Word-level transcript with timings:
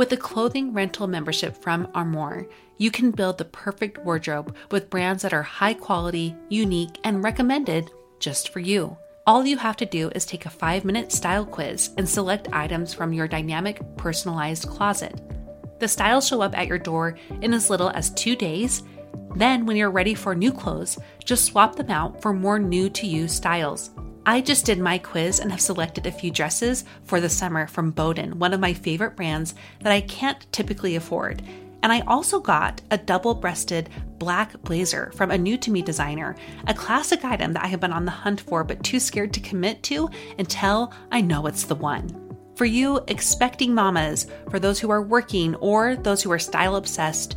With 0.00 0.12
a 0.12 0.16
clothing 0.16 0.72
rental 0.72 1.06
membership 1.08 1.54
from 1.54 1.86
Armoire, 1.94 2.46
you 2.78 2.90
can 2.90 3.10
build 3.10 3.36
the 3.36 3.44
perfect 3.44 3.98
wardrobe 3.98 4.56
with 4.70 4.88
brands 4.88 5.22
that 5.22 5.34
are 5.34 5.42
high 5.42 5.74
quality, 5.74 6.34
unique, 6.48 6.98
and 7.04 7.22
recommended 7.22 7.90
just 8.18 8.48
for 8.48 8.60
you. 8.60 8.96
All 9.26 9.44
you 9.44 9.58
have 9.58 9.76
to 9.76 9.84
do 9.84 10.08
is 10.14 10.24
take 10.24 10.46
a 10.46 10.48
five 10.48 10.86
minute 10.86 11.12
style 11.12 11.44
quiz 11.44 11.90
and 11.98 12.08
select 12.08 12.48
items 12.50 12.94
from 12.94 13.12
your 13.12 13.28
dynamic, 13.28 13.78
personalized 13.98 14.68
closet. 14.68 15.20
The 15.80 15.88
styles 15.88 16.26
show 16.26 16.40
up 16.40 16.56
at 16.56 16.66
your 16.66 16.78
door 16.78 17.18
in 17.42 17.52
as 17.52 17.68
little 17.68 17.90
as 17.90 18.08
two 18.08 18.34
days. 18.34 18.82
Then, 19.36 19.64
when 19.66 19.76
you're 19.76 19.90
ready 19.90 20.14
for 20.14 20.34
new 20.34 20.52
clothes, 20.52 20.98
just 21.24 21.44
swap 21.44 21.76
them 21.76 21.90
out 21.90 22.20
for 22.20 22.32
more 22.32 22.58
new 22.58 22.90
to 22.90 23.06
you 23.06 23.28
styles. 23.28 23.90
I 24.26 24.40
just 24.40 24.66
did 24.66 24.78
my 24.78 24.98
quiz 24.98 25.40
and 25.40 25.50
have 25.50 25.60
selected 25.60 26.06
a 26.06 26.12
few 26.12 26.30
dresses 26.30 26.84
for 27.04 27.20
the 27.20 27.28
summer 27.28 27.66
from 27.66 27.90
Boden, 27.90 28.38
one 28.38 28.52
of 28.52 28.60
my 28.60 28.74
favorite 28.74 29.16
brands 29.16 29.54
that 29.80 29.92
I 29.92 30.02
can't 30.02 30.46
typically 30.52 30.96
afford. 30.96 31.42
And 31.82 31.90
I 31.90 32.00
also 32.00 32.40
got 32.40 32.82
a 32.90 32.98
double 32.98 33.34
breasted 33.34 33.88
black 34.18 34.60
blazer 34.62 35.10
from 35.14 35.30
a 35.30 35.38
new 35.38 35.56
to 35.58 35.70
me 35.70 35.80
designer, 35.80 36.36
a 36.66 36.74
classic 36.74 37.24
item 37.24 37.54
that 37.54 37.64
I 37.64 37.68
have 37.68 37.80
been 37.80 37.92
on 37.92 38.04
the 38.04 38.10
hunt 38.10 38.42
for 38.42 38.62
but 38.62 38.84
too 38.84 39.00
scared 39.00 39.32
to 39.32 39.40
commit 39.40 39.82
to 39.84 40.10
until 40.38 40.92
I 41.10 41.22
know 41.22 41.46
it's 41.46 41.64
the 41.64 41.74
one. 41.74 42.36
For 42.56 42.66
you, 42.66 43.00
expecting 43.08 43.74
mamas, 43.74 44.26
for 44.50 44.58
those 44.58 44.78
who 44.78 44.90
are 44.90 45.00
working 45.00 45.54
or 45.56 45.96
those 45.96 46.22
who 46.22 46.30
are 46.30 46.38
style 46.38 46.76
obsessed, 46.76 47.36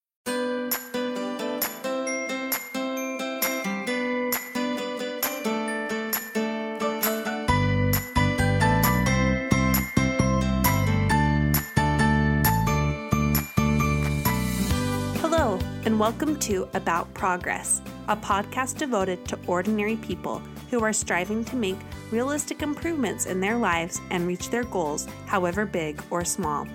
Welcome 16.01 16.35
to 16.35 16.67
About 16.73 17.13
Progress, 17.13 17.79
a 18.07 18.17
podcast 18.17 18.79
devoted 18.79 19.23
to 19.27 19.37
ordinary 19.45 19.97
people 19.97 20.41
who 20.71 20.83
are 20.83 20.91
striving 20.91 21.45
to 21.45 21.55
make 21.55 21.77
realistic 22.09 22.63
improvements 22.63 23.27
in 23.27 23.39
their 23.39 23.55
lives 23.55 24.01
and 24.09 24.25
reach 24.25 24.49
their 24.49 24.63
goals, 24.63 25.07
however 25.27 25.63
big 25.63 26.01
or 26.09 26.25
small. 26.25 26.67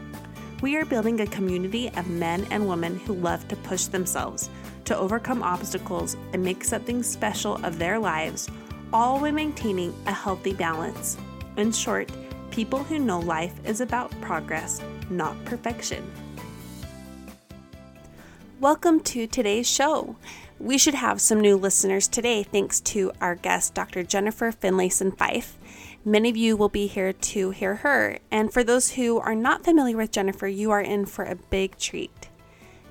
We 0.63 0.77
are 0.77 0.85
building 0.85 1.21
a 1.23 1.27
community 1.27 1.89
of 1.97 2.09
men 2.09 2.47
and 2.53 2.69
women 2.69 3.01
who 3.01 3.15
love 3.15 3.49
to 3.49 3.57
push 3.57 3.87
themselves, 3.87 4.49
to 4.85 4.97
overcome 4.97 5.43
obstacles, 5.43 6.17
and 6.33 6.41
make 6.41 6.63
something 6.63 7.03
special 7.03 7.57
of 7.67 7.81
their 7.81 7.99
lives, 7.99 8.49
all 8.93 9.19
while 9.19 9.33
maintaining 9.33 9.93
a 10.07 10.13
healthy 10.13 10.53
balance. 10.53 11.19
In 11.57 11.73
short, 11.73 12.13
people 12.53 12.85
who 12.85 13.01
know 13.01 13.19
life 13.19 13.55
is 13.65 13.81
about 13.81 14.13
progress, 14.21 14.81
not 15.11 15.45
perfection. 15.45 16.09
Welcome 18.59 19.01
to 19.01 19.27
today's 19.27 19.69
show. 19.69 20.17
We 20.59 20.79
should 20.79 20.95
have 20.95 21.21
some 21.21 21.41
new 21.41 21.59
listeners 21.59 22.09
today 22.09 22.43
thanks 22.43 22.81
to 22.81 23.13
our 23.21 23.35
guest, 23.35 23.75
Dr. 23.75 24.03
Jennifer 24.03 24.51
Finlayson 24.51 25.15
Fife. 25.15 25.59
Many 26.07 26.31
of 26.31 26.39
you 26.39 26.57
will 26.57 26.71
be 26.71 26.87
here 26.87 27.13
to 27.13 27.51
hear 27.51 27.75
her, 27.77 28.19
and 28.31 28.51
for 28.51 28.65
those 28.65 28.93
who 28.93 29.19
are 29.19 29.35
not 29.35 29.63
familiar 29.63 29.99
with 29.99 30.11
Jennifer, 30.11 30.49
you 30.49 30.71
are 30.71 30.81
in 30.81 31.05
for 31.05 31.27
a 31.27 31.37
big 31.37 31.77
treat. 31.77 32.31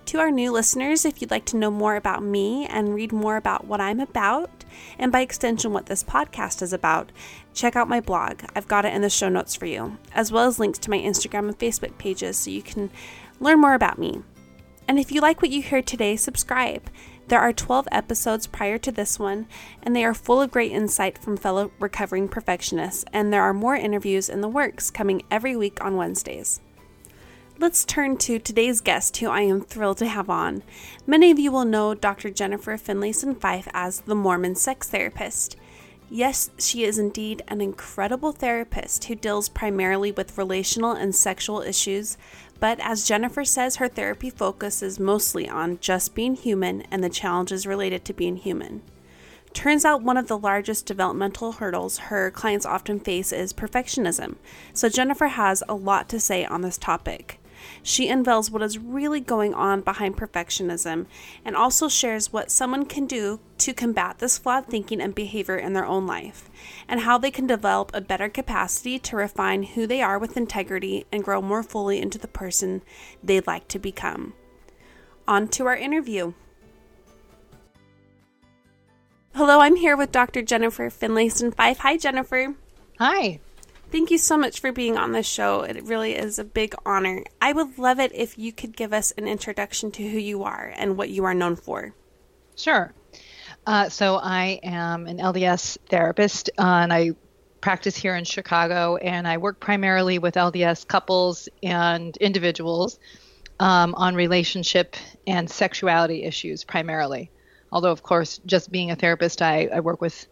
To 0.05 0.19
our 0.19 0.29
new 0.29 0.51
listeners, 0.51 1.03
if 1.03 1.19
you'd 1.19 1.31
like 1.31 1.45
to 1.45 1.57
know 1.57 1.71
more 1.71 1.95
about 1.95 2.21
me 2.21 2.67
and 2.67 2.93
read 2.93 3.11
more 3.11 3.35
about 3.35 3.65
what 3.65 3.81
I'm 3.81 3.99
about, 3.99 4.63
and 4.99 5.11
by 5.11 5.21
extension, 5.21 5.73
what 5.73 5.87
this 5.87 6.03
podcast 6.03 6.61
is 6.61 6.73
about, 6.73 7.11
check 7.55 7.75
out 7.75 7.89
my 7.89 8.01
blog. 8.01 8.41
I've 8.55 8.67
got 8.67 8.85
it 8.85 8.93
in 8.93 9.01
the 9.01 9.09
show 9.09 9.29
notes 9.29 9.55
for 9.55 9.65
you, 9.65 9.97
as 10.13 10.31
well 10.31 10.45
as 10.45 10.59
links 10.59 10.77
to 10.77 10.91
my 10.91 10.99
Instagram 10.99 11.47
and 11.47 11.57
Facebook 11.57 11.97
pages 11.97 12.37
so 12.37 12.51
you 12.51 12.61
can 12.61 12.91
learn 13.39 13.59
more 13.59 13.73
about 13.73 13.97
me. 13.97 14.21
And 14.87 14.99
if 14.99 15.11
you 15.11 15.21
like 15.21 15.41
what 15.41 15.51
you 15.51 15.61
hear 15.61 15.81
today, 15.81 16.15
subscribe. 16.15 16.89
There 17.27 17.39
are 17.39 17.53
12 17.53 17.87
episodes 17.91 18.45
prior 18.45 18.77
to 18.77 18.91
this 18.91 19.17
one, 19.17 19.47
and 19.81 19.95
they 19.95 20.05
are 20.05 20.13
full 20.13 20.41
of 20.41 20.51
great 20.51 20.71
insight 20.71 21.17
from 21.17 21.37
fellow 21.37 21.71
recovering 21.79 22.27
perfectionists, 22.27 23.03
and 23.11 23.33
there 23.33 23.41
are 23.41 23.53
more 23.53 23.75
interviews 23.75 24.29
in 24.29 24.41
the 24.41 24.47
works 24.47 24.91
coming 24.91 25.23
every 25.31 25.55
week 25.55 25.83
on 25.83 25.95
Wednesdays. 25.95 26.61
Let's 27.57 27.85
turn 27.85 28.17
to 28.17 28.37
today's 28.37 28.81
guest, 28.81 29.17
who 29.17 29.29
I 29.29 29.41
am 29.41 29.61
thrilled 29.61 29.97
to 29.99 30.07
have 30.07 30.29
on. 30.29 30.61
Many 31.07 31.31
of 31.31 31.39
you 31.39 31.51
will 31.51 31.65
know 31.65 31.95
Dr. 31.95 32.29
Jennifer 32.29 32.77
Finlayson 32.77 33.33
Fife 33.33 33.69
as 33.73 34.01
the 34.01 34.13
Mormon 34.13 34.55
sex 34.55 34.89
therapist. 34.89 35.55
Yes, 36.09 36.51
she 36.59 36.83
is 36.83 36.99
indeed 36.99 37.41
an 37.47 37.61
incredible 37.61 38.33
therapist 38.33 39.05
who 39.05 39.15
deals 39.15 39.49
primarily 39.49 40.11
with 40.11 40.37
relational 40.37 40.91
and 40.91 41.15
sexual 41.15 41.61
issues, 41.61 42.17
but 42.59 42.79
as 42.79 43.07
Jennifer 43.07 43.43
says, 43.43 43.77
her 43.77 43.87
therapy 43.87 44.29
focuses 44.29 44.99
mostly 44.99 45.47
on 45.47 45.79
just 45.79 46.15
being 46.15 46.35
human 46.35 46.81
and 46.91 47.03
the 47.03 47.09
challenges 47.09 47.67
related 47.67 48.05
to 48.05 48.13
being 48.13 48.37
human. 48.37 48.81
Turns 49.53 49.85
out 49.85 50.01
one 50.01 50.17
of 50.17 50.27
the 50.27 50.37
largest 50.37 50.85
developmental 50.85 51.53
hurdles 51.53 51.97
her 51.97 52.29
clients 52.29 52.65
often 52.65 52.99
face 52.99 53.31
is 53.31 53.53
perfectionism, 53.53 54.35
so 54.73 54.89
Jennifer 54.89 55.27
has 55.27 55.63
a 55.69 55.75
lot 55.75 56.09
to 56.09 56.19
say 56.19 56.43
on 56.43 56.61
this 56.61 56.77
topic. 56.77 57.39
She 57.83 58.09
unveils 58.09 58.49
what 58.51 58.61
is 58.61 58.77
really 58.77 59.19
going 59.19 59.53
on 59.53 59.81
behind 59.81 60.17
perfectionism 60.17 61.05
and 61.43 61.55
also 61.55 61.87
shares 61.87 62.31
what 62.33 62.51
someone 62.51 62.85
can 62.85 63.05
do 63.05 63.39
to 63.59 63.73
combat 63.73 64.19
this 64.19 64.37
flawed 64.37 64.67
thinking 64.67 65.01
and 65.01 65.15
behavior 65.15 65.55
in 65.55 65.73
their 65.73 65.85
own 65.85 66.05
life, 66.05 66.49
and 66.87 67.01
how 67.01 67.17
they 67.17 67.31
can 67.31 67.47
develop 67.47 67.91
a 67.93 68.01
better 68.01 68.29
capacity 68.29 68.99
to 68.99 69.15
refine 69.15 69.63
who 69.63 69.87
they 69.87 70.01
are 70.01 70.19
with 70.19 70.37
integrity 70.37 71.05
and 71.11 71.23
grow 71.23 71.41
more 71.41 71.63
fully 71.63 72.01
into 72.01 72.17
the 72.17 72.27
person 72.27 72.81
they'd 73.23 73.47
like 73.47 73.67
to 73.69 73.79
become. 73.79 74.33
On 75.27 75.47
to 75.49 75.65
our 75.65 75.75
interview. 75.75 76.33
Hello, 79.33 79.59
I'm 79.59 79.75
here 79.75 79.97
with 79.97 80.11
Dr. 80.11 80.41
Jennifer 80.41 80.89
Finlayson 80.89 81.53
Fife. 81.53 81.79
Hi, 81.79 81.97
Jennifer. 81.97 82.55
Hi. 82.99 83.41
Thank 83.95 84.11
you 84.11 84.17
so 84.17 84.35
much 84.37 84.59
for 84.59 84.73
being 84.73 84.97
on 84.97 85.13
the 85.13 85.23
show. 85.23 85.61
It 85.61 85.85
really 85.85 86.15
is 86.15 86.37
a 86.37 86.43
big 86.43 86.75
honor. 86.85 87.23
I 87.41 87.53
would 87.53 87.77
love 87.77 87.97
it 87.97 88.11
if 88.13 88.37
you 88.37 88.51
could 88.51 88.75
give 88.75 88.91
us 88.91 89.11
an 89.11 89.25
introduction 89.25 89.89
to 89.91 90.03
who 90.03 90.17
you 90.17 90.43
are 90.43 90.73
and 90.75 90.97
what 90.97 91.07
you 91.07 91.23
are 91.23 91.33
known 91.33 91.55
for. 91.55 91.95
Sure. 92.57 92.93
Uh, 93.65 93.87
so 93.87 94.17
I 94.17 94.59
am 94.63 95.07
an 95.07 95.19
LDS 95.19 95.77
therapist, 95.87 96.49
uh, 96.57 96.61
and 96.61 96.91
I 96.91 97.11
practice 97.61 97.95
here 97.95 98.17
in 98.17 98.25
Chicago, 98.25 98.97
and 98.97 99.25
I 99.25 99.37
work 99.37 99.61
primarily 99.61 100.19
with 100.19 100.35
LDS 100.35 100.85
couples 100.85 101.47
and 101.63 102.17
individuals 102.17 102.99
um, 103.61 103.95
on 103.95 104.13
relationship 104.13 104.97
and 105.25 105.49
sexuality 105.49 106.23
issues 106.25 106.65
primarily. 106.65 107.31
Although, 107.71 107.91
of 107.91 108.03
course, 108.03 108.41
just 108.45 108.69
being 108.73 108.91
a 108.91 108.97
therapist, 108.97 109.41
I, 109.41 109.69
I 109.73 109.79
work 109.79 110.01
with 110.01 110.27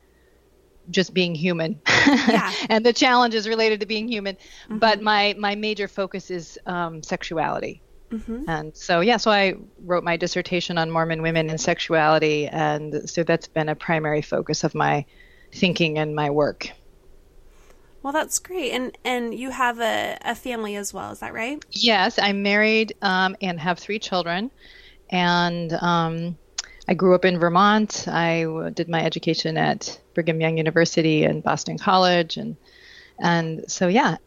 just 0.90 1.14
being 1.14 1.36
human 1.36 1.80
yeah. 1.88 2.52
and 2.70 2.86
the 2.86 2.94
challenges 2.94 3.48
related 3.48 3.80
to 3.80 3.86
being 3.86 4.08
human. 4.08 4.36
Mm-hmm. 4.36 4.78
But 4.78 5.02
my, 5.02 5.36
my 5.38 5.56
major 5.56 5.88
focus 5.88 6.32
is 6.32 6.60
um, 6.66 7.04
sexuality. 7.04 7.82
Mm-hmm. 8.12 8.44
And 8.48 8.78
so, 8.78 9.00
yeah, 9.00 9.18
so 9.18 9.32
I 9.32 9.56
wrote 9.84 10.04
my 10.04 10.18
dissertation 10.18 10.78
on 10.78 10.92
Mormon 10.92 11.22
women 11.22 11.50
and 11.50 11.60
sexuality. 11.60 12.48
And 12.48 13.10
so 13.10 13.24
that's 13.24 13.48
been 13.48 13.70
a 13.70 13.76
primary 13.76 14.22
focus 14.22 14.64
of 14.64 14.76
my 14.76 15.06
thinking 15.52 15.98
and 15.98 16.16
my 16.16 16.30
work. 16.30 16.70
Well, 18.04 18.14
that's 18.14 18.38
great. 18.40 18.72
And 18.72 18.98
and 19.06 19.34
you 19.34 19.50
have 19.50 19.80
a, 19.80 20.18
a 20.22 20.36
family 20.36 20.76
as 20.76 20.94
well, 20.94 21.12
is 21.12 21.20
that 21.20 21.34
right? 21.34 21.64
Yes, 21.72 22.20
I'm 22.22 22.44
married 22.44 22.94
um, 23.02 23.38
and 23.42 23.58
have 23.60 23.80
three 23.80 23.98
children. 23.98 24.52
And 25.10 25.72
um, 25.74 26.38
I 26.88 26.94
grew 26.94 27.16
up 27.16 27.26
in 27.26 27.40
Vermont. 27.40 28.06
I 28.08 28.46
did 28.74 28.90
my 28.90 29.04
education 29.04 29.58
at 29.58 30.00
Brigham 30.14 30.42
Young 30.42 30.58
University 30.58 31.24
and 31.24 31.44
Boston 31.44 31.78
College. 31.78 32.38
And, 32.38 32.58
and 33.20 33.64
so, 33.72 33.88
yeah, 33.88 34.18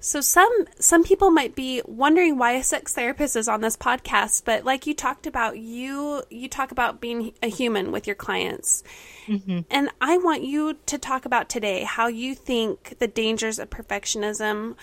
so 0.00 0.20
some 0.20 0.66
some 0.78 1.04
people 1.04 1.30
might 1.30 1.54
be 1.54 1.82
wondering 1.86 2.38
why 2.38 2.52
a 2.52 2.62
sex 2.62 2.94
therapist 2.94 3.36
is 3.36 3.48
on 3.48 3.60
this 3.60 3.76
podcast, 3.76 4.42
but 4.44 4.64
like 4.64 4.86
you 4.86 4.94
talked 4.94 5.26
about, 5.26 5.58
you 5.58 6.22
you 6.30 6.48
talk 6.48 6.70
about 6.70 7.00
being 7.00 7.32
a 7.42 7.48
human 7.48 7.92
with 7.92 8.06
your 8.06 8.16
clients. 8.16 8.82
Mm-hmm. 9.26 9.60
And 9.70 9.90
I 10.00 10.18
want 10.18 10.42
you 10.44 10.76
to 10.86 10.98
talk 10.98 11.24
about 11.24 11.48
today 11.48 11.82
how 11.84 12.06
you 12.06 12.34
think 12.34 12.98
the 12.98 13.08
dangers 13.08 13.58
of 13.58 13.70
perfectionism 13.70 14.76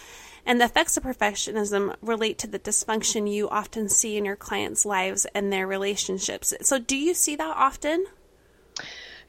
and 0.45 0.60
the 0.60 0.65
effects 0.65 0.98
of 0.98 1.04
perfectionism 1.04 1.95
relate 2.01 2.38
to 2.39 2.48
the 2.48 2.60
dysfunction 2.60 3.31
you 3.31 3.48
often 3.50 3.88
see 3.88 4.18
in 4.18 4.25
your 4.25 4.36
clients' 4.36 4.86
lives 4.86 5.25
and 5.33 5.54
their 5.54 5.65
relationships. 5.65 6.54
So 6.62 6.80
do 6.80 6.98
you 6.98 7.13
see 7.13 7.36
that 7.38 7.56
often? 7.56 8.06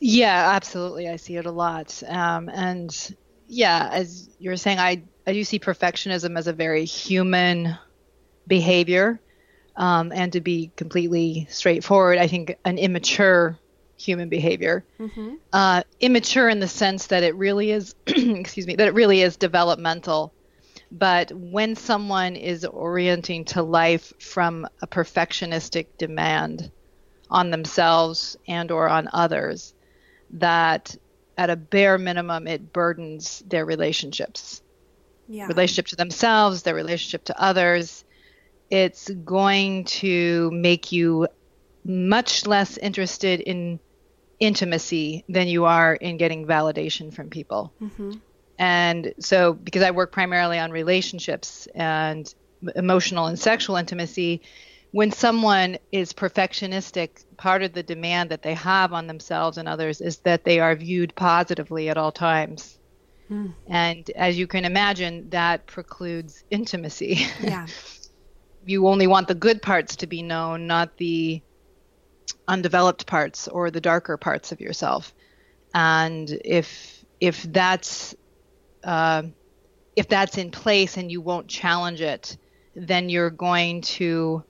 Yeah, 0.01 0.51
absolutely. 0.55 1.09
I 1.09 1.17
see 1.17 1.37
it 1.37 1.47
a 1.47 1.53
lot. 1.53 2.03
Um, 2.07 2.49
and 2.49 3.15
yeah, 3.47 3.89
as 3.93 4.29
you 4.39 4.51
were 4.51 4.57
saying, 4.57 4.79
I 4.79 5.03
I 5.27 5.33
do 5.33 5.45
see 5.45 5.59
perfectionism 5.59 6.37
as 6.37 6.47
a 6.47 6.53
very 6.53 6.85
human 6.85 7.77
behavior. 8.47 9.21
Um, 9.77 10.13
and 10.15 10.33
to 10.35 10.41
be 10.41 10.71
completely 10.77 11.47
straightforward, 11.51 12.19
I 12.19 12.29
think 12.29 12.57
an 12.65 12.79
immature 12.79 13.59
human 13.97 14.29
behavior. 14.29 14.85
Mm-hmm. 15.01 15.35
Uh, 15.53 15.83
immature 16.01 16.49
in 16.49 16.61
the 16.61 16.69
sense 16.69 17.09
that 17.09 17.23
it 17.23 17.35
really 17.35 17.71
is, 17.71 17.95
excuse 18.07 18.67
me, 18.67 18.77
that 18.77 18.89
it 18.89 18.95
really 18.95 19.23
is 19.23 19.37
developmental. 19.37 20.33
But 20.93 21.33
when 21.33 21.75
someone 21.75 22.37
is 22.37 22.65
orienting 22.65 23.47
to 23.47 23.63
life 23.63 24.13
from 24.21 24.69
a 24.81 24.87
perfectionistic 24.87 25.87
demand 25.99 26.71
on 27.31 27.51
themselves 27.51 28.37
and 28.47 28.71
or 28.71 28.89
on 28.89 29.09
others, 29.13 29.75
that 30.31 30.97
at 31.37 31.51
a 31.51 31.57
bare 31.57 31.99
minimum 31.99 32.47
it 32.47 32.73
burdens 32.73 33.43
their 33.49 33.65
relationships 33.65 34.63
yeah. 35.29 35.47
relationship 35.47 35.87
to 35.89 35.97
themselves, 35.97 36.63
their 36.63 36.75
relationship 36.75 37.25
to 37.25 37.41
others. 37.41 38.05
It's 38.71 39.11
going 39.11 39.85
to 39.85 40.51
make 40.53 40.93
you 40.93 41.29
much 41.85 42.47
less 42.47 42.79
interested 42.79 43.41
in 43.41 43.79
intimacy 44.41 45.25
than 45.29 45.49
you 45.49 45.65
are 45.65 45.95
in 45.95 46.17
getting 46.17 46.47
validation 46.47 47.13
from 47.13 47.31
people. 47.31 47.73
Mm-hmm. 47.81 48.13
And 48.59 49.15
so, 49.19 49.53
because 49.53 49.83
I 49.83 49.91
work 49.91 50.13
primarily 50.13 50.59
on 50.59 50.71
relationships 50.71 51.67
and 51.75 52.33
emotional 52.77 53.27
and 53.27 53.39
sexual 53.39 53.77
intimacy, 53.77 54.43
when 54.93 55.11
someone 55.11 55.79
is 55.91 56.13
perfectionistic, 56.13 57.25
part 57.37 57.63
of 57.63 57.73
the 57.73 57.83
demand 57.83 58.31
that 58.31 58.43
they 58.43 58.55
have 58.55 58.93
on 58.93 59.09
themselves 59.09 59.59
and 59.59 59.69
others 59.69 60.01
is 60.01 60.19
that 60.19 60.45
they 60.45 60.61
are 60.61 60.77
viewed 60.77 61.15
positively 61.17 61.89
at 61.89 61.97
all 61.97 62.13
times. 62.13 62.74
Mm. 63.31 63.55
And 63.67 64.11
as 64.11 64.39
you 64.39 64.47
can 64.47 64.65
imagine, 64.65 65.31
that 65.31 65.67
precludes 65.67 66.45
intimacy. 66.51 67.27
Yeah. 67.41 67.67
you 68.67 68.87
only 68.89 69.07
want 69.07 69.29
the 69.29 69.35
good 69.35 69.61
parts 69.63 69.97
to 69.97 70.07
be 70.07 70.23
known, 70.23 70.67
not 70.67 70.97
the 70.97 71.43
undeveloped 72.49 73.07
parts 73.07 73.49
or 73.49 73.71
the 73.71 73.81
darker 73.81 74.17
parts 74.17 74.53
of 74.53 74.61
yourself. 74.61 75.15
And 75.75 76.31
if 76.45 77.05
if 77.21 77.43
that's 77.43 78.15
uh, 78.83 79.23
if 79.97 80.09
that's 80.09 80.39
in 80.39 80.51
place 80.51 80.97
and 80.97 81.11
you 81.11 81.21
won't 81.21 81.49
challenge 81.49 82.01
it, 82.01 82.37
then 82.75 83.09
you're 83.09 83.31
going 83.31 83.83
to 83.83 84.45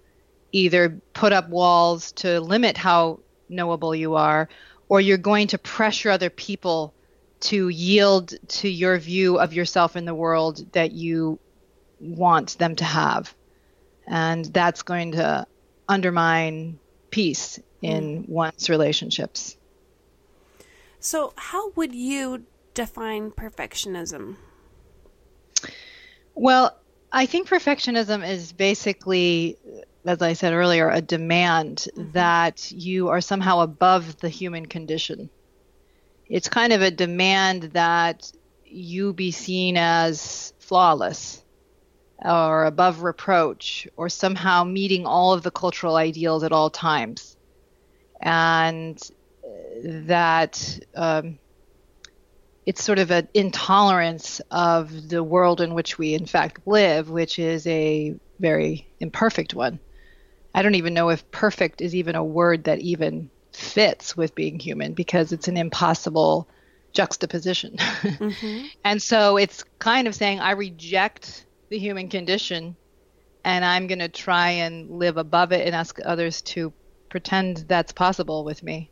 either 0.53 1.01
put 1.13 1.33
up 1.33 1.49
walls 1.49 2.13
to 2.13 2.41
limit 2.41 2.77
how 2.77 3.21
knowable 3.49 3.95
you 3.95 4.15
are, 4.15 4.49
or 4.89 5.01
you're 5.01 5.19
going 5.19 5.49
to 5.49 5.59
pressure 5.59 6.11
other 6.11 6.31
people 6.31 6.95
to 7.45 7.69
yield 7.69 8.33
to 8.49 8.69
your 8.69 8.99
view 8.99 9.39
of 9.39 9.53
yourself 9.53 9.97
in 9.97 10.07
the 10.07 10.15
world 10.15 10.73
that 10.73 10.93
you 10.93 11.39
want 12.01 12.57
them 12.59 12.75
to 12.77 12.85
have. 12.85 13.35
And 14.07 14.47
that's 14.47 14.83
going 14.83 15.13
to 15.13 15.47
undermine 15.87 16.79
peace 17.11 17.61
in 17.83 18.25
mm. 18.25 18.29
one's 18.29 18.71
relationships. 18.71 19.57
So, 21.01 21.35
how 21.37 21.71
would 21.73 21.95
you 21.95 22.45
define 22.73 23.31
perfectionism? 23.31 24.37
Well, 26.35 26.77
I 27.13 27.27
think 27.27 27.49
perfectionism 27.49 28.27
is 28.27 28.53
basically, 28.53 29.59
as 30.07 30.23
I 30.23 30.33
said 30.33 30.55
earlier, 30.55 30.89
a 30.89 31.03
demand 31.03 31.89
mm-hmm. 31.95 32.13
that 32.13 32.73
you 32.73 33.09
are 33.09 33.21
somehow 33.21 33.61
above 33.61 34.19
the 34.21 34.31
human 34.31 34.65
condition 34.65 35.29
it's 36.29 36.49
kind 36.49 36.73
of 36.73 36.83
a 36.83 36.91
demand 36.91 37.65
that 37.75 38.31
you 38.65 39.13
be 39.13 39.31
seen 39.31 39.77
as 39.77 40.53
flawless 40.59 41.43
or 42.25 42.65
above 42.65 43.03
reproach 43.03 43.87
or 43.97 44.09
somehow 44.09 44.65
meeting 44.65 45.07
all 45.07 45.33
of 45.33 45.43
the 45.43 45.51
cultural 45.51 45.97
ideals 45.97 46.43
at 46.43 46.53
all 46.53 46.71
times. 46.71 47.37
And 48.21 48.99
that 49.85 50.81
um, 50.95 51.39
it's 52.65 52.83
sort 52.83 52.99
of 52.99 53.11
an 53.11 53.29
intolerance 53.35 54.41
of 54.51 55.09
the 55.09 55.23
world 55.23 55.61
in 55.61 55.75
which 55.75 55.99
we, 55.99 56.15
in 56.15 56.27
fact, 56.27 56.67
live, 56.67 57.11
which 57.11 57.39
is 57.39 57.67
a 57.67 58.15
very 58.41 58.89
imperfect 59.01 59.55
one. 59.55 59.79
I 60.55 60.63
don't 60.63 60.77
even 60.77 60.95
know 60.95 61.11
if 61.11 61.31
perfect 61.31 61.81
is 61.81 61.95
even 61.95 62.15
a 62.15 62.25
word 62.25 62.65
that 62.65 62.79
even 62.79 63.31
fits 63.55 64.17
with 64.17 64.35
being 64.35 64.59
human 64.59 64.95
because 64.95 65.33
it's 65.33 65.49
an 65.49 65.57
impossible 65.57 66.49
juxtaposition. 66.93 67.77
Mm-hmm. 68.05 68.67
and 68.85 69.03
so 69.03 69.37
it's 69.37 69.65
kind 69.79 70.07
of 70.07 70.15
saying, 70.15 70.41
I 70.41 70.53
reject 70.53 71.47
the 71.69 71.79
human 71.79 72.09
condition 72.09 72.77
and 73.45 73.65
I'm 73.65 73.87
going 73.87 73.99
to 73.99 74.09
try 74.09 74.51
and 74.51 74.91
live 74.91 75.17
above 75.17 75.53
it 75.53 75.67
and 75.67 75.75
ask 75.75 75.99
others 76.05 76.43
to 76.43 76.73
pretend 77.09 77.59
that's 77.69 77.93
possible 77.93 78.45
with 78.45 78.63
me. 78.63 78.91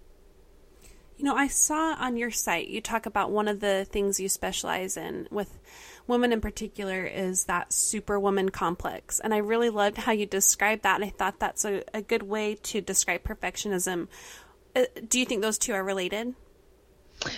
You 1.17 1.25
know, 1.25 1.37
I 1.37 1.47
saw 1.47 1.95
on 1.95 2.17
your 2.17 2.31
site 2.31 2.69
you 2.69 2.81
talk 2.81 3.07
about 3.07 3.31
one 3.31 3.49
of 3.49 3.61
the 3.61 3.87
things 3.89 4.19
you 4.19 4.29
specialize 4.29 4.97
in 4.97 5.29
with 5.31 5.59
women 6.07 6.33
in 6.33 6.41
particular 6.41 7.05
is 7.05 7.45
that 7.45 7.73
superwoman 7.73 8.49
complex. 8.49 9.21
And 9.21 9.33
I 9.33 9.39
really 9.39 9.71
loved 9.71 9.99
how 9.99 10.13
you 10.13 10.27
described 10.27 10.83
that. 10.83 10.97
And 10.97 11.05
I 11.05 11.11
thought 11.11 11.39
that's 11.39 11.65
a, 11.65 11.85
a 11.95 12.03
good 12.03 12.23
way 12.23 12.57
to 12.57 12.81
describe 12.81 13.23
perfectionism 13.23 14.09
uh, 14.75 14.85
do 15.09 15.19
you 15.19 15.27
think 15.27 15.43
those 15.43 15.59
two 15.59 15.73
are 15.73 15.85
related? 15.85 16.35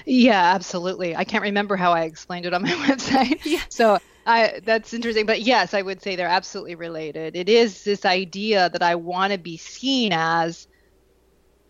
Yeah, 0.06 0.54
absolutely. 0.54 1.14
I 1.14 1.24
can't 1.24 1.42
remember 1.42 1.76
how 1.76 1.92
I 1.92 2.02
explained 2.02 2.46
it 2.46 2.54
on 2.54 2.62
my 2.62 2.70
website. 2.70 3.40
Yeah. 3.44 3.60
So 3.68 3.98
I, 4.26 4.60
that's 4.64 4.94
interesting. 4.94 5.26
But 5.26 5.42
yes, 5.42 5.74
I 5.74 5.82
would 5.82 6.02
say 6.02 6.16
they're 6.16 6.26
absolutely 6.26 6.74
related. 6.74 7.36
It 7.36 7.48
is 7.48 7.84
this 7.84 8.04
idea 8.04 8.70
that 8.70 8.82
I 8.82 8.94
want 8.94 9.32
to 9.32 9.38
be 9.38 9.56
seen 9.56 10.12
as 10.12 10.66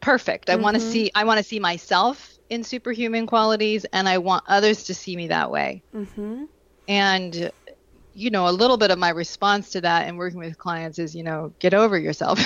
perfect. 0.01 0.51
I 0.51 0.55
mm-hmm. 0.55 0.63
want 0.63 0.75
to 0.77 0.81
see 0.81 1.11
I 1.15 1.25
want 1.25 1.39
to 1.39 1.45
see 1.45 1.59
myself 1.59 2.39
in 2.51 2.63
superhuman 2.63 3.27
qualities 3.27 3.85
and 3.87 4.09
I 4.09 4.19
want 4.19 4.45
others 4.47 4.85
to 4.85 4.95
see 4.95 5.17
me 5.17 5.29
that 5.29 5.51
way. 5.51 5.83
Mm-hmm. 5.95 6.45
And 6.87 7.51
you 8.15 8.31
know, 8.31 8.49
a 8.49 8.51
little 8.51 8.77
bit 8.77 8.91
of 8.91 8.99
my 8.99 9.11
response 9.11 9.71
to 9.71 9.81
that 9.81 10.07
and 10.07 10.17
working 10.17 10.39
with 10.39 10.57
clients 10.57 10.99
is, 10.99 11.15
you 11.15 11.25
know, 11.25 11.53
get 11.59 11.75
over 11.75 11.99
yourself. 11.99 12.39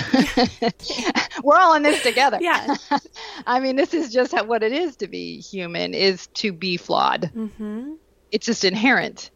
We're 1.43 1.57
all 1.57 1.75
in 1.75 1.83
this 1.83 2.01
together. 2.01 2.39
Yeah. 2.41 2.75
I 3.45 3.59
mean, 3.59 3.75
this 3.75 3.93
is 3.93 4.11
just 4.11 4.33
what 4.45 4.63
it 4.63 4.71
is 4.71 4.95
to 4.97 5.07
be 5.07 5.39
human, 5.39 5.93
is 5.93 6.27
to 6.35 6.51
be 6.51 6.77
flawed. 6.77 7.31
Mm-hmm. 7.35 7.93
It's 8.31 8.45
just 8.45 8.65
inherent. 8.65 9.29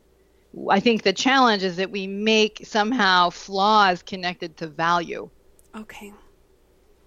I 0.70 0.80
think 0.80 1.04
the 1.04 1.14
challenge 1.14 1.64
is 1.64 1.78
that 1.78 1.92
we 1.92 2.08
make 2.08 2.62
somehow 2.66 3.30
flaws 3.30 4.02
connected 4.02 4.58
to 4.58 4.68
value. 4.68 5.30
Okay. 5.76 6.14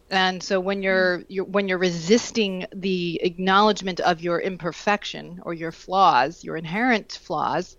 And 0.09 0.40
so 0.40 0.61
when 0.61 0.83
you're, 0.83 1.25
you're 1.28 1.45
when 1.45 1.68
you're 1.68 1.78
resisting 1.78 2.66
the 2.73 3.21
acknowledgement 3.23 3.99
of 3.99 4.21
your 4.21 4.40
imperfection 4.40 5.40
or 5.42 5.52
your 5.52 5.73
flaws, 5.73 6.45
your 6.45 6.56
inherent 6.56 7.12
flaws, 7.12 7.76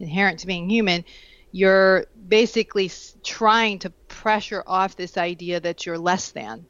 inherent 0.00 0.40
to 0.40 0.46
being 0.46 0.68
human, 0.68 1.04
you're 1.50 2.06
basically 2.28 2.90
trying 3.22 3.78
to 3.80 3.90
pressure 3.90 4.62
off 4.66 4.96
this 4.96 5.16
idea 5.16 5.60
that 5.60 5.86
you're 5.86 5.98
less 5.98 6.30
than. 6.30 6.66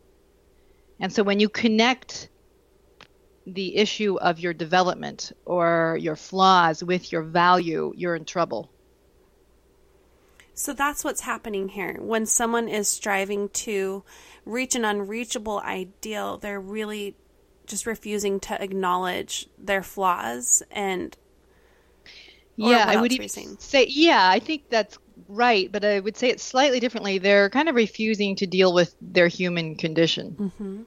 And 1.01 1.13
so 1.13 1.23
when 1.23 1.41
you 1.41 1.49
connect 1.49 2.29
the 3.47 3.77
issue 3.77 4.17
of 4.17 4.39
your 4.39 4.53
development 4.53 5.33
or 5.45 5.97
your 6.01 6.17
flaws 6.17 6.83
with 6.83 7.13
your 7.13 7.23
value, 7.23 7.93
you're 7.97 8.15
in 8.15 8.25
trouble. 8.25 8.71
So 10.55 10.73
that's 10.73 11.05
what's 11.05 11.21
happening 11.21 11.69
here. 11.69 11.97
When 12.01 12.27
someone 12.27 12.69
is 12.69 12.89
striving 12.89 13.49
to 13.51 14.03
reach 14.45 14.75
an 14.75 14.85
unreachable 14.85 15.61
ideal, 15.61 16.37
they're 16.37 16.61
really 16.61 17.15
just 17.67 17.87
refusing 17.87 18.41
to 18.41 18.61
acknowledge 18.61 19.49
their 19.57 19.83
flaws 19.83 20.63
and 20.71 21.17
yeah, 22.59 22.85
I 22.87 23.01
would 23.01 23.13
even 23.13 23.29
say 23.29 23.87
yeah, 23.89 24.29
I 24.29 24.41
think 24.41 24.69
that's 24.69 24.99
right, 25.29 25.71
but 25.71 25.85
I 25.85 26.01
would 26.01 26.17
say 26.17 26.29
it 26.29 26.41
slightly 26.41 26.81
differently. 26.81 27.19
They're 27.19 27.51
kind 27.51 27.69
of 27.69 27.75
refusing 27.75 28.37
to 28.37 28.47
deal 28.47 28.73
with 28.73 28.95
their 29.01 29.29
human 29.29 29.77
condition, 29.77 30.37
mm-hmm. 30.39 30.83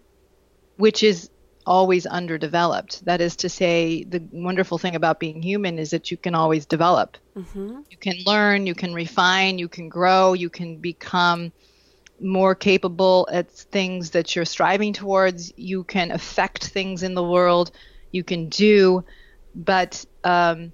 which 0.77 1.03
is 1.03 1.29
always 1.65 2.05
underdeveloped. 2.05 3.05
That 3.05 3.21
is 3.21 3.35
to 3.37 3.49
say, 3.49 4.03
the 4.03 4.21
wonderful 4.31 4.77
thing 4.77 4.95
about 4.95 5.19
being 5.19 5.41
human 5.41 5.79
is 5.79 5.91
that 5.91 6.11
you 6.11 6.17
can 6.17 6.35
always 6.35 6.65
develop. 6.65 7.17
Mm-hmm. 7.35 7.81
You 7.89 7.97
can 7.97 8.15
learn, 8.25 8.67
you 8.67 8.75
can 8.75 8.93
refine, 8.93 9.59
you 9.59 9.67
can 9.67 9.89
grow, 9.89 10.33
you 10.33 10.49
can 10.49 10.77
become 10.77 11.51
more 12.19 12.53
capable 12.55 13.27
at 13.31 13.49
things 13.49 14.11
that 14.11 14.35
you're 14.35 14.45
striving 14.45 14.93
towards. 14.93 15.53
You 15.57 15.83
can 15.83 16.11
affect 16.11 16.65
things 16.65 17.03
in 17.03 17.15
the 17.15 17.23
world. 17.23 17.71
You 18.11 18.23
can 18.23 18.49
do, 18.49 19.03
but 19.55 20.05
um, 20.23 20.73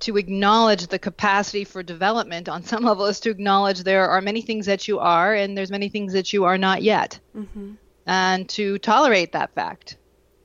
to 0.00 0.16
acknowledge 0.16 0.86
the 0.86 0.98
capacity 0.98 1.64
for 1.64 1.82
development 1.82 2.48
on 2.48 2.62
some 2.62 2.84
level 2.90 3.06
is 3.06 3.20
to 3.20 3.30
acknowledge 3.30 3.82
there 3.82 4.08
are 4.08 4.20
many 4.20 4.42
things 4.42 4.66
that 4.66 4.88
you 4.88 4.98
are 4.98 5.34
and 5.34 5.56
there's 5.56 5.70
many 5.70 5.88
things 5.88 6.12
that 6.12 6.32
you 6.32 6.44
are 6.44 6.58
not 6.58 6.82
yet. 6.82 7.18
Mm-hmm 7.36 7.74
and 8.08 8.48
to 8.48 8.78
tolerate 8.78 9.32
that 9.32 9.54
fact. 9.54 9.98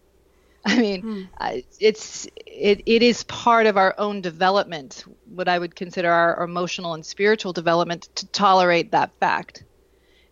I 0.66 0.80
mean, 0.80 1.30
uh, 1.40 1.58
it's 1.80 2.28
it, 2.46 2.84
it 2.86 3.02
is 3.02 3.24
part 3.24 3.66
of 3.66 3.78
our 3.78 3.96
own 3.98 4.22
development, 4.22 5.04
what 5.26 5.48
I 5.48 5.58
would 5.58 5.76
consider 5.76 6.12
our 6.12 6.44
emotional 6.44 6.94
and 6.94 7.06
spiritual 7.06 7.54
development, 7.54 8.10
to 8.16 8.28
tolerate 8.28 8.92
that 8.92 9.12
fact. 9.20 9.64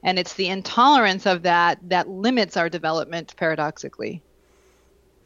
And 0.03 0.19
it's 0.19 0.33
the 0.33 0.47
intolerance 0.47 1.25
of 1.25 1.43
that 1.43 1.79
that 1.89 2.07
limits 2.07 2.57
our 2.57 2.69
development, 2.69 3.35
paradoxically. 3.35 4.21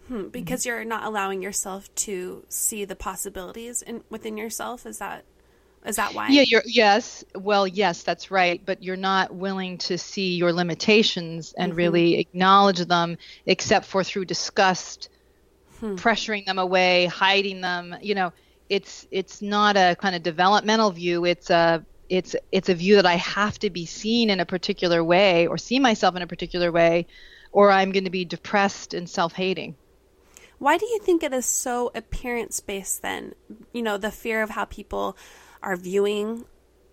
Hmm, 0.07 0.27
because 0.27 0.61
mm-hmm. 0.61 0.69
you're 0.69 0.85
not 0.85 1.03
allowing 1.03 1.41
yourself 1.41 1.93
to 1.95 2.45
see 2.49 2.85
the 2.85 2.95
possibilities 2.95 3.81
in, 3.81 4.03
within 4.09 4.37
yourself. 4.37 4.85
Is 4.85 4.99
that 4.99 5.25
is 5.85 5.97
that 5.97 6.13
why? 6.13 6.29
Yeah, 6.29 6.43
you're 6.47 6.63
yes. 6.65 7.23
Well, 7.35 7.67
yes, 7.67 8.03
that's 8.03 8.31
right. 8.31 8.61
But 8.63 8.83
you're 8.83 8.95
not 8.95 9.33
willing 9.33 9.77
to 9.79 9.97
see 9.97 10.35
your 10.35 10.51
limitations 10.51 11.53
and 11.57 11.71
mm-hmm. 11.71 11.77
really 11.77 12.19
acknowledge 12.19 12.79
them, 12.79 13.17
except 13.45 13.85
for 13.85 14.03
through 14.03 14.25
disgust, 14.25 15.09
hmm. 15.79 15.95
pressuring 15.95 16.45
them 16.45 16.59
away, 16.59 17.05
hiding 17.05 17.61
them. 17.61 17.95
You 18.01 18.15
know, 18.15 18.33
it's 18.69 19.07
it's 19.11 19.41
not 19.41 19.77
a 19.77 19.95
kind 19.99 20.15
of 20.15 20.23
developmental 20.23 20.91
view. 20.91 21.25
It's 21.25 21.49
a 21.49 21.85
it's 22.09 22.35
it's 22.51 22.69
a 22.69 22.75
view 22.75 22.95
that 22.95 23.05
I 23.05 23.15
have 23.15 23.59
to 23.59 23.69
be 23.69 23.85
seen 23.85 24.29
in 24.29 24.39
a 24.39 24.45
particular 24.45 25.03
way 25.03 25.47
or 25.47 25.57
see 25.57 25.79
myself 25.79 26.15
in 26.15 26.21
a 26.21 26.27
particular 26.27 26.71
way, 26.71 27.05
or 27.51 27.71
I'm 27.71 27.91
going 27.91 28.05
to 28.05 28.09
be 28.09 28.25
depressed 28.25 28.93
and 28.93 29.09
self-hating. 29.09 29.75
Why 30.57 30.77
do 30.77 30.85
you 30.85 30.99
think 30.99 31.23
it 31.23 31.33
is 31.33 31.45
so 31.45 31.91
appearance 31.93 32.59
based 32.59 33.01
then? 33.01 33.33
You 33.73 33.81
know, 33.81 33.97
the 33.97 34.11
fear 34.11 34.41
of 34.41 34.51
how 34.51 34.65
people 34.65 35.17
are 35.61 35.75
viewing 35.75 36.45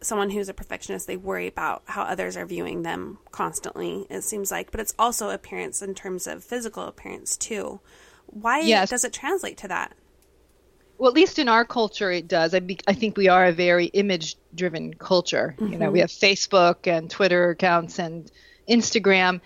someone 0.02 0.30
who's 0.30 0.48
a 0.48 0.54
perfectionist, 0.54 1.06
they 1.06 1.16
worry 1.16 1.46
about 1.46 1.82
how 1.86 2.02
others 2.02 2.36
are 2.36 2.46
viewing 2.46 2.82
them 2.82 3.18
constantly, 3.30 4.06
it 4.10 4.22
seems 4.22 4.50
like. 4.50 4.70
But 4.70 4.80
it's 4.80 4.94
also 4.98 5.30
appearance 5.30 5.80
in 5.80 5.94
terms 5.94 6.26
of 6.26 6.44
physical 6.44 6.84
appearance, 6.84 7.36
too. 7.36 7.80
Why 8.26 8.60
yes. 8.60 8.90
does 8.90 9.04
it 9.04 9.12
translate 9.12 9.58
to 9.58 9.68
that? 9.68 9.94
Well, 10.98 11.08
at 11.08 11.14
least 11.14 11.38
in 11.38 11.48
our 11.48 11.64
culture, 11.64 12.10
it 12.10 12.28
does. 12.28 12.54
I, 12.54 12.60
be, 12.60 12.78
I 12.86 12.94
think 12.94 13.16
we 13.16 13.28
are 13.28 13.44
a 13.44 13.52
very 13.52 13.86
image 13.86 14.36
driven 14.54 14.94
culture. 14.94 15.54
Mm-hmm. 15.58 15.72
You 15.72 15.78
know, 15.78 15.90
we 15.90 16.00
mm-hmm. 16.00 16.02
have 16.02 16.10
Facebook 16.10 16.86
and 16.86 17.10
Twitter 17.10 17.50
accounts 17.50 17.98
and 17.98 18.30
Instagram. 18.68 19.40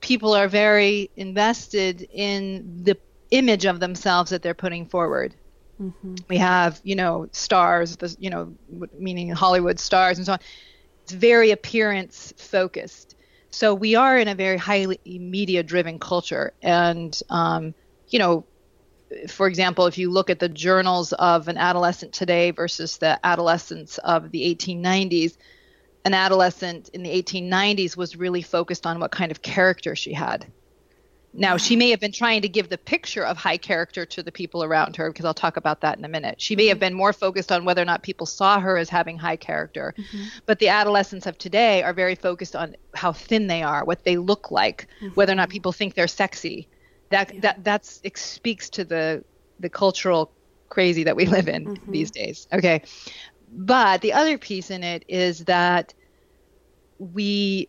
People 0.00 0.34
are 0.34 0.48
very 0.48 1.10
invested 1.16 2.08
in 2.12 2.84
the 2.84 2.96
image 3.30 3.64
of 3.64 3.80
themselves 3.80 4.30
that 4.30 4.42
they're 4.42 4.54
putting 4.54 4.86
forward. 4.86 5.34
Mm-hmm. 5.80 6.16
We 6.28 6.36
have, 6.38 6.80
you 6.84 6.94
know, 6.94 7.28
stars, 7.32 7.96
the, 7.96 8.14
you 8.18 8.30
know, 8.30 8.54
meaning 8.98 9.30
Hollywood 9.30 9.78
stars 9.78 10.18
and 10.18 10.26
so 10.26 10.34
on. 10.34 10.38
It's 11.04 11.12
very 11.12 11.50
appearance 11.50 12.34
focused. 12.36 13.16
So 13.50 13.74
we 13.74 13.94
are 13.94 14.18
in 14.18 14.28
a 14.28 14.34
very 14.34 14.58
highly 14.58 15.00
media 15.04 15.62
driven 15.62 15.98
culture. 15.98 16.52
And, 16.62 17.18
um, 17.30 17.74
you 18.08 18.18
know, 18.18 18.44
for 19.28 19.48
example, 19.48 19.86
if 19.86 19.98
you 19.98 20.10
look 20.10 20.30
at 20.30 20.38
the 20.38 20.48
journals 20.48 21.12
of 21.12 21.48
an 21.48 21.56
adolescent 21.56 22.12
today 22.12 22.52
versus 22.52 22.98
the 22.98 23.18
adolescents 23.26 23.98
of 23.98 24.30
the 24.30 24.54
1890s, 24.54 25.36
an 26.04 26.14
adolescent 26.14 26.90
in 26.90 27.02
the 27.02 27.10
1890s 27.10 27.96
was 27.96 28.16
really 28.16 28.42
focused 28.42 28.86
on 28.86 29.00
what 29.00 29.10
kind 29.10 29.30
of 29.30 29.42
character 29.42 29.96
she 29.96 30.12
had. 30.12 30.46
Now, 31.32 31.56
she 31.56 31.76
may 31.76 31.90
have 31.90 32.00
been 32.00 32.12
trying 32.12 32.42
to 32.42 32.48
give 32.48 32.68
the 32.68 32.78
picture 32.78 33.24
of 33.24 33.36
high 33.36 33.56
character 33.56 34.04
to 34.04 34.22
the 34.22 34.32
people 34.32 34.64
around 34.64 34.96
her, 34.96 35.10
because 35.10 35.24
I'll 35.24 35.32
talk 35.32 35.56
about 35.56 35.80
that 35.82 35.96
in 35.96 36.04
a 36.04 36.08
minute. 36.08 36.40
She 36.40 36.56
may 36.56 36.66
have 36.66 36.76
mm-hmm. 36.76 36.80
been 36.80 36.94
more 36.94 37.12
focused 37.12 37.52
on 37.52 37.64
whether 37.64 37.80
or 37.80 37.84
not 37.84 38.02
people 38.02 38.26
saw 38.26 38.58
her 38.58 38.76
as 38.76 38.88
having 38.88 39.16
high 39.16 39.36
character. 39.36 39.94
Mm-hmm. 39.96 40.24
But 40.46 40.58
the 40.58 40.68
adolescents 40.68 41.26
of 41.26 41.38
today 41.38 41.84
are 41.84 41.92
very 41.92 42.16
focused 42.16 42.56
on 42.56 42.74
how 42.94 43.12
thin 43.12 43.46
they 43.46 43.62
are, 43.62 43.84
what 43.84 44.04
they 44.04 44.16
look 44.16 44.50
like, 44.50 44.88
mm-hmm. 45.00 45.14
whether 45.14 45.32
or 45.32 45.36
not 45.36 45.50
people 45.50 45.70
think 45.70 45.94
they're 45.94 46.08
sexy. 46.08 46.66
That 47.10 47.32
yeah. 47.32 47.40
that 47.40 47.64
that's 47.64 48.00
it 48.02 48.18
speaks 48.18 48.68
to 48.70 48.84
the 48.84 49.24
the 49.60 49.68
cultural 49.68 50.32
crazy 50.68 51.04
that 51.04 51.16
we 51.16 51.26
live 51.26 51.48
in 51.48 51.64
mm-hmm. 51.64 51.92
these 51.92 52.10
days. 52.10 52.48
Okay. 52.52 52.82
But 53.52 54.00
the 54.00 54.12
other 54.12 54.38
piece 54.38 54.70
in 54.70 54.82
it 54.82 55.04
is 55.08 55.44
that 55.44 55.94
we 56.98 57.68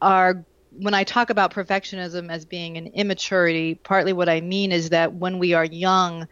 are 0.00 0.44
when 0.76 0.94
I 0.94 1.04
talk 1.04 1.30
about 1.30 1.52
perfectionism 1.52 2.30
as 2.30 2.44
being 2.44 2.76
an 2.76 2.88
immaturity, 2.88 3.74
partly 3.74 4.12
what 4.12 4.28
I 4.28 4.40
mean 4.40 4.72
is 4.72 4.90
that 4.90 5.12
when 5.12 5.38
we 5.38 5.54
are 5.54 5.64
young, 5.64 6.26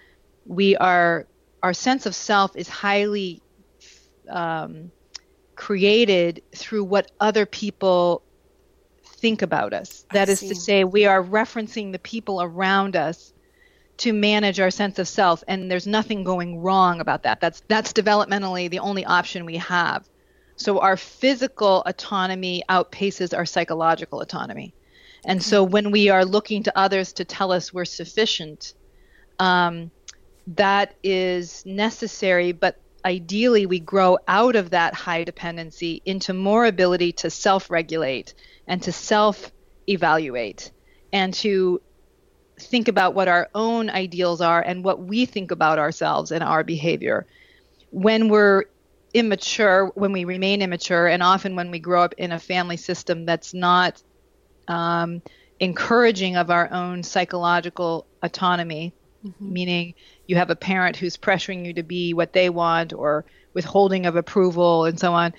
we 0.46 0.76
are 0.76 1.26
our 1.62 1.74
sense 1.74 2.06
of 2.06 2.14
self 2.14 2.56
is 2.56 2.68
highly 2.68 3.42
um, 4.28 4.90
created 5.56 6.42
through 6.54 6.84
what 6.84 7.10
other 7.20 7.44
people 7.44 8.22
think 9.04 9.42
about 9.42 9.72
us. 9.74 10.06
That 10.12 10.28
I 10.28 10.32
is 10.32 10.40
see. 10.40 10.48
to 10.48 10.54
say, 10.54 10.84
we 10.84 11.04
are 11.04 11.22
referencing 11.22 11.92
the 11.92 11.98
people 11.98 12.40
around 12.40 12.96
us 12.96 13.32
to 13.98 14.14
manage 14.14 14.58
our 14.58 14.70
sense 14.70 14.98
of 14.98 15.06
self, 15.06 15.44
and 15.46 15.70
there's 15.70 15.86
nothing 15.86 16.24
going 16.24 16.60
wrong 16.60 17.00
about 17.00 17.24
that. 17.24 17.40
That's 17.40 17.62
that's 17.68 17.92
developmentally 17.92 18.70
the 18.70 18.78
only 18.78 19.04
option 19.04 19.44
we 19.44 19.58
have. 19.58 20.08
So 20.60 20.78
our 20.80 20.98
physical 20.98 21.82
autonomy 21.86 22.62
outpaces 22.68 23.34
our 23.34 23.46
psychological 23.46 24.20
autonomy. 24.20 24.74
And 25.24 25.42
so 25.42 25.64
when 25.64 25.90
we 25.90 26.10
are 26.10 26.24
looking 26.24 26.64
to 26.64 26.78
others 26.78 27.14
to 27.14 27.24
tell 27.24 27.50
us 27.50 27.72
we're 27.72 27.86
sufficient, 27.86 28.74
um, 29.38 29.90
that 30.48 30.94
is 31.02 31.64
necessary, 31.64 32.52
but 32.52 32.76
ideally 33.06 33.64
we 33.64 33.80
grow 33.80 34.18
out 34.28 34.54
of 34.54 34.70
that 34.70 34.92
high 34.92 35.24
dependency 35.24 36.02
into 36.04 36.34
more 36.34 36.66
ability 36.66 37.12
to 37.12 37.30
self 37.30 37.70
regulate 37.70 38.34
and 38.66 38.82
to 38.82 38.92
self 38.92 39.50
evaluate 39.88 40.72
and 41.10 41.32
to 41.32 41.80
think 42.58 42.88
about 42.88 43.14
what 43.14 43.28
our 43.28 43.48
own 43.54 43.88
ideals 43.88 44.42
are 44.42 44.60
and 44.60 44.84
what 44.84 45.00
we 45.02 45.24
think 45.24 45.52
about 45.52 45.78
ourselves 45.78 46.30
and 46.30 46.44
our 46.44 46.64
behavior. 46.64 47.26
When 47.90 48.28
we're 48.28 48.64
immature 49.12 49.86
when 49.94 50.12
we 50.12 50.24
remain 50.24 50.62
immature 50.62 51.06
and 51.06 51.22
often 51.22 51.56
when 51.56 51.70
we 51.70 51.78
grow 51.78 52.02
up 52.02 52.14
in 52.16 52.32
a 52.32 52.38
family 52.38 52.76
system 52.76 53.24
that's 53.26 53.52
not 53.52 54.02
um, 54.68 55.20
encouraging 55.58 56.36
of 56.36 56.50
our 56.50 56.72
own 56.72 57.02
psychological 57.02 58.06
autonomy 58.22 58.94
mm-hmm. 59.24 59.52
meaning 59.52 59.94
you 60.26 60.36
have 60.36 60.50
a 60.50 60.56
parent 60.56 60.96
who's 60.96 61.16
pressuring 61.16 61.66
you 61.66 61.74
to 61.74 61.82
be 61.82 62.14
what 62.14 62.32
they 62.32 62.48
want 62.50 62.92
or 62.92 63.24
withholding 63.52 64.06
of 64.06 64.16
approval 64.16 64.84
and 64.84 64.98
so 64.98 65.12
on 65.12 65.34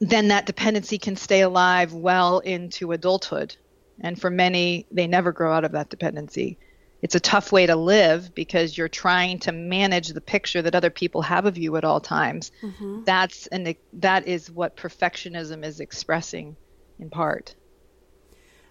then 0.00 0.28
that 0.28 0.44
dependency 0.44 0.98
can 0.98 1.16
stay 1.16 1.40
alive 1.40 1.94
well 1.94 2.40
into 2.40 2.92
adulthood 2.92 3.56
and 4.00 4.20
for 4.20 4.28
many 4.28 4.86
they 4.90 5.06
never 5.06 5.32
grow 5.32 5.52
out 5.52 5.64
of 5.64 5.72
that 5.72 5.88
dependency 5.88 6.58
it's 7.04 7.14
a 7.14 7.20
tough 7.20 7.52
way 7.52 7.66
to 7.66 7.76
live 7.76 8.34
because 8.34 8.78
you're 8.78 8.88
trying 8.88 9.38
to 9.40 9.52
manage 9.52 10.08
the 10.08 10.22
picture 10.22 10.62
that 10.62 10.74
other 10.74 10.88
people 10.88 11.20
have 11.20 11.44
of 11.44 11.58
you 11.58 11.76
at 11.76 11.84
all 11.84 12.00
times. 12.00 12.50
Mm-hmm. 12.62 13.04
That's 13.04 13.46
and 13.48 13.76
that 13.92 14.26
is 14.26 14.50
what 14.50 14.74
perfectionism 14.74 15.66
is 15.66 15.80
expressing 15.80 16.56
in 16.98 17.10
part. 17.10 17.56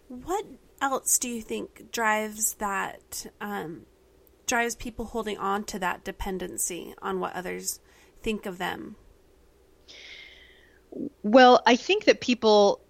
What 0.08 0.48
else 0.82 1.20
do 1.20 1.30
you 1.30 1.44
think 1.44 1.92
drives 1.92 2.56
that 2.56 3.28
um, 3.40 3.86
drives 4.48 4.75
people 4.75 5.06
holding 5.06 5.38
on 5.38 5.63
to 5.66 5.78
that 5.78 6.04
dependency 6.04 6.96
on 7.04 7.20
what 7.20 7.36
others 7.36 7.82
think 8.24 8.48
of 8.48 8.58
them? 8.58 8.96
Well, 11.22 11.62
I 11.68 11.75
think 11.75 12.06
that 12.06 12.20
people 12.20 12.83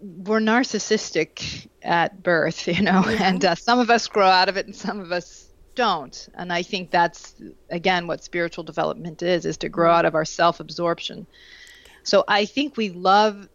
were 0.00 0.40
narcissistic 0.40 1.68
at 1.82 2.22
birth, 2.22 2.66
you 2.66 2.82
know, 2.82 3.04
yeah. 3.06 3.28
and 3.28 3.44
uh, 3.44 3.54
some 3.54 3.78
of 3.78 3.90
us 3.90 4.06
grow 4.08 4.26
out 4.26 4.48
of 4.48 4.56
it 4.56 4.66
and 4.66 4.74
some 4.74 5.00
of 5.00 5.12
us 5.12 5.48
don't. 5.74 6.28
And 6.34 6.52
I 6.52 6.62
think 6.62 6.90
that's 6.90 7.34
again 7.70 8.06
what 8.06 8.24
spiritual 8.24 8.64
development 8.64 9.22
is 9.22 9.44
is 9.44 9.58
to 9.58 9.68
grow 9.68 9.90
mm-hmm. 9.90 9.98
out 9.98 10.04
of 10.04 10.14
our 10.14 10.24
self-absorption. 10.24 11.26
So 12.02 12.24
I 12.26 12.44
think 12.44 12.76
we 12.76 12.90
love 12.90 13.48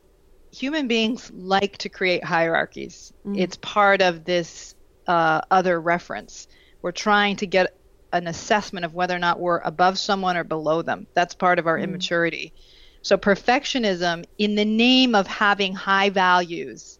human 0.52 0.88
beings 0.88 1.32
like 1.34 1.78
to 1.80 1.90
create 1.90 2.24
hierarchies. 2.24 3.14
Mm-hmm. 3.26 3.40
It's 3.40 3.58
part 3.58 4.02
of 4.02 4.24
this 4.26 4.76
uh, 5.08 5.42
other 5.50 5.80
reference. 5.80 6.48
We're 6.82 6.92
trying 6.92 7.38
to 7.38 7.48
get 7.48 7.76
an 8.14 8.28
assessment 8.28 8.86
of 8.86 8.94
whether 8.94 9.16
or 9.16 9.20
not 9.20 9.40
we're 9.40 9.60
above 9.60 9.98
someone 9.98 10.36
or 10.36 10.44
below 10.44 10.82
them. 10.82 11.08
That's 11.14 11.34
part 11.34 11.60
of 11.60 11.68
our 11.68 11.78
mm-hmm. 11.78 11.86
immaturity. 11.86 12.54
So, 13.02 13.18
perfectionism, 13.18 14.26
in 14.38 14.56
the 14.56 14.66
name 14.66 15.16
of 15.16 15.28
having 15.28 15.74
high 15.74 16.10
values 16.10 17.00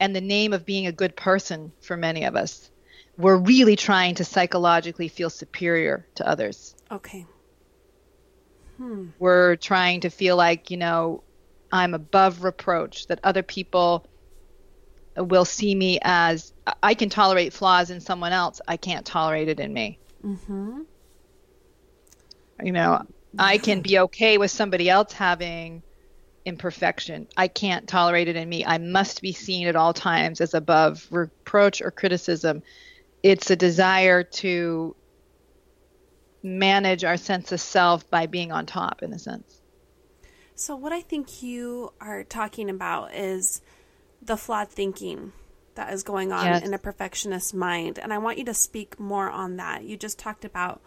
and 0.00 0.14
the 0.14 0.20
name 0.20 0.52
of 0.52 0.64
being 0.64 0.86
a 0.86 0.92
good 0.92 1.16
person 1.16 1.72
for 1.80 1.96
many 1.96 2.24
of 2.24 2.36
us, 2.36 2.70
we're 3.16 3.36
really 3.36 3.76
trying 3.76 4.16
to 4.16 4.24
psychologically 4.24 5.08
feel 5.08 5.30
superior 5.30 6.06
to 6.16 6.28
others. 6.28 6.74
Okay. 6.90 7.26
Hmm. 8.76 9.08
We're 9.18 9.56
trying 9.56 10.00
to 10.00 10.10
feel 10.10 10.36
like, 10.36 10.70
you 10.70 10.76
know, 10.76 11.22
I'm 11.72 11.94
above 11.94 12.44
reproach, 12.44 13.06
that 13.08 13.20
other 13.22 13.42
people 13.42 14.06
will 15.16 15.44
see 15.44 15.74
me 15.74 15.98
as 16.02 16.52
I 16.82 16.94
can 16.94 17.08
tolerate 17.08 17.52
flaws 17.52 17.90
in 17.90 18.00
someone 18.00 18.32
else, 18.32 18.60
I 18.68 18.76
can't 18.76 19.04
tolerate 19.04 19.48
it 19.48 19.58
in 19.58 19.72
me. 19.72 19.98
Mm-hmm. 20.24 20.82
You 22.62 22.72
know, 22.72 23.04
I 23.38 23.58
can 23.58 23.80
be 23.80 23.98
okay 24.00 24.38
with 24.38 24.50
somebody 24.50 24.90
else 24.90 25.12
having 25.12 25.82
imperfection. 26.44 27.28
I 27.36 27.48
can't 27.48 27.86
tolerate 27.86 28.28
it 28.28 28.36
in 28.36 28.48
me. 28.48 28.64
I 28.64 28.78
must 28.78 29.22
be 29.22 29.32
seen 29.32 29.66
at 29.66 29.76
all 29.76 29.92
times 29.92 30.40
as 30.40 30.54
above 30.54 31.06
reproach 31.10 31.82
or 31.82 31.90
criticism. 31.90 32.62
It's 33.22 33.50
a 33.50 33.56
desire 33.56 34.22
to 34.24 34.96
manage 36.42 37.04
our 37.04 37.16
sense 37.16 37.52
of 37.52 37.60
self 37.60 38.08
by 38.10 38.26
being 38.26 38.52
on 38.52 38.66
top, 38.66 39.02
in 39.02 39.12
a 39.12 39.18
sense. 39.18 39.60
So, 40.54 40.74
what 40.74 40.92
I 40.92 41.02
think 41.02 41.42
you 41.42 41.92
are 42.00 42.24
talking 42.24 42.70
about 42.70 43.14
is 43.14 43.60
the 44.22 44.36
flawed 44.36 44.68
thinking 44.68 45.32
that 45.74 45.92
is 45.92 46.02
going 46.02 46.32
on 46.32 46.44
yes. 46.44 46.64
in 46.64 46.74
a 46.74 46.78
perfectionist 46.78 47.54
mind. 47.54 47.98
And 47.98 48.12
I 48.12 48.18
want 48.18 48.38
you 48.38 48.44
to 48.46 48.54
speak 48.54 48.98
more 48.98 49.30
on 49.30 49.56
that. 49.56 49.84
You 49.84 49.96
just 49.96 50.18
talked 50.18 50.44
about 50.44 50.80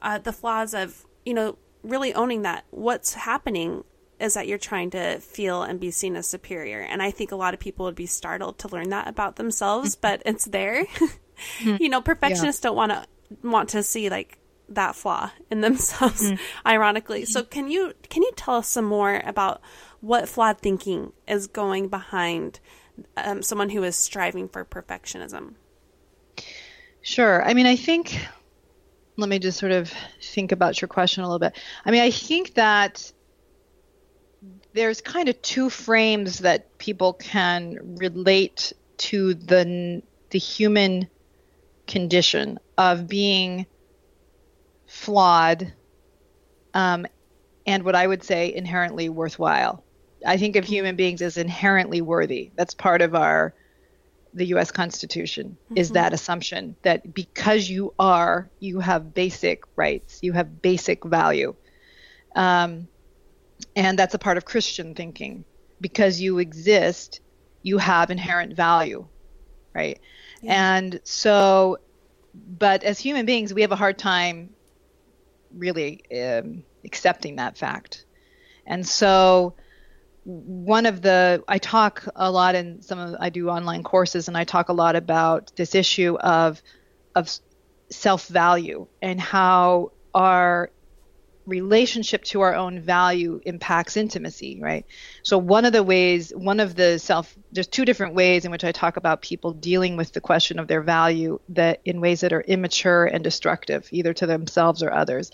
uh, 0.00 0.18
the 0.18 0.32
flaws 0.32 0.74
of, 0.74 1.04
you 1.24 1.34
know, 1.34 1.58
really 1.82 2.14
owning 2.14 2.42
that 2.42 2.64
what's 2.70 3.14
happening 3.14 3.84
is 4.20 4.34
that 4.34 4.46
you're 4.46 4.58
trying 4.58 4.90
to 4.90 5.18
feel 5.18 5.62
and 5.62 5.80
be 5.80 5.90
seen 5.90 6.14
as 6.14 6.28
superior. 6.28 6.80
And 6.80 7.02
I 7.02 7.10
think 7.10 7.32
a 7.32 7.36
lot 7.36 7.54
of 7.54 7.60
people 7.60 7.86
would 7.86 7.96
be 7.96 8.06
startled 8.06 8.58
to 8.60 8.68
learn 8.68 8.90
that 8.90 9.08
about 9.08 9.36
themselves, 9.36 9.96
but 9.96 10.22
it's 10.26 10.44
there. 10.44 10.86
you 11.60 11.88
know, 11.88 12.00
perfectionists 12.00 12.62
yeah. 12.62 12.68
don't 12.68 12.76
want 12.76 12.92
to 12.92 13.06
want 13.42 13.70
to 13.70 13.82
see 13.82 14.10
like 14.10 14.38
that 14.68 14.94
flaw 14.94 15.30
in 15.50 15.60
themselves 15.60 16.22
mm. 16.30 16.38
ironically. 16.66 17.24
So 17.24 17.42
can 17.42 17.68
you 17.68 17.94
can 18.08 18.22
you 18.22 18.30
tell 18.36 18.56
us 18.56 18.68
some 18.68 18.84
more 18.84 19.20
about 19.24 19.60
what 20.00 20.28
flawed 20.28 20.58
thinking 20.58 21.12
is 21.26 21.46
going 21.46 21.88
behind 21.88 22.60
um, 23.16 23.42
someone 23.42 23.70
who 23.70 23.82
is 23.82 23.96
striving 23.96 24.48
for 24.48 24.64
perfectionism? 24.64 25.54
Sure. 27.00 27.44
I 27.44 27.54
mean, 27.54 27.66
I 27.66 27.76
think 27.76 28.16
let 29.16 29.28
me 29.28 29.38
just 29.38 29.58
sort 29.58 29.72
of 29.72 29.92
think 30.20 30.52
about 30.52 30.80
your 30.80 30.88
question 30.88 31.22
a 31.22 31.26
little 31.26 31.38
bit. 31.38 31.56
I 31.84 31.90
mean, 31.90 32.02
I 32.02 32.10
think 32.10 32.54
that 32.54 33.12
there's 34.72 35.00
kind 35.00 35.28
of 35.28 35.40
two 35.42 35.70
frames 35.70 36.38
that 36.38 36.78
people 36.78 37.12
can 37.12 37.96
relate 37.98 38.72
to 38.98 39.34
the 39.34 40.02
the 40.30 40.38
human 40.38 41.08
condition 41.86 42.58
of 42.78 43.06
being 43.06 43.66
flawed 44.86 45.72
um, 46.74 47.06
and 47.66 47.82
what 47.82 47.94
I 47.94 48.06
would 48.06 48.22
say 48.24 48.52
inherently 48.52 49.08
worthwhile. 49.08 49.84
I 50.26 50.36
think 50.36 50.56
of 50.56 50.64
human 50.64 50.96
beings 50.96 51.20
as 51.20 51.36
inherently 51.36 52.00
worthy. 52.00 52.50
That's 52.56 52.74
part 52.74 53.02
of 53.02 53.14
our 53.14 53.54
the 54.34 54.46
US 54.46 54.70
Constitution 54.70 55.56
mm-hmm. 55.64 55.76
is 55.76 55.90
that 55.90 56.12
assumption 56.12 56.76
that 56.82 57.14
because 57.14 57.68
you 57.68 57.94
are, 57.98 58.50
you 58.58 58.80
have 58.80 59.14
basic 59.14 59.64
rights, 59.76 60.20
you 60.22 60.32
have 60.32 60.62
basic 60.62 61.04
value. 61.04 61.54
Um, 62.34 62.88
and 63.76 63.98
that's 63.98 64.14
a 64.14 64.18
part 64.18 64.36
of 64.36 64.44
Christian 64.44 64.94
thinking. 64.94 65.44
Because 65.80 66.20
you 66.20 66.38
exist, 66.38 67.20
you 67.62 67.78
have 67.78 68.10
inherent 68.10 68.54
value, 68.54 69.06
right? 69.74 69.98
Yeah. 70.40 70.76
And 70.76 71.00
so, 71.02 71.78
but 72.34 72.84
as 72.84 73.00
human 73.00 73.26
beings, 73.26 73.52
we 73.52 73.62
have 73.62 73.72
a 73.72 73.76
hard 73.76 73.98
time 73.98 74.50
really 75.56 76.02
um, 76.16 76.62
accepting 76.84 77.36
that 77.36 77.58
fact. 77.58 78.04
And 78.66 78.86
so, 78.86 79.54
one 80.24 80.86
of 80.86 81.02
the 81.02 81.42
I 81.48 81.58
talk 81.58 82.04
a 82.14 82.30
lot 82.30 82.54
in 82.54 82.82
some 82.82 82.98
of 82.98 83.16
I 83.18 83.30
do 83.30 83.48
online 83.48 83.82
courses 83.82 84.28
and 84.28 84.36
I 84.36 84.44
talk 84.44 84.68
a 84.68 84.72
lot 84.72 84.94
about 84.94 85.52
this 85.56 85.74
issue 85.74 86.16
of 86.16 86.62
of 87.14 87.30
self 87.90 88.28
value 88.28 88.86
and 89.00 89.20
how 89.20 89.92
our 90.14 90.70
relationship 91.44 92.22
to 92.22 92.40
our 92.42 92.54
own 92.54 92.78
value 92.78 93.40
impacts 93.44 93.96
intimacy 93.96 94.60
right? 94.62 94.86
So 95.24 95.38
one 95.38 95.64
of 95.64 95.72
the 95.72 95.82
ways 95.82 96.32
one 96.36 96.60
of 96.60 96.76
the 96.76 97.00
self 97.00 97.34
there's 97.50 97.66
two 97.66 97.84
different 97.84 98.14
ways 98.14 98.44
in 98.44 98.52
which 98.52 98.62
i 98.62 98.70
talk 98.70 98.96
about 98.96 99.22
people 99.22 99.52
dealing 99.52 99.96
with 99.96 100.12
the 100.12 100.20
question 100.20 100.60
of 100.60 100.68
their 100.68 100.82
value 100.82 101.40
that 101.48 101.80
in 101.84 102.00
ways 102.00 102.20
that 102.20 102.32
are 102.32 102.42
immature 102.42 103.06
and 103.06 103.24
destructive 103.24 103.88
either 103.90 104.14
to 104.14 104.26
themselves 104.26 104.84
or 104.84 104.92
others. 104.92 105.32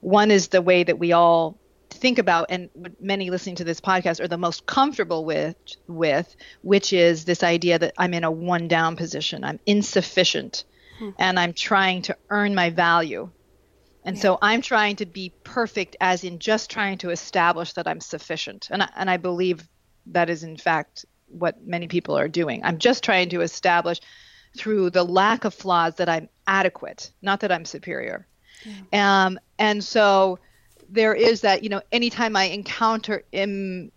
One 0.00 0.30
is 0.30 0.48
the 0.48 0.60
way 0.60 0.82
that 0.82 0.98
we 0.98 1.12
all 1.12 1.56
think 1.92 2.18
about 2.18 2.46
and 2.48 2.70
many 3.00 3.30
listening 3.30 3.56
to 3.56 3.64
this 3.64 3.80
podcast 3.80 4.20
are 4.20 4.28
the 4.28 4.38
most 4.38 4.66
comfortable 4.66 5.24
with 5.24 5.56
with 5.86 6.34
which 6.62 6.92
is 6.92 7.24
this 7.24 7.42
idea 7.42 7.78
that 7.78 7.94
I'm 7.98 8.14
in 8.14 8.24
a 8.24 8.30
one 8.30 8.68
down 8.68 8.96
position 8.96 9.44
I'm 9.44 9.60
insufficient 9.66 10.64
hmm. 10.98 11.10
and 11.18 11.38
I'm 11.38 11.52
trying 11.52 12.02
to 12.02 12.16
earn 12.30 12.54
my 12.54 12.70
value 12.70 13.30
and 14.04 14.16
yeah. 14.16 14.22
so 14.22 14.38
I'm 14.42 14.62
trying 14.62 14.96
to 14.96 15.06
be 15.06 15.32
perfect 15.44 15.96
as 16.00 16.24
in 16.24 16.38
just 16.38 16.70
trying 16.70 16.98
to 16.98 17.10
establish 17.10 17.74
that 17.74 17.86
I'm 17.86 18.00
sufficient 18.00 18.68
and 18.70 18.82
I, 18.82 18.88
and 18.96 19.10
I 19.10 19.16
believe 19.16 19.68
that 20.06 20.30
is 20.30 20.42
in 20.42 20.56
fact 20.56 21.04
what 21.28 21.64
many 21.64 21.88
people 21.88 22.16
are 22.18 22.28
doing 22.28 22.64
I'm 22.64 22.78
just 22.78 23.04
trying 23.04 23.28
to 23.30 23.42
establish 23.42 24.00
through 24.56 24.90
the 24.90 25.04
lack 25.04 25.44
of 25.44 25.54
flaws 25.54 25.96
that 25.96 26.08
I'm 26.08 26.28
adequate 26.46 27.12
not 27.22 27.40
that 27.40 27.52
I'm 27.52 27.64
superior 27.64 28.26
yeah. 28.64 29.26
um, 29.26 29.38
and 29.58 29.82
so 29.82 30.38
there 30.92 31.14
is 31.14 31.40
that 31.40 31.64
you 31.64 31.68
know 31.70 31.80
anytime 31.90 32.36
I 32.36 32.44
encounter 32.44 33.24
Im, 33.32 33.90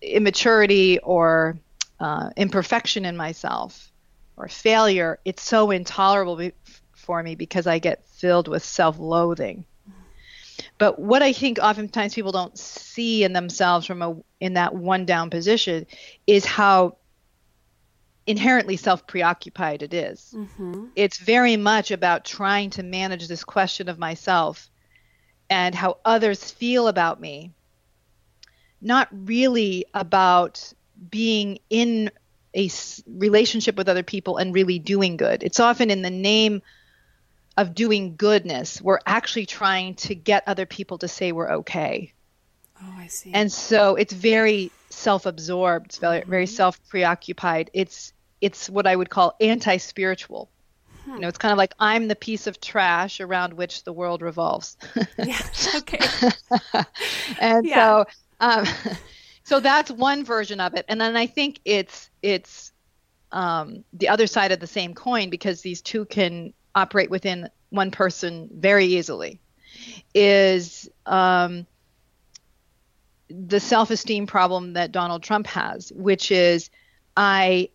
immaturity 0.00 0.98
or 0.98 1.58
uh, 1.98 2.30
imperfection 2.36 3.04
in 3.04 3.16
myself 3.16 3.90
or 4.36 4.48
failure, 4.48 5.18
it's 5.24 5.42
so 5.42 5.70
intolerable 5.70 6.36
be- 6.36 6.52
for 6.92 7.22
me 7.22 7.34
because 7.34 7.66
I 7.66 7.78
get 7.78 8.06
filled 8.06 8.48
with 8.48 8.62
self-loathing. 8.62 9.64
But 10.78 10.98
what 10.98 11.22
I 11.22 11.32
think 11.32 11.58
oftentimes 11.58 12.14
people 12.14 12.32
don't 12.32 12.58
see 12.58 13.24
in 13.24 13.32
themselves 13.32 13.86
from 13.86 14.02
a 14.02 14.16
in 14.40 14.54
that 14.54 14.74
one 14.74 15.06
down 15.06 15.30
position 15.30 15.86
is 16.26 16.44
how 16.44 16.98
inherently 18.26 18.76
self 18.76 19.06
preoccupied 19.06 19.82
it 19.82 19.94
is. 19.94 20.34
Mm-hmm. 20.36 20.86
It's 20.96 21.18
very 21.18 21.56
much 21.56 21.90
about 21.92 22.26
trying 22.26 22.70
to 22.70 22.82
manage 22.82 23.26
this 23.26 23.44
question 23.44 23.88
of 23.88 23.98
myself 23.98 24.68
and 25.48 25.74
how 25.74 25.98
others 26.04 26.50
feel 26.50 26.88
about 26.88 27.20
me, 27.20 27.52
not 28.80 29.08
really 29.12 29.86
about 29.94 30.72
being 31.10 31.58
in 31.70 32.10
a 32.54 32.70
relationship 33.06 33.76
with 33.76 33.88
other 33.88 34.02
people 34.02 34.38
and 34.38 34.54
really 34.54 34.78
doing 34.78 35.16
good. 35.16 35.42
It's 35.42 35.60
often 35.60 35.90
in 35.90 36.02
the 36.02 36.10
name 36.10 36.62
of 37.56 37.74
doing 37.74 38.16
goodness, 38.16 38.82
we're 38.82 38.98
actually 39.06 39.46
trying 39.46 39.94
to 39.94 40.14
get 40.14 40.44
other 40.46 40.66
people 40.66 40.98
to 40.98 41.08
say 41.08 41.32
we're 41.32 41.50
okay. 41.50 42.12
Oh, 42.82 42.94
I 42.98 43.06
see. 43.06 43.32
And 43.32 43.50
so 43.50 43.96
it's 43.96 44.12
very 44.12 44.70
self-absorbed, 44.90 45.98
very, 45.98 46.20
mm-hmm. 46.20 46.30
very 46.30 46.46
self-preoccupied. 46.46 47.70
It's 47.72 48.12
it's 48.40 48.68
what 48.68 48.86
I 48.86 48.94
would 48.94 49.08
call 49.08 49.34
anti-spiritual. 49.40 50.50
You 51.06 51.20
know, 51.20 51.28
it's 51.28 51.38
kind 51.38 51.52
of 51.52 51.58
like 51.58 51.72
I'm 51.78 52.08
the 52.08 52.16
piece 52.16 52.46
of 52.46 52.60
trash 52.60 53.20
around 53.20 53.54
which 53.54 53.84
the 53.84 53.92
world 53.92 54.22
revolves. 54.22 54.76
yeah. 55.18 55.40
Okay. 55.76 55.98
and 57.40 57.66
yeah. 57.66 57.74
so, 57.74 58.04
um, 58.40 58.66
so 59.44 59.60
that's 59.60 59.90
one 59.90 60.24
version 60.24 60.60
of 60.60 60.74
it. 60.74 60.84
And 60.88 61.00
then 61.00 61.16
I 61.16 61.26
think 61.26 61.60
it's 61.64 62.10
it's 62.22 62.72
um, 63.32 63.84
the 63.92 64.08
other 64.08 64.26
side 64.26 64.52
of 64.52 64.60
the 64.60 64.66
same 64.66 64.94
coin 64.94 65.30
because 65.30 65.62
these 65.62 65.80
two 65.80 66.04
can 66.06 66.52
operate 66.74 67.10
within 67.10 67.48
one 67.70 67.90
person 67.90 68.48
very 68.52 68.86
easily. 68.86 69.40
Is 70.14 70.88
um, 71.04 71.66
the 73.28 73.60
self-esteem 73.60 74.26
problem 74.26 74.72
that 74.72 74.92
Donald 74.92 75.22
Trump 75.22 75.46
has, 75.48 75.92
which 75.94 76.30
is 76.30 76.70
I 77.16 77.70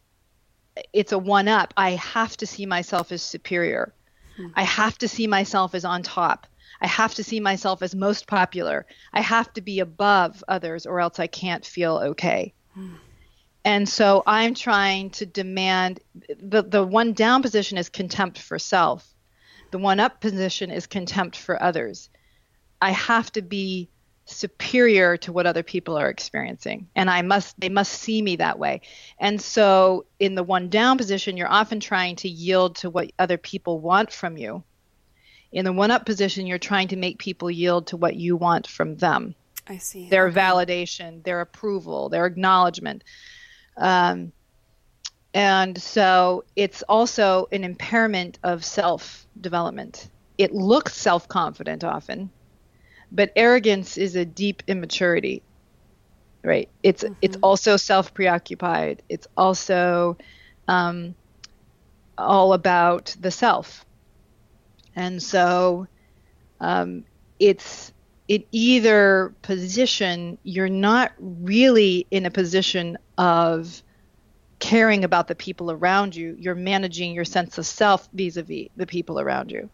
it's 0.93 1.11
a 1.11 1.19
one 1.19 1.47
up. 1.47 1.73
I 1.77 1.91
have 1.91 2.37
to 2.37 2.47
see 2.47 2.65
myself 2.65 3.11
as 3.11 3.21
superior. 3.21 3.93
Hmm. 4.37 4.47
I 4.55 4.63
have 4.63 4.97
to 4.99 5.07
see 5.07 5.27
myself 5.27 5.75
as 5.75 5.85
on 5.85 6.03
top. 6.03 6.47
I 6.81 6.87
have 6.87 7.13
to 7.15 7.23
see 7.23 7.39
myself 7.39 7.81
as 7.81 7.93
most 7.93 8.27
popular. 8.27 8.85
I 9.13 9.21
have 9.21 9.53
to 9.53 9.61
be 9.61 9.79
above 9.79 10.43
others 10.47 10.85
or 10.85 10.99
else 10.99 11.19
I 11.19 11.27
can't 11.27 11.65
feel 11.65 11.97
okay. 11.97 12.53
Hmm. 12.73 12.95
And 13.63 13.87
so 13.87 14.23
I'm 14.25 14.55
trying 14.55 15.11
to 15.11 15.25
demand 15.25 15.99
the 16.41 16.63
the 16.63 16.83
one 16.83 17.13
down 17.13 17.43
position 17.43 17.77
is 17.77 17.89
contempt 17.89 18.39
for 18.39 18.57
self. 18.57 19.07
The 19.69 19.77
one 19.77 19.99
up 19.99 20.19
position 20.19 20.71
is 20.71 20.87
contempt 20.87 21.37
for 21.37 21.61
others. 21.61 22.09
I 22.81 22.91
have 22.91 23.31
to 23.33 23.41
be 23.41 23.89
superior 24.31 25.17
to 25.17 25.31
what 25.31 25.45
other 25.45 25.63
people 25.63 25.97
are 25.97 26.09
experiencing. 26.09 26.87
And 26.95 27.09
i 27.09 27.21
must 27.21 27.59
they 27.59 27.69
must 27.69 27.91
see 27.91 28.21
me 28.21 28.37
that 28.37 28.59
way. 28.59 28.81
And 29.19 29.41
so 29.41 30.05
in 30.19 30.35
the 30.35 30.43
one 30.43 30.69
down 30.69 30.97
position 30.97 31.37
you're 31.37 31.51
often 31.51 31.79
trying 31.79 32.15
to 32.17 32.29
yield 32.29 32.77
to 32.77 32.89
what 32.89 33.11
other 33.19 33.37
people 33.37 33.79
want 33.79 34.11
from 34.11 34.37
you. 34.37 34.63
In 35.51 35.65
the 35.65 35.73
one 35.73 35.91
up 35.91 36.05
position 36.05 36.47
you're 36.47 36.57
trying 36.57 36.89
to 36.89 36.95
make 36.95 37.17
people 37.19 37.51
yield 37.51 37.87
to 37.87 37.97
what 37.97 38.15
you 38.15 38.35
want 38.37 38.67
from 38.67 38.95
them. 38.97 39.35
I 39.67 39.77
see. 39.77 40.09
Their 40.09 40.27
okay. 40.27 40.39
validation 40.39 41.23
their 41.23 41.41
approval 41.41 42.09
their 42.09 42.25
acknowledgement. 42.25 43.03
Um, 43.77 44.31
and 45.33 45.81
so 45.81 46.43
it's 46.57 46.83
also 46.83 47.47
an 47.51 47.63
impairment 47.63 48.37
of 48.43 48.65
self 48.65 49.25
development 49.39 50.09
it 50.37 50.53
looks 50.53 50.95
self 50.95 51.27
confident 51.27 51.83
often 51.83 52.31
but 53.11 53.31
arrogance 53.35 53.97
is 53.97 54.15
a 54.15 54.25
deep 54.25 54.63
immaturity 54.67 55.43
right? 56.43 56.69
It's 56.83 57.03
mm-hmm. 57.03 57.13
it's 57.21 57.37
also 57.41 57.77
self 57.77 58.13
preoccupied 58.13 59.01
it's 59.09 59.27
also 59.37 60.17
um, 60.67 61.15
all 62.17 62.53
about 62.53 63.15
the 63.19 63.31
self. 63.31 63.85
And 64.95 65.21
so 65.21 65.87
um, 66.59 67.05
it's 67.39 67.93
in 68.27 68.43
either 68.51 69.33
position 69.41 70.37
you're 70.43 70.69
not 70.69 71.11
really 71.19 72.05
in 72.11 72.25
a 72.25 72.31
position 72.31 72.97
of 73.17 73.81
caring 74.59 75.03
about 75.03 75.27
the 75.27 75.35
people 75.35 75.71
around 75.71 76.15
you. 76.15 76.35
You're 76.37 76.55
managing 76.55 77.13
your 77.13 77.25
sense 77.25 77.57
of 77.57 77.65
self 77.65 78.07
vis-a-vis 78.13 78.67
the 78.75 78.87
people 78.87 79.19
around 79.19 79.51
you 79.51 79.69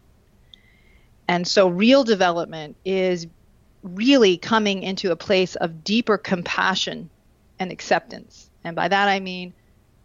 and 1.28 1.46
so, 1.46 1.68
real 1.68 2.04
development 2.04 2.76
is 2.86 3.26
really 3.82 4.38
coming 4.38 4.82
into 4.82 5.12
a 5.12 5.16
place 5.16 5.54
of 5.56 5.84
deeper 5.84 6.16
compassion 6.16 7.10
and 7.58 7.70
acceptance. 7.70 8.50
And 8.64 8.74
by 8.74 8.88
that, 8.88 9.08
I 9.08 9.20
mean 9.20 9.52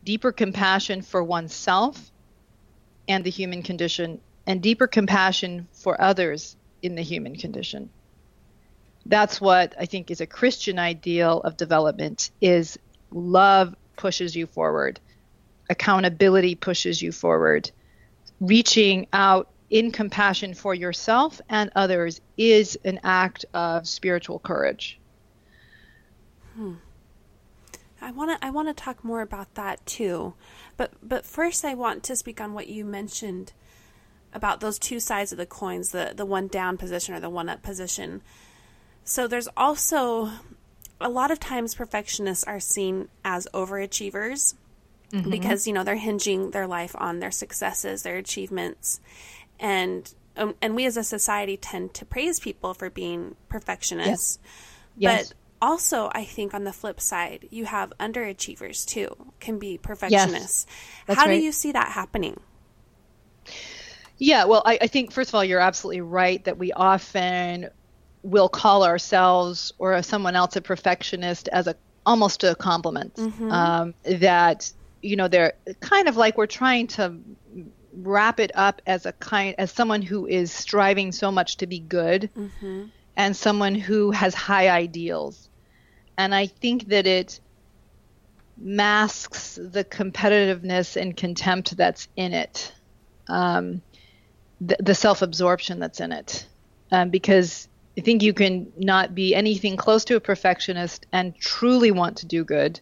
deeper 0.04 0.34
compassion 0.34 1.02
for 1.02 1.24
oneself 1.24 2.12
and 3.08 3.24
the 3.24 3.30
human 3.30 3.64
condition, 3.64 4.20
and 4.46 4.62
deeper 4.62 4.88
compassion 4.88 5.68
for 5.72 6.00
others 6.00 6.58
in 6.82 6.96
the 6.96 7.02
human 7.02 7.36
condition. 7.36 7.90
That's 9.06 9.40
what 9.40 9.76
I 9.80 9.86
think 9.86 10.12
is 10.12 10.22
a 10.22 10.26
Christian 10.26 10.80
ideal 10.80 11.40
of 11.42 11.58
development 11.58 12.32
is 12.42 12.78
love 13.12 13.76
pushes 13.96 14.36
you 14.36 14.46
forward. 14.46 15.00
Accountability 15.70 16.56
pushes 16.56 17.02
you 17.02 17.12
forward. 17.12 17.72
Reaching 18.40 19.08
out 19.14 19.50
in 19.74 19.90
compassion 19.92 20.54
for 20.54 20.76
yourself 20.76 21.42
and 21.50 21.72
others 21.76 22.22
is 22.38 22.78
an 22.86 23.00
act 23.04 23.44
of 23.56 23.88
spiritual 23.88 24.38
courage. 24.38 25.00
Hmm. 26.56 26.76
I 28.00 28.12
want 28.12 28.40
to 28.40 28.46
I 28.46 28.52
want 28.52 28.68
to 28.68 28.74
talk 28.76 29.04
more 29.04 29.22
about 29.22 29.56
that 29.56 29.84
too. 29.88 30.36
But 30.78 30.92
but 31.02 31.26
first 31.26 31.66
I 31.66 31.74
want 31.74 32.04
to 32.04 32.16
speak 32.16 32.40
on 32.40 32.54
what 32.54 32.68
you 32.68 32.86
mentioned 32.86 33.54
about 34.32 34.60
those 34.60 34.78
two 34.78 35.00
sides 35.00 35.32
of 35.32 35.40
the 35.40 35.48
coins, 35.48 35.90
the 35.92 36.14
the 36.16 36.26
one 36.26 36.48
down 36.48 36.78
position 36.78 37.16
or 37.16 37.20
the 37.20 37.30
one 37.30 37.50
up 37.50 37.64
position. 37.64 38.22
So 39.04 39.28
there's 39.28 39.50
also 39.58 40.30
a 41.02 41.10
lot 41.10 41.32
of 41.32 41.40
times 41.40 41.74
perfectionists 41.74 42.44
are 42.44 42.60
seen 42.60 43.10
as 43.26 43.48
overachievers 43.56 44.54
mm-hmm. 45.12 45.32
because 45.32 45.66
you 45.66 45.74
know 45.74 45.84
they're 45.84 45.96
hinging 45.96 46.52
their 46.52 46.68
life 46.68 46.96
on 47.00 47.20
their 47.20 47.32
successes, 47.32 48.04
their 48.04 48.18
achievements 48.18 49.00
and 49.64 50.14
um, 50.36 50.56
and 50.62 50.76
we 50.76 50.86
as 50.86 50.98
a 50.98 51.04
society 51.04 51.58
tend 51.58 51.94
to 51.96 52.06
praise 52.06 52.40
people 52.40 52.74
for 52.74 52.90
being 52.90 53.36
perfectionists. 53.50 54.40
Yes. 54.98 55.20
yes. 55.22 55.28
But 55.30 55.36
also, 55.62 56.12
I 56.14 56.26
think 56.26 56.54
on 56.54 56.66
the 56.66 56.74
flip 56.74 57.00
side, 57.00 57.48
you 57.50 57.66
have 57.66 57.94
underachievers 58.00 58.86
too, 58.86 59.16
can 59.40 59.60
be 59.60 59.78
perfectionists. 59.78 60.66
Yes. 61.08 61.18
How 61.18 61.26
right. 61.26 61.38
do 61.38 61.44
you 61.44 61.52
see 61.52 61.72
that 61.72 61.90
happening? 61.90 62.40
Yeah, 64.18 64.46
well, 64.46 64.62
I, 64.66 64.80
I, 64.82 64.88
think 64.88 65.12
first 65.12 65.30
of 65.30 65.36
all, 65.36 65.44
you're 65.44 65.60
absolutely 65.60 66.02
right 66.02 66.44
that 66.46 66.58
we 66.58 66.72
often 66.72 67.70
will 68.22 68.50
call 68.50 68.84
ourselves 68.84 69.74
or 69.80 70.02
someone 70.02 70.36
else 70.36 70.56
a 70.56 70.62
perfectionist 70.62 71.48
as 71.50 71.68
a 71.68 71.76
almost 72.06 72.44
a 72.44 72.56
compliment. 72.56 73.16
Mm-hmm. 73.16 73.52
Um, 73.52 73.94
that 74.04 74.72
you 75.02 75.16
know 75.16 75.28
they're 75.28 75.54
kind 75.80 76.08
of 76.08 76.18
like 76.18 76.38
we're 76.38 76.48
trying 76.48 76.88
to 76.88 77.16
wrap 77.96 78.40
it 78.40 78.52
up 78.56 78.82
as 78.86 79.06
a 79.06 79.12
kind 79.14 79.56
as 79.58 79.72
someone 79.72 80.02
who 80.02 80.26
is 80.28 80.52
striving 80.52 81.12
so 81.12 81.32
much 81.32 81.58
to 81.58 81.68
be 81.68 81.80
good 81.80 82.30
mm-hmm. 82.36 82.86
and 83.16 83.36
someone 83.36 83.76
who 83.76 84.12
has 84.12 84.34
high 84.34 84.70
ideals. 84.70 85.50
And 86.18 86.34
i 86.34 86.48
think 86.48 86.90
that 86.90 87.08
it 87.08 87.40
masks 88.58 89.56
the 89.62 89.84
competitiveness 89.84 90.96
and 91.00 91.18
contempt 91.18 91.76
that's 91.76 92.08
in 92.16 92.34
it 92.34 92.72
um, 93.28 93.82
the, 94.62 94.78
the 94.80 94.96
self-absorption 94.96 95.80
that's 95.80 96.00
in 96.00 96.12
it. 96.12 96.48
Um, 96.92 97.10
because 97.10 97.68
i 97.98 98.02
think 98.02 98.22
you 98.22 98.34
can 98.34 98.72
not 98.78 99.16
be 99.16 99.34
anything 99.34 99.78
close 99.78 100.06
to 100.06 100.16
a 100.16 100.20
perfectionist 100.20 101.06
and 101.12 101.36
truly 101.36 101.92
want 101.92 102.18
to 102.18 102.26
do 102.26 102.44
good. 102.44 102.80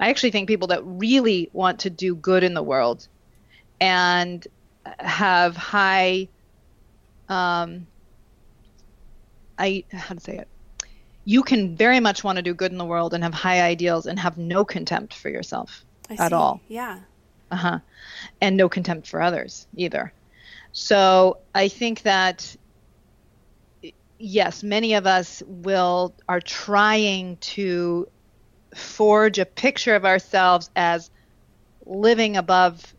I 0.00 0.10
actually 0.10 0.32
think 0.32 0.48
people 0.48 0.68
that 0.68 0.82
really 0.84 1.50
want 1.52 1.80
to 1.80 1.90
do 1.90 2.16
good 2.16 2.42
in 2.42 2.54
the 2.54 2.62
world 2.62 3.06
and 3.80 4.46
have 4.98 5.56
high 5.56 6.28
um, 7.28 7.86
I 9.58 9.84
how 9.92 10.14
to 10.14 10.20
say 10.20 10.38
it. 10.38 10.48
You 11.24 11.42
can 11.42 11.76
very 11.76 12.00
much 12.00 12.22
want 12.22 12.36
to 12.36 12.42
do 12.42 12.54
good 12.54 12.72
in 12.72 12.78
the 12.78 12.84
world 12.84 13.14
and 13.14 13.24
have 13.24 13.34
high 13.34 13.62
ideals 13.62 14.06
and 14.06 14.18
have 14.18 14.36
no 14.36 14.64
contempt 14.64 15.14
for 15.14 15.30
yourself 15.30 15.84
I 16.10 16.14
at 16.14 16.30
see. 16.30 16.34
all. 16.34 16.60
Yeah. 16.68 17.00
Uh 17.50 17.56
huh. 17.56 17.78
And 18.40 18.56
no 18.56 18.68
contempt 18.68 19.08
for 19.08 19.22
others 19.22 19.66
either. 19.74 20.12
So 20.72 21.38
I 21.54 21.68
think 21.68 22.02
that 22.02 22.56
yes, 24.18 24.62
many 24.62 24.94
of 24.94 25.06
us 25.06 25.42
will 25.46 26.16
are 26.28 26.40
trying 26.40 27.36
to 27.38 28.06
forge 28.74 29.38
a 29.38 29.46
picture 29.46 29.94
of 29.94 30.04
ourselves 30.04 30.70
as 30.74 31.10
living 31.86 32.36
above 32.36 32.93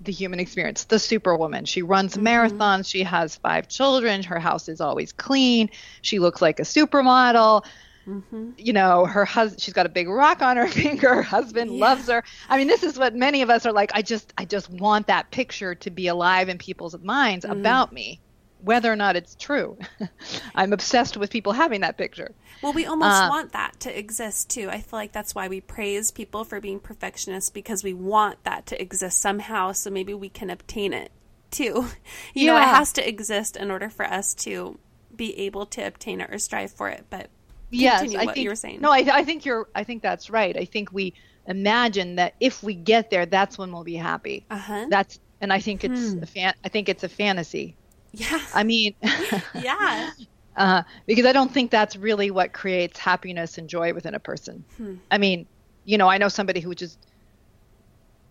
the 0.00 0.12
human 0.12 0.40
experience, 0.40 0.84
the 0.84 0.98
superwoman. 0.98 1.64
She 1.64 1.82
runs 1.82 2.16
mm-hmm. 2.16 2.26
marathons, 2.26 2.86
she 2.86 3.02
has 3.02 3.36
five 3.36 3.68
children, 3.68 4.22
her 4.22 4.38
house 4.38 4.68
is 4.68 4.80
always 4.80 5.12
clean, 5.12 5.70
she 6.02 6.18
looks 6.18 6.40
like 6.40 6.58
a 6.58 6.64
supermodel. 6.64 7.64
Mm-hmm. 8.06 8.50
You 8.56 8.72
know, 8.72 9.04
her 9.04 9.24
husband, 9.24 9.60
she's 9.60 9.74
got 9.74 9.86
a 9.86 9.90
big 9.90 10.08
rock 10.08 10.40
on 10.42 10.56
her 10.56 10.66
finger. 10.82 11.16
Her 11.16 11.22
husband 11.22 11.72
yeah. 11.72 11.80
loves 11.80 12.08
her. 12.08 12.24
I 12.48 12.56
mean, 12.56 12.66
this 12.66 12.82
is 12.82 12.98
what 12.98 13.14
many 13.14 13.42
of 13.42 13.50
us 13.50 13.66
are 13.66 13.72
like. 13.72 13.90
I 13.94 14.02
just, 14.02 14.32
I 14.38 14.46
just 14.46 14.70
want 14.70 15.06
that 15.08 15.30
picture 15.30 15.74
to 15.76 15.90
be 15.90 16.08
alive 16.08 16.48
in 16.48 16.56
people's 16.56 16.98
minds 16.98 17.44
mm. 17.44 17.50
about 17.50 17.92
me 17.92 18.20
whether 18.62 18.92
or 18.92 18.96
not 18.96 19.16
it's 19.16 19.34
true. 19.34 19.78
I'm 20.54 20.72
obsessed 20.72 21.16
with 21.16 21.30
people 21.30 21.52
having 21.52 21.80
that 21.82 21.96
picture. 21.96 22.32
Well, 22.62 22.72
we 22.72 22.86
almost 22.86 23.22
uh, 23.22 23.28
want 23.30 23.52
that 23.52 23.80
to 23.80 23.98
exist 23.98 24.50
too. 24.50 24.68
I 24.70 24.80
feel 24.80 24.98
like 24.98 25.12
that's 25.12 25.34
why 25.34 25.48
we 25.48 25.60
praise 25.60 26.10
people 26.10 26.44
for 26.44 26.60
being 26.60 26.80
perfectionists 26.80 27.50
because 27.50 27.82
we 27.82 27.94
want 27.94 28.42
that 28.44 28.66
to 28.66 28.80
exist 28.80 29.20
somehow 29.20 29.72
so 29.72 29.90
maybe 29.90 30.12
we 30.14 30.28
can 30.28 30.50
obtain 30.50 30.92
it 30.92 31.10
too. 31.50 31.86
You 32.34 32.46
yeah. 32.46 32.52
know, 32.52 32.58
it 32.58 32.68
has 32.68 32.92
to 32.94 33.08
exist 33.08 33.56
in 33.56 33.70
order 33.70 33.88
for 33.90 34.04
us 34.04 34.34
to 34.34 34.78
be 35.14 35.38
able 35.40 35.66
to 35.66 35.86
obtain 35.86 36.20
it 36.20 36.30
or 36.32 36.38
strive 36.38 36.70
for 36.70 36.88
it. 36.88 37.06
But 37.10 37.28
yes, 37.70 38.02
I 38.02 38.26
think, 38.26 38.36
you 38.36 38.48
were 38.50 38.54
saying. 38.56 38.80
No, 38.80 38.90
I, 38.90 38.98
I 39.12 39.24
think 39.24 39.44
you're 39.44 39.68
I 39.74 39.84
think 39.84 40.02
that's 40.02 40.30
right. 40.30 40.56
I 40.56 40.64
think 40.64 40.92
we 40.92 41.14
imagine 41.46 42.16
that 42.16 42.34
if 42.40 42.62
we 42.62 42.74
get 42.74 43.10
there 43.10 43.26
that's 43.26 43.58
when 43.58 43.72
we'll 43.72 43.84
be 43.84 43.96
happy. 43.96 44.44
Uh-huh. 44.50 44.86
That's 44.88 45.18
and 45.40 45.52
I 45.52 45.58
think 45.58 45.84
it's 45.84 46.12
Hmm. 46.12 46.22
a 46.22 46.26
fan. 46.26 46.54
I 46.64 46.68
think 46.68 46.88
it's 46.88 47.02
a 47.02 47.08
fantasy. 47.08 47.74
Yeah. 48.12 48.40
I 48.54 48.64
mean, 48.64 48.94
Yeah. 49.54 50.10
uh, 50.56 50.82
because 51.06 51.26
I 51.26 51.32
don't 51.32 51.52
think 51.52 51.70
that's 51.70 51.96
really 51.96 52.30
what 52.30 52.52
creates 52.52 52.98
happiness 52.98 53.58
and 53.58 53.68
joy 53.68 53.94
within 53.94 54.14
a 54.14 54.20
person. 54.20 54.64
Hmm. 54.76 54.94
I 55.10 55.18
mean, 55.18 55.46
you 55.84 55.98
know, 55.98 56.08
I 56.08 56.18
know 56.18 56.28
somebody 56.28 56.60
who 56.60 56.68
was 56.68 56.78
just 56.78 56.98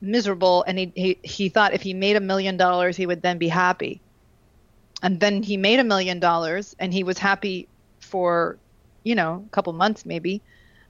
miserable, 0.01 0.63
and 0.63 0.77
he 0.77 0.91
he 0.95 1.17
he 1.23 1.49
thought 1.49 1.73
if 1.73 1.81
he 1.81 1.93
made 1.93 2.15
a 2.15 2.21
million 2.21 2.57
dollars, 2.57 2.95
he 2.97 3.05
would 3.05 3.21
then 3.21 3.37
be 3.37 3.47
happy. 3.47 4.01
And 5.01 5.19
then 5.19 5.43
he 5.43 5.57
made 5.57 5.79
a 5.79 5.83
million 5.83 6.19
dollars, 6.19 6.75
and 6.77 6.93
he 6.93 7.03
was 7.03 7.17
happy 7.17 7.67
for, 7.99 8.57
you 9.03 9.15
know, 9.15 9.45
a 9.47 9.49
couple 9.51 9.71
months 9.73 10.05
maybe. 10.05 10.41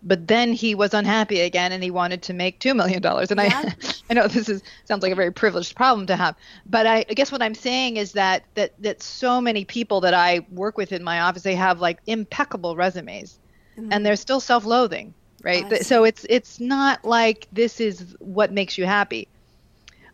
But 0.02 0.28
then 0.28 0.54
he 0.54 0.76
was 0.76 0.94
unhappy 0.94 1.42
again, 1.42 1.72
and 1.72 1.84
he 1.84 1.92
wanted 1.92 2.22
to 2.24 2.34
make 2.34 2.60
two 2.60 2.74
million 2.74 3.02
dollars. 3.02 3.32
And 3.32 3.40
Yeah. 3.40 3.64
I, 3.66 3.94
I 4.10 4.14
know 4.14 4.28
this 4.28 4.48
is 4.48 4.62
sounds 4.86 5.04
like 5.04 5.12
a 5.12 5.16
very 5.16 5.32
privileged 5.32 5.76
problem 5.76 6.08
to 6.08 6.16
have, 6.16 6.36
but 6.66 6.88
I, 6.88 7.06
I 7.10 7.14
guess 7.14 7.32
what 7.32 7.42
I'm 7.42 7.56
saying 7.56 7.98
is 7.98 8.14
that 8.14 8.44
that 8.56 8.82
that 8.82 9.04
so 9.04 9.42
many 9.42 9.66
people 9.66 10.02
that 10.02 10.14
I 10.14 10.46
work 10.52 10.78
with 10.78 10.92
in 10.92 11.04
my 11.04 11.20
office, 11.22 11.44
they 11.44 11.56
have 11.56 11.82
like 11.82 12.00
impeccable 12.08 12.76
resumes, 12.76 13.38
and 13.78 14.06
they're 14.06 14.16
still 14.16 14.40
self-loathing, 14.40 15.14
right? 15.44 15.70
See. 15.70 15.84
So 15.84 16.04
it's 16.06 16.26
it's 16.30 16.60
not 16.60 17.04
like 17.04 17.48
this 17.52 17.80
is 17.82 18.16
what 18.20 18.52
makes 18.52 18.78
you 18.78 18.86
happy. 18.86 19.28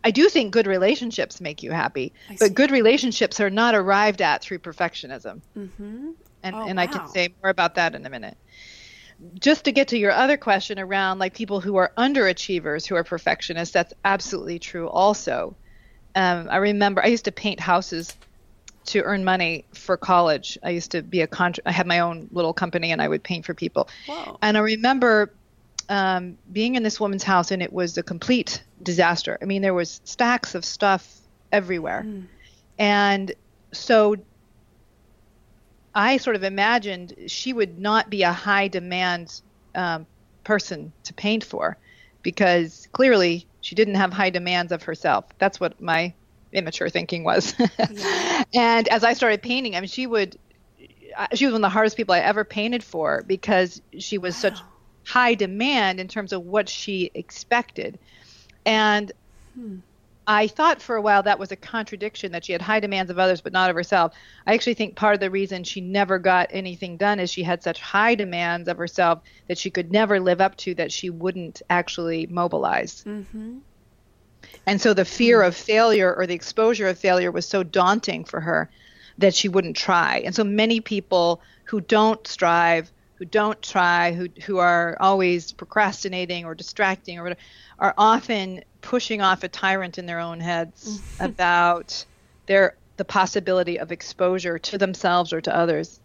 I 0.04 0.12
do 0.12 0.28
think 0.28 0.52
good 0.52 0.68
relationships 0.68 1.40
make 1.40 1.64
you 1.64 1.72
happy, 1.72 2.12
I 2.28 2.36
see. 2.36 2.38
but 2.40 2.54
good 2.54 2.70
relationships 2.70 3.40
are 3.40 3.50
not 3.50 3.74
arrived 3.74 4.22
at 4.22 4.40
through 4.40 4.60
perfectionism. 4.60 5.40
Mm-hmm. 5.58 6.10
And, 6.44 6.54
Oh, 6.54 6.64
and 6.64 6.78
I 6.78 6.86
can 6.86 7.08
say 7.08 7.34
more 7.42 7.50
about 7.50 7.74
that 7.74 7.96
in 7.96 8.06
a 8.06 8.10
minute. 8.10 8.36
Just 9.38 9.64
to 9.64 9.72
get 9.72 9.88
to 9.88 9.98
your 9.98 10.12
other 10.12 10.36
question 10.36 10.78
around 10.78 11.18
like 11.18 11.34
people 11.34 11.60
who 11.60 11.76
are 11.76 11.92
underachievers 11.96 12.86
who 12.86 12.96
are 12.96 13.04
perfectionists, 13.04 13.72
that's 13.72 13.94
absolutely 14.04 14.58
true 14.58 14.88
also. 14.88 15.56
Um, 16.14 16.48
I 16.50 16.56
remember 16.56 17.02
I 17.02 17.08
used 17.08 17.24
to 17.26 17.32
paint 17.32 17.60
houses 17.60 18.14
to 18.86 19.02
earn 19.02 19.24
money 19.24 19.64
for 19.74 19.96
college. 19.96 20.58
I 20.62 20.70
used 20.70 20.92
to 20.92 21.02
be 21.02 21.20
a 21.20 21.26
contra- 21.26 21.62
I 21.66 21.72
had 21.72 21.86
my 21.86 22.00
own 22.00 22.28
little 22.30 22.52
company 22.52 22.92
and 22.92 23.02
I 23.02 23.08
would 23.08 23.22
paint 23.22 23.44
for 23.44 23.54
people. 23.54 23.88
Whoa. 24.06 24.38
And 24.42 24.56
I 24.56 24.60
remember 24.60 25.32
um, 25.88 26.38
being 26.52 26.74
in 26.74 26.82
this 26.82 26.98
woman's 26.98 27.22
house, 27.22 27.50
and 27.50 27.62
it 27.62 27.72
was 27.72 27.96
a 27.98 28.02
complete 28.02 28.62
disaster. 28.82 29.38
I 29.40 29.44
mean, 29.44 29.62
there 29.62 29.74
was 29.74 30.00
stacks 30.04 30.54
of 30.54 30.64
stuff 30.64 31.20
everywhere, 31.52 32.04
and 32.78 33.32
so 33.72 34.16
I 35.96 36.18
sort 36.18 36.36
of 36.36 36.44
imagined 36.44 37.14
she 37.26 37.54
would 37.54 37.78
not 37.78 38.10
be 38.10 38.22
a 38.22 38.32
high 38.32 38.68
demand 38.68 39.40
um, 39.74 40.06
person 40.44 40.92
to 41.04 41.14
paint 41.14 41.42
for, 41.42 41.78
because 42.22 42.86
clearly 42.92 43.46
she 43.62 43.74
didn't 43.74 43.94
have 43.94 44.12
high 44.12 44.28
demands 44.28 44.72
of 44.72 44.82
herself. 44.82 45.24
That's 45.38 45.58
what 45.58 45.80
my 45.80 46.12
immature 46.52 46.90
thinking 46.90 47.24
was. 47.24 47.54
Yeah. 47.90 48.44
and 48.54 48.88
as 48.88 49.04
I 49.04 49.14
started 49.14 49.40
painting, 49.42 49.74
I 49.74 49.80
mean, 49.80 49.88
she 49.88 50.06
would 50.06 50.38
she 51.32 51.46
was 51.46 51.52
one 51.52 51.60
of 51.64 51.68
the 51.68 51.72
hardest 51.72 51.96
people 51.96 52.14
I 52.14 52.18
ever 52.20 52.44
painted 52.44 52.84
for 52.84 53.24
because 53.26 53.80
she 53.98 54.18
was 54.18 54.36
such 54.36 54.60
high 55.04 55.34
demand 55.34 55.98
in 55.98 56.08
terms 56.08 56.34
of 56.34 56.44
what 56.44 56.68
she 56.68 57.10
expected. 57.14 57.98
And 58.66 59.12
I 60.26 60.48
thought 60.48 60.82
for 60.82 60.96
a 60.96 61.02
while 61.02 61.22
that 61.22 61.38
was 61.38 61.52
a 61.52 61.56
contradiction 61.56 62.32
that 62.32 62.44
she 62.44 62.52
had 62.52 62.60
high 62.60 62.80
demands 62.80 63.10
of 63.10 63.18
others 63.18 63.40
but 63.40 63.52
not 63.52 63.70
of 63.70 63.76
herself. 63.76 64.12
I 64.46 64.54
actually 64.54 64.74
think 64.74 64.96
part 64.96 65.14
of 65.14 65.20
the 65.20 65.30
reason 65.30 65.62
she 65.62 65.80
never 65.80 66.18
got 66.18 66.48
anything 66.50 66.96
done 66.96 67.20
is 67.20 67.30
she 67.30 67.44
had 67.44 67.62
such 67.62 67.80
high 67.80 68.16
demands 68.16 68.68
of 68.68 68.76
herself 68.76 69.20
that 69.46 69.58
she 69.58 69.70
could 69.70 69.92
never 69.92 70.18
live 70.18 70.40
up 70.40 70.56
to 70.58 70.74
that 70.74 70.90
she 70.90 71.10
wouldn't 71.10 71.62
actually 71.70 72.26
mobilize. 72.26 73.04
Mm-hmm. 73.04 73.58
And 74.66 74.80
so 74.80 74.94
the 74.94 75.04
fear 75.04 75.42
of 75.42 75.56
failure 75.56 76.12
or 76.12 76.26
the 76.26 76.34
exposure 76.34 76.88
of 76.88 76.98
failure 76.98 77.30
was 77.30 77.46
so 77.46 77.62
daunting 77.62 78.24
for 78.24 78.40
her 78.40 78.70
that 79.18 79.34
she 79.34 79.48
wouldn't 79.48 79.76
try. 79.76 80.22
And 80.24 80.34
so 80.34 80.44
many 80.44 80.80
people 80.80 81.40
who 81.64 81.80
don't 81.80 82.26
strive, 82.26 82.90
who 83.14 83.24
don't 83.24 83.60
try, 83.62 84.12
who 84.12 84.28
who 84.44 84.58
are 84.58 84.96
always 85.00 85.52
procrastinating 85.52 86.44
or 86.44 86.54
distracting 86.54 87.18
or 87.18 87.22
whatever, 87.22 87.40
are 87.78 87.94
often 87.96 88.62
pushing 88.86 89.20
off 89.20 89.42
a 89.42 89.48
tyrant 89.48 89.98
in 89.98 90.06
their 90.06 90.20
own 90.20 90.38
heads 90.38 91.00
mm. 91.00 91.24
about 91.24 92.04
their 92.46 92.76
the 92.96 93.04
possibility 93.04 93.78
of 93.78 93.90
exposure 93.90 94.58
to 94.58 94.78
themselves 94.78 95.32
or 95.32 95.40
to 95.40 95.54
others. 95.54 96.00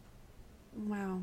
Wow. 0.76 1.22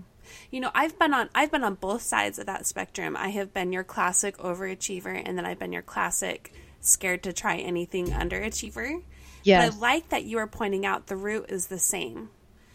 You 0.52 0.60
know, 0.60 0.70
I've 0.72 0.96
been 0.98 1.12
on 1.12 1.28
I've 1.34 1.50
been 1.50 1.64
on 1.64 1.74
both 1.74 2.02
sides 2.02 2.38
of 2.38 2.46
that 2.46 2.64
spectrum. 2.64 3.16
I 3.16 3.30
have 3.30 3.52
been 3.52 3.72
your 3.72 3.82
classic 3.82 4.38
overachiever 4.38 5.20
and 5.24 5.36
then 5.36 5.44
I've 5.44 5.58
been 5.58 5.72
your 5.72 5.82
classic 5.82 6.52
scared 6.80 7.24
to 7.24 7.32
try 7.32 7.56
anything 7.56 8.06
underachiever. 8.06 9.02
Yes. 9.42 9.68
But 9.68 9.76
I 9.76 9.78
like 9.80 10.08
that 10.10 10.24
you 10.24 10.38
are 10.38 10.46
pointing 10.46 10.86
out 10.86 11.08
the 11.08 11.16
root 11.16 11.46
is 11.48 11.66
the 11.66 11.78
same. 11.80 12.30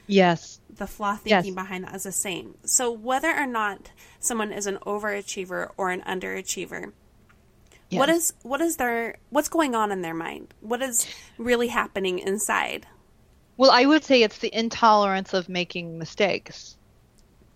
Yes. 0.08 0.60
The 0.70 0.88
flaw 0.88 1.18
Yes. 1.24 1.44
thinking 1.44 1.56
behind 1.56 1.86
that 1.86 1.96
is 1.96 2.04
the 2.04 2.12
same. 2.12 2.56
So 2.66 2.92
whether 2.92 3.34
or 3.34 3.48
not 3.48 3.92
someone 4.20 4.52
is 4.52 4.68
an 4.68 4.78
overachiever 4.86 5.72
or 5.78 5.90
an 5.90 6.02
underachiever, 6.02 6.92
what 8.00 8.10
is 8.10 8.34
what 8.44 8.62
is 8.62 8.78
their 8.78 9.16
what's 9.30 9.50
going 9.50 9.76
on 9.76 9.92
in 9.92 10.02
their 10.02 10.14
mind? 10.14 10.54
What 10.62 10.82
is 10.82 11.08
really 11.38 11.68
happening 11.68 12.20
inside? 12.20 12.86
Well, 13.58 13.72
I 13.72 13.86
would 13.86 14.04
say 14.04 14.24
it's 14.24 14.40
the 14.40 14.56
intolerance 14.58 15.34
of 15.34 15.48
making 15.48 15.98
mistakes. 15.98 16.78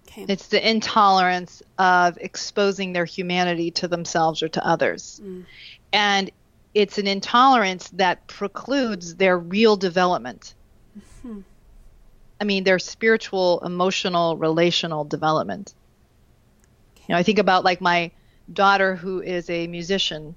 Okay. 0.08 0.26
It's 0.28 0.47
the 0.47 0.67
intolerance 0.67 1.62
of 1.78 2.17
exposing 2.17 2.93
their 2.93 3.06
humanity 3.06 3.71
to 3.71 3.88
themselves 3.88 4.41
or 4.43 4.47
to 4.50 4.65
others. 4.65 5.19
Mm. 5.23 5.45
And 5.91 6.32
it's 6.73 6.97
an 6.97 7.08
intolerance 7.08 7.89
that 7.89 8.28
precludes 8.28 9.15
their 9.15 9.38
real 9.38 9.76
development. 9.78 10.54
Hmm. 11.23 11.41
I 12.39 12.43
mean, 12.43 12.63
their 12.63 12.78
spiritual, 12.78 13.62
emotional, 13.65 14.38
relational 14.38 15.04
development. 15.04 15.73
You 17.08 17.13
know, 17.13 17.19
I 17.19 17.23
think 17.23 17.39
about 17.39 17.63
like 17.63 17.82
my 17.82 18.12
daughter 18.51 18.95
who 18.95 19.21
is 19.21 19.49
a 19.49 19.67
musician 19.67 20.36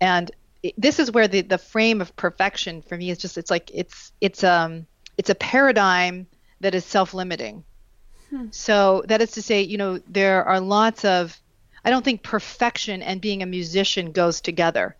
and 0.00 0.30
this 0.76 0.98
is 0.98 1.10
where 1.12 1.28
the, 1.28 1.42
the 1.42 1.58
frame 1.58 2.00
of 2.00 2.14
perfection 2.16 2.82
for 2.82 2.96
me 2.96 3.10
is 3.10 3.18
just 3.18 3.38
it's 3.38 3.50
like 3.50 3.70
it's 3.72 4.12
it's 4.20 4.44
um 4.44 4.86
it's 5.16 5.30
a 5.30 5.34
paradigm 5.34 6.26
that 6.60 6.74
is 6.74 6.84
self-limiting 6.84 7.64
so 8.50 9.04
that 9.08 9.20
is 9.20 9.32
to 9.32 9.42
say, 9.42 9.62
you 9.62 9.78
know, 9.78 9.98
there 10.08 10.44
are 10.44 10.60
lots 10.60 11.04
of. 11.04 11.40
I 11.84 11.90
don't 11.90 12.04
think 12.04 12.22
perfection 12.22 13.02
and 13.02 13.20
being 13.20 13.42
a 13.42 13.46
musician 13.46 14.10
goes 14.10 14.40
together. 14.40 14.96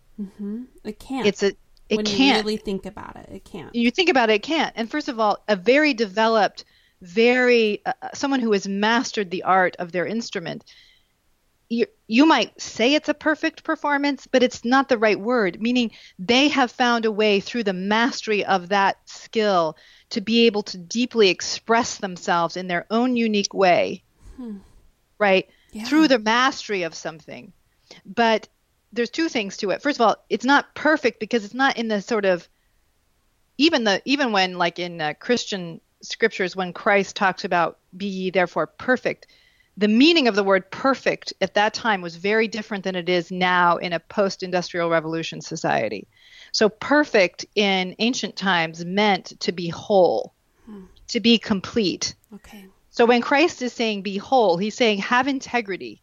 It 0.84 0.98
can't. 0.98 1.26
It's 1.26 1.42
a. 1.42 1.52
It 1.88 1.96
when 1.96 2.04
can't. 2.04 2.38
you 2.38 2.50
really 2.50 2.56
think 2.56 2.86
about 2.86 3.16
it, 3.16 3.28
it 3.30 3.44
can't. 3.44 3.72
you 3.74 3.90
think 3.92 4.08
about 4.08 4.28
it, 4.28 4.34
it 4.34 4.42
can't. 4.42 4.72
And 4.76 4.90
first 4.90 5.08
of 5.08 5.20
all, 5.20 5.38
a 5.46 5.54
very 5.54 5.94
developed, 5.94 6.64
very 7.00 7.80
uh, 7.86 7.92
someone 8.12 8.40
who 8.40 8.52
has 8.52 8.66
mastered 8.66 9.30
the 9.30 9.44
art 9.44 9.76
of 9.78 9.92
their 9.92 10.04
instrument. 10.06 10.64
You, 11.68 11.86
you 12.06 12.26
might 12.26 12.60
say 12.60 12.94
it's 12.94 13.08
a 13.08 13.14
perfect 13.14 13.64
performance, 13.64 14.26
but 14.26 14.42
it's 14.42 14.64
not 14.64 14.88
the 14.88 14.98
right 14.98 15.18
word. 15.18 15.60
Meaning, 15.60 15.90
they 16.18 16.48
have 16.48 16.70
found 16.70 17.04
a 17.04 17.12
way 17.12 17.40
through 17.40 17.64
the 17.64 17.72
mastery 17.72 18.44
of 18.44 18.68
that 18.68 18.96
skill 19.06 19.76
to 20.10 20.20
be 20.20 20.46
able 20.46 20.62
to 20.64 20.78
deeply 20.78 21.28
express 21.28 21.98
themselves 21.98 22.56
in 22.56 22.68
their 22.68 22.86
own 22.90 23.16
unique 23.16 23.52
way, 23.52 24.04
right? 25.18 25.48
Yeah. 25.72 25.84
Through 25.84 26.08
the 26.08 26.20
mastery 26.20 26.84
of 26.84 26.94
something. 26.94 27.52
But 28.04 28.48
there's 28.92 29.10
two 29.10 29.28
things 29.28 29.56
to 29.58 29.70
it. 29.70 29.82
First 29.82 30.00
of 30.00 30.06
all, 30.06 30.16
it's 30.30 30.44
not 30.44 30.74
perfect 30.74 31.20
because 31.20 31.44
it's 31.44 31.54
not 31.54 31.76
in 31.76 31.88
the 31.88 32.00
sort 32.00 32.24
of 32.24 32.48
even 33.58 33.84
the 33.84 34.02
even 34.04 34.32
when 34.32 34.58
like 34.58 34.78
in 34.78 35.00
uh, 35.00 35.14
Christian 35.18 35.80
scriptures 36.02 36.54
when 36.54 36.72
Christ 36.72 37.16
talks 37.16 37.44
about 37.44 37.78
be 37.96 38.06
ye 38.06 38.30
therefore 38.30 38.66
perfect, 38.66 39.26
the 39.76 39.88
meaning 39.88 40.26
of 40.26 40.34
the 40.34 40.44
word 40.44 40.70
perfect 40.70 41.34
at 41.40 41.54
that 41.54 41.74
time 41.74 42.00
was 42.00 42.16
very 42.16 42.48
different 42.48 42.84
than 42.84 42.96
it 42.96 43.08
is 43.08 43.30
now 43.30 43.76
in 43.76 43.92
a 43.92 44.00
post-industrial 44.00 44.88
revolution 44.88 45.40
society. 45.40 46.08
So 46.52 46.68
perfect 46.68 47.44
in 47.54 47.94
ancient 47.98 48.36
times 48.36 48.84
meant 48.84 49.38
to 49.40 49.52
be 49.52 49.68
whole, 49.68 50.32
hmm. 50.64 50.84
to 51.08 51.20
be 51.20 51.38
complete. 51.38 52.14
Okay. 52.34 52.66
So 52.90 53.04
when 53.04 53.20
Christ 53.20 53.60
is 53.60 53.74
saying 53.74 54.02
be 54.02 54.16
whole, 54.16 54.56
he's 54.56 54.74
saying 54.74 54.98
have 55.00 55.28
integrity. 55.28 56.00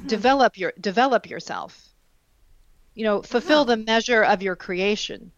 Hmm. 0.00 0.06
Develop 0.08 0.58
your 0.58 0.72
develop 0.78 1.30
yourself. 1.30 1.88
You 2.94 3.04
know, 3.04 3.22
fulfill 3.22 3.64
the 3.64 3.76
measure 3.78 4.22
of 4.22 4.42
your 4.42 4.56
creation. 4.56 5.32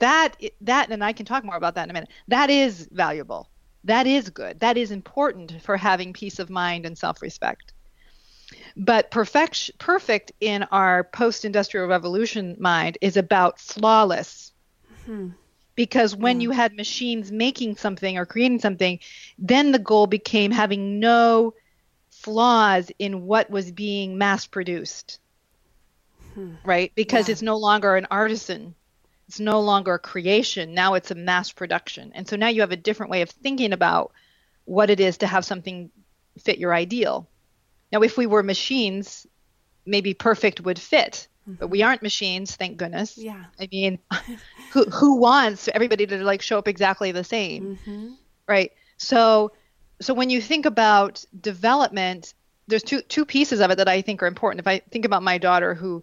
That 0.00 0.36
that 0.60 0.90
and 0.90 1.02
I 1.02 1.14
can 1.14 1.24
talk 1.24 1.44
more 1.44 1.56
about 1.56 1.76
that 1.76 1.84
in 1.84 1.90
a 1.90 1.94
minute. 1.94 2.10
That 2.28 2.50
is 2.50 2.86
valuable. 2.92 3.48
That 3.84 4.06
is 4.06 4.30
good. 4.30 4.60
That 4.60 4.76
is 4.76 4.90
important 4.90 5.60
for 5.62 5.76
having 5.76 6.12
peace 6.12 6.38
of 6.38 6.50
mind 6.50 6.86
and 6.86 6.96
self-respect. 6.96 7.72
But 8.76 9.10
perfect 9.10 9.78
perfect 9.78 10.32
in 10.40 10.64
our 10.64 11.04
post-industrial 11.04 11.86
revolution 11.86 12.56
mind 12.58 12.98
is 13.00 13.16
about 13.16 13.60
flawless 13.60 14.52
hmm. 15.04 15.28
because 15.74 16.16
when 16.16 16.36
hmm. 16.36 16.42
you 16.42 16.50
had 16.50 16.74
machines 16.74 17.30
making 17.30 17.76
something 17.76 18.18
or 18.18 18.26
creating 18.26 18.60
something, 18.60 18.98
then 19.38 19.72
the 19.72 19.78
goal 19.78 20.06
became 20.06 20.50
having 20.50 20.98
no 20.98 21.54
flaws 22.10 22.90
in 22.98 23.26
what 23.26 23.50
was 23.50 23.70
being 23.70 24.18
mass 24.18 24.46
produced. 24.46 25.18
Hmm. 26.34 26.54
Right? 26.64 26.92
Because 26.94 27.28
Yeah. 27.28 27.32
it's 27.32 27.42
no 27.42 27.56
longer 27.56 27.96
an 27.96 28.06
artisan 28.10 28.74
It's 29.28 29.40
no 29.40 29.60
longer 29.60 29.94
a 29.94 29.98
creation. 29.98 30.74
Now 30.74 30.94
it's 30.94 31.10
a 31.10 31.14
mass 31.14 31.50
production. 31.50 32.12
And 32.14 32.28
so 32.28 32.36
now 32.36 32.48
you 32.48 32.60
have 32.60 32.72
a 32.72 32.76
different 32.76 33.10
way 33.10 33.22
of 33.22 33.30
thinking 33.30 33.72
about 33.72 34.12
what 34.64 34.90
it 34.90 35.00
is 35.00 35.18
to 35.18 35.26
have 35.26 35.44
something 35.44 35.90
fit 36.38 36.58
your 36.58 36.74
ideal. 36.74 37.28
Now, 37.92 38.02
if 38.02 38.16
we 38.16 38.26
were 38.26 38.42
machines, 38.42 39.26
maybe 39.86 40.14
perfect 40.14 40.60
would 40.62 40.78
fit, 40.78 41.28
mm-hmm. 41.48 41.58
but 41.58 41.68
we 41.68 41.82
aren't 41.82 42.02
machines, 42.02 42.56
thank 42.56 42.76
goodness. 42.76 43.16
Yeah. 43.16 43.44
I 43.60 43.68
mean, 43.70 43.98
who 44.72 44.84
who 44.84 45.16
wants 45.16 45.68
everybody 45.72 46.06
to 46.06 46.24
like 46.24 46.42
show 46.42 46.58
up 46.58 46.68
exactly 46.68 47.12
the 47.12 47.24
same, 47.24 47.78
mm-hmm. 47.78 48.14
right? 48.48 48.72
So, 48.96 49.52
so 50.00 50.14
when 50.14 50.30
you 50.30 50.40
think 50.40 50.66
about 50.66 51.24
development, 51.40 52.34
there's 52.66 52.82
two 52.82 53.00
two 53.02 53.24
pieces 53.24 53.60
of 53.60 53.70
it 53.70 53.76
that 53.76 53.88
I 53.88 54.02
think 54.02 54.22
are 54.22 54.26
important. 54.26 54.60
If 54.60 54.66
I 54.66 54.80
think 54.90 55.04
about 55.04 55.22
my 55.22 55.38
daughter 55.38 55.74
who, 55.74 56.02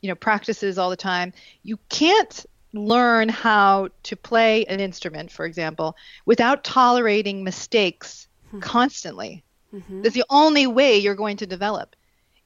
you 0.00 0.08
know, 0.08 0.14
practices 0.14 0.78
all 0.78 0.90
the 0.90 0.96
time, 0.96 1.32
you 1.62 1.78
can't 1.88 2.44
learn 2.72 3.28
how 3.28 3.88
to 4.04 4.16
play 4.16 4.64
an 4.66 4.80
instrument, 4.80 5.30
for 5.30 5.44
example, 5.44 5.96
without 6.24 6.64
tolerating 6.64 7.44
mistakes 7.44 8.28
mm-hmm. 8.48 8.60
constantly. 8.60 9.44
Mm-hmm. 9.74 10.02
That's 10.02 10.14
the 10.14 10.24
only 10.30 10.66
way 10.66 10.98
you're 10.98 11.14
going 11.14 11.38
to 11.38 11.46
develop 11.46 11.96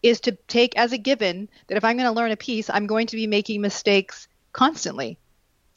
is 0.02 0.20
to 0.20 0.32
take 0.48 0.76
as 0.76 0.92
a 0.92 0.98
given 0.98 1.48
that 1.66 1.76
if 1.76 1.84
I'm 1.84 1.96
going 1.96 2.08
to 2.08 2.14
learn 2.14 2.30
a 2.30 2.36
piece, 2.36 2.70
I'm 2.70 2.86
going 2.86 3.06
to 3.08 3.16
be 3.16 3.26
making 3.26 3.60
mistakes 3.60 4.28
constantly. 4.52 5.18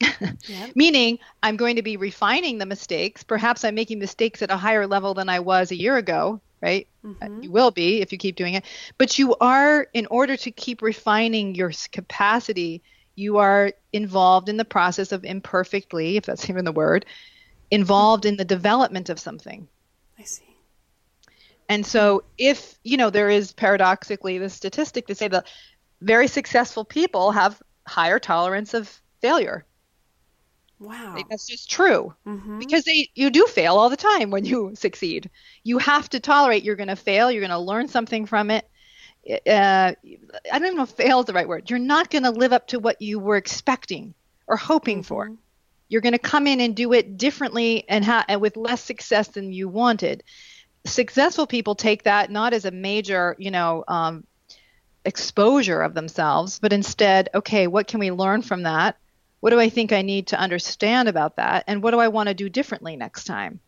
yep. 0.00 0.74
Meaning, 0.74 1.18
I'm 1.42 1.56
going 1.56 1.76
to 1.76 1.82
be 1.82 1.96
refining 1.96 2.58
the 2.58 2.66
mistakes. 2.66 3.22
Perhaps 3.22 3.64
I'm 3.64 3.74
making 3.74 3.98
mistakes 3.98 4.40
at 4.42 4.50
a 4.50 4.56
higher 4.56 4.86
level 4.86 5.14
than 5.14 5.28
I 5.28 5.40
was 5.40 5.70
a 5.70 5.76
year 5.76 5.96
ago, 5.96 6.40
right? 6.62 6.86
Mm-hmm. 7.04 7.42
You 7.42 7.50
will 7.50 7.70
be 7.70 8.00
if 8.00 8.12
you 8.12 8.18
keep 8.18 8.36
doing 8.36 8.54
it. 8.54 8.64
But 8.98 9.18
you 9.18 9.36
are, 9.40 9.88
in 9.92 10.06
order 10.06 10.36
to 10.36 10.50
keep 10.50 10.80
refining 10.80 11.54
your 11.54 11.72
capacity, 11.92 12.82
you 13.20 13.38
are 13.38 13.72
involved 13.92 14.48
in 14.48 14.56
the 14.56 14.64
process 14.64 15.12
of 15.12 15.24
imperfectly, 15.24 16.16
if 16.16 16.24
that's 16.24 16.48
even 16.48 16.64
the 16.64 16.72
word, 16.72 17.04
involved 17.70 18.24
in 18.24 18.36
the 18.36 18.44
development 18.44 19.10
of 19.10 19.20
something. 19.20 19.68
I 20.18 20.24
see. 20.24 20.56
And 21.68 21.86
so, 21.86 22.24
if, 22.36 22.78
you 22.82 22.96
know, 22.96 23.10
there 23.10 23.30
is 23.30 23.52
paradoxically 23.52 24.38
the 24.38 24.50
statistic 24.50 25.06
to 25.06 25.14
say 25.14 25.28
that 25.28 25.46
very 26.00 26.26
successful 26.26 26.84
people 26.84 27.30
have 27.30 27.62
higher 27.86 28.18
tolerance 28.18 28.74
of 28.74 29.00
failure. 29.20 29.64
Wow. 30.80 31.22
That's 31.28 31.46
just 31.46 31.70
true. 31.70 32.14
Mm-hmm. 32.26 32.58
Because 32.58 32.84
they 32.84 33.10
you 33.14 33.30
do 33.30 33.46
fail 33.46 33.76
all 33.76 33.90
the 33.90 33.96
time 33.96 34.30
when 34.30 34.46
you 34.46 34.72
succeed. 34.74 35.30
You 35.62 35.78
have 35.78 36.08
to 36.10 36.20
tolerate 36.20 36.64
you're 36.64 36.76
going 36.76 36.88
to 36.88 36.96
fail, 36.96 37.30
you're 37.30 37.42
going 37.42 37.50
to 37.50 37.58
learn 37.58 37.86
something 37.86 38.24
from 38.26 38.50
it. 38.50 38.66
Uh, 39.28 39.92
I 39.94 39.94
don't 40.52 40.64
even 40.64 40.76
know 40.76 40.84
if 40.84 40.90
fail 40.90 41.20
is 41.20 41.26
the 41.26 41.32
right 41.32 41.48
word. 41.48 41.70
You're 41.70 41.78
not 41.78 42.10
going 42.10 42.24
to 42.24 42.30
live 42.30 42.52
up 42.52 42.68
to 42.68 42.78
what 42.78 43.02
you 43.02 43.18
were 43.18 43.36
expecting 43.36 44.14
or 44.46 44.56
hoping 44.56 44.98
mm-hmm. 44.98 45.02
for. 45.02 45.32
You're 45.88 46.00
going 46.00 46.12
to 46.12 46.18
come 46.18 46.46
in 46.46 46.60
and 46.60 46.76
do 46.76 46.92
it 46.92 47.16
differently 47.16 47.84
and, 47.88 48.04
ha- 48.04 48.24
and 48.28 48.40
with 48.40 48.56
less 48.56 48.82
success 48.82 49.28
than 49.28 49.52
you 49.52 49.68
wanted 49.68 50.22
successful 50.84 51.46
people 51.46 51.74
take 51.74 52.04
that 52.04 52.30
not 52.30 52.52
as 52.52 52.64
a 52.64 52.70
major, 52.70 53.36
you 53.38 53.50
know, 53.50 53.84
um, 53.88 54.24
exposure 55.04 55.80
of 55.80 55.94
themselves, 55.94 56.58
but 56.58 56.72
instead, 56.72 57.28
okay, 57.34 57.66
what 57.66 57.86
can 57.86 58.00
we 58.00 58.10
learn 58.10 58.42
from 58.42 58.64
that? 58.64 58.96
What 59.40 59.50
do 59.50 59.60
I 59.60 59.70
think 59.70 59.92
I 59.92 60.02
need 60.02 60.28
to 60.28 60.38
understand 60.38 61.08
about 61.08 61.36
that? 61.36 61.64
And 61.66 61.82
what 61.82 61.92
do 61.92 61.98
I 61.98 62.08
want 62.08 62.28
to 62.28 62.34
do 62.34 62.48
differently 62.48 62.96
next 62.96 63.24
time? 63.24 63.60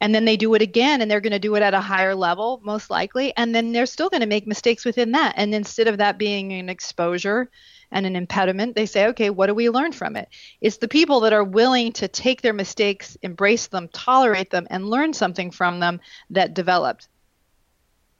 And 0.00 0.14
then 0.14 0.24
they 0.24 0.36
do 0.36 0.54
it 0.54 0.62
again 0.62 1.00
and 1.00 1.10
they're 1.10 1.20
going 1.20 1.32
to 1.32 1.38
do 1.38 1.56
it 1.56 1.62
at 1.62 1.74
a 1.74 1.80
higher 1.80 2.14
level, 2.14 2.60
most 2.62 2.88
likely. 2.88 3.36
And 3.36 3.54
then 3.54 3.72
they're 3.72 3.86
still 3.86 4.08
going 4.08 4.20
to 4.20 4.26
make 4.26 4.46
mistakes 4.46 4.84
within 4.84 5.12
that. 5.12 5.34
And 5.36 5.54
instead 5.54 5.88
of 5.88 5.98
that 5.98 6.18
being 6.18 6.52
an 6.52 6.68
exposure, 6.68 7.50
and 7.90 8.06
an 8.06 8.16
impediment, 8.16 8.74
they 8.74 8.86
say, 8.86 9.06
okay, 9.08 9.30
what 9.30 9.46
do 9.46 9.54
we 9.54 9.70
learn 9.70 9.92
from 9.92 10.16
it? 10.16 10.28
It's 10.60 10.76
the 10.76 10.88
people 10.88 11.20
that 11.20 11.32
are 11.32 11.44
willing 11.44 11.92
to 11.94 12.08
take 12.08 12.42
their 12.42 12.52
mistakes, 12.52 13.16
embrace 13.22 13.68
them, 13.68 13.88
tolerate 13.88 14.50
them, 14.50 14.66
and 14.70 14.90
learn 14.90 15.12
something 15.12 15.50
from 15.50 15.80
them 15.80 16.00
that 16.30 16.54
developed. 16.54 17.08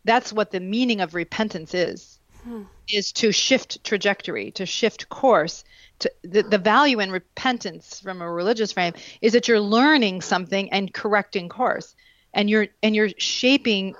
That's 0.05 0.33
what 0.33 0.51
the 0.51 0.61
meaning 0.61 1.01
of 1.01 1.15
repentance 1.15 1.75
is. 1.75 2.19
Hmm. 2.45 2.63
Is 2.89 3.13
to 3.13 3.33
shift 3.33 3.85
trajectory, 3.85 4.53
to 4.53 4.65
shift 4.65 5.09
course. 5.11 5.65
To, 6.01 6.13
the, 6.23 6.43
the 6.43 6.59
value 6.59 7.01
in 7.01 7.11
repentance 7.11 8.01
from 8.01 8.23
a 8.23 8.31
religious 8.31 8.73
frame 8.73 8.93
is 9.21 9.33
that 9.33 9.49
you're 9.49 9.61
learning 9.61 10.21
something 10.21 10.73
and 10.73 10.93
correcting 10.93 11.49
course, 11.49 11.95
and 12.33 12.49
you're 12.49 12.69
and 12.83 12.95
you're 12.95 13.11
shaping 13.19 13.95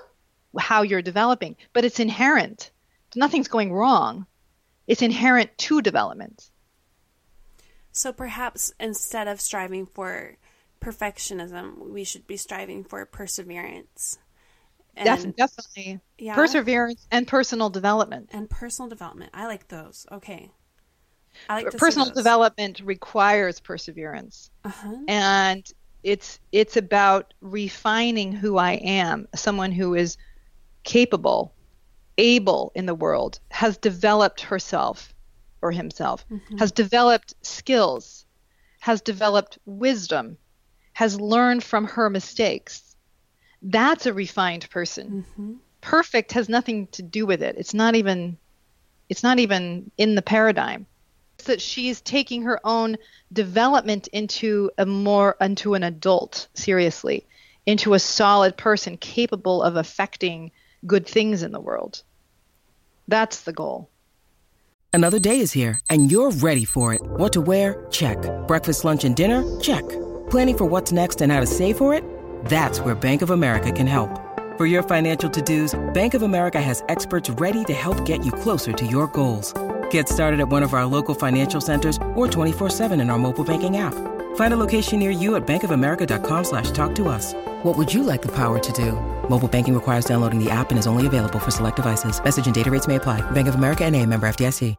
how 0.57 0.83
you're 0.83 1.01
developing. 1.01 1.57
But 1.73 1.85
it's 1.85 1.99
inherent. 1.99 2.71
Nothing's 3.15 3.47
going 3.47 3.73
wrong 3.73 4.27
it's 4.89 5.03
inherent 5.03 5.55
to 5.59 5.83
development. 5.83 6.49
So 7.91 8.11
perhaps 8.11 8.73
instead 8.79 9.27
of 9.27 9.39
striving 9.39 9.85
for 9.85 10.35
perfectionism, 10.81 11.91
we 11.91 12.03
should 12.03 12.25
be 12.25 12.37
striving 12.37 12.83
for 12.83 13.05
perseverance. 13.05 14.17
And, 14.97 15.35
definitely. 15.35 15.99
Yeah. 16.17 16.33
Perseverance 16.33 17.05
and 17.11 17.27
personal 17.27 17.69
development. 17.69 18.31
And 18.33 18.49
personal 18.49 18.89
development. 18.89 19.29
I 19.35 19.45
like 19.45 19.67
those. 19.67 20.07
Okay. 20.11 20.49
I 21.47 21.61
like 21.61 21.77
personal 21.77 22.09
development 22.09 22.81
requires 22.83 23.59
perseverance. 23.59 24.51
Uh-huh. 24.65 24.97
And 25.07 25.71
it's 26.03 26.39
it's 26.51 26.77
about 26.77 27.33
refining 27.41 28.31
who 28.31 28.57
I 28.57 28.73
am, 28.73 29.27
someone 29.35 29.71
who 29.71 29.95
is 29.95 30.17
capable 30.83 31.53
able 32.17 32.71
in 32.75 32.85
the 32.85 32.95
world, 32.95 33.39
has 33.49 33.77
developed 33.77 34.41
herself 34.41 35.13
or 35.61 35.71
himself, 35.71 36.25
mm-hmm. 36.29 36.57
has 36.57 36.71
developed 36.71 37.33
skills, 37.41 38.25
has 38.79 39.01
developed 39.01 39.57
wisdom, 39.65 40.37
has 40.93 41.19
learned 41.19 41.63
from 41.63 41.85
her 41.85 42.09
mistakes. 42.09 42.95
That's 43.61 44.05
a 44.05 44.13
refined 44.13 44.69
person. 44.69 45.25
Mm-hmm. 45.25 45.53
Perfect 45.81 46.33
has 46.33 46.49
nothing 46.49 46.87
to 46.87 47.01
do 47.01 47.25
with 47.25 47.41
it. 47.41 47.55
It's 47.57 47.73
not 47.73 47.95
even 47.95 48.37
it's 49.07 49.23
not 49.23 49.39
even 49.39 49.91
in 49.97 50.15
the 50.15 50.21
paradigm. 50.21 50.85
That 51.45 51.61
she's 51.61 52.01
taking 52.01 52.43
her 52.43 52.59
own 52.63 52.97
development 53.33 54.07
into 54.09 54.69
a 54.77 54.85
more 54.85 55.35
into 55.41 55.73
an 55.73 55.83
adult 55.83 56.47
seriously, 56.53 57.25
into 57.65 57.93
a 57.93 57.99
solid 57.99 58.55
person 58.55 58.97
capable 58.97 59.63
of 59.63 59.75
affecting 59.75 60.51
good 60.85 61.07
things 61.07 61.41
in 61.41 61.51
the 61.51 61.59
world. 61.59 62.03
That's 63.07 63.41
the 63.41 63.53
goal. 63.53 63.89
Another 64.91 65.19
day 65.19 65.39
is 65.39 65.51
here, 65.51 65.79
and 65.89 66.11
you're 66.11 66.31
ready 66.31 66.65
for 66.65 66.93
it. 66.93 67.01
What 67.01 67.33
to 67.33 67.41
wear? 67.41 67.85
Check. 67.89 68.17
Breakfast, 68.47 68.85
lunch, 68.85 69.03
and 69.03 69.15
dinner? 69.15 69.43
Check. 69.59 69.87
Planning 70.29 70.57
for 70.57 70.65
what's 70.65 70.91
next 70.91 71.21
and 71.21 71.31
how 71.31 71.39
to 71.39 71.47
save 71.47 71.77
for 71.77 71.93
it? 71.93 72.03
That's 72.45 72.79
where 72.79 72.95
Bank 72.95 73.21
of 73.21 73.29
America 73.29 73.71
can 73.71 73.87
help. 73.87 74.09
For 74.57 74.65
your 74.65 74.83
financial 74.83 75.29
to 75.29 75.41
dos, 75.41 75.79
Bank 75.93 76.13
of 76.13 76.21
America 76.21 76.61
has 76.61 76.83
experts 76.89 77.29
ready 77.31 77.63
to 77.65 77.73
help 77.73 78.03
get 78.05 78.25
you 78.25 78.31
closer 78.31 78.73
to 78.73 78.85
your 78.85 79.07
goals. 79.07 79.53
Get 79.91 80.09
started 80.09 80.39
at 80.39 80.49
one 80.49 80.63
of 80.63 80.73
our 80.73 80.85
local 80.85 81.13
financial 81.13 81.61
centers 81.61 81.97
or 82.15 82.27
24-7 82.27 82.99
in 82.99 83.09
our 83.09 83.19
mobile 83.19 83.43
banking 83.43 83.77
app. 83.77 83.93
Find 84.35 84.53
a 84.53 84.57
location 84.57 84.99
near 84.99 85.11
you 85.11 85.35
at 85.35 85.45
bankofamerica.com 85.45 86.43
slash 86.43 86.71
talk 86.71 86.95
to 86.95 87.07
us. 87.07 87.33
What 87.63 87.77
would 87.77 87.93
you 87.93 88.03
like 88.03 88.21
the 88.21 88.33
power 88.33 88.59
to 88.59 88.71
do? 88.73 88.93
Mobile 89.29 89.47
banking 89.47 89.73
requires 89.73 90.05
downloading 90.05 90.43
the 90.43 90.49
app 90.49 90.71
and 90.71 90.79
is 90.79 90.87
only 90.87 91.07
available 91.07 91.39
for 91.39 91.51
select 91.51 91.75
devices. 91.75 92.23
Message 92.23 92.47
and 92.47 92.55
data 92.55 92.71
rates 92.71 92.87
may 92.87 92.95
apply. 92.95 93.21
Bank 93.31 93.47
of 93.47 93.55
America 93.55 93.85
and 93.85 93.95
a 93.95 94.05
member 94.05 94.27
FDIC. 94.27 94.75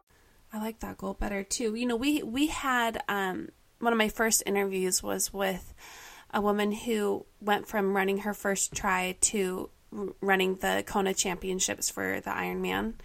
I 0.53 0.59
like 0.59 0.79
that 0.79 0.97
goal 0.97 1.13
better 1.13 1.43
too. 1.43 1.75
You 1.75 1.85
know, 1.85 1.95
we 1.95 2.23
we 2.23 2.47
had 2.47 3.01
um, 3.07 3.49
one 3.79 3.93
of 3.93 3.97
my 3.97 4.09
first 4.09 4.43
interviews 4.45 5.01
was 5.01 5.31
with 5.31 5.73
a 6.33 6.41
woman 6.41 6.73
who 6.73 7.25
went 7.39 7.67
from 7.67 7.95
running 7.95 8.19
her 8.19 8.33
first 8.33 8.73
tri 8.73 9.15
to 9.21 9.69
running 10.21 10.55
the 10.55 10.83
Kona 10.85 11.13
Championships 11.13 11.89
for 11.89 12.19
the 12.19 12.31
Ironman 12.31 12.95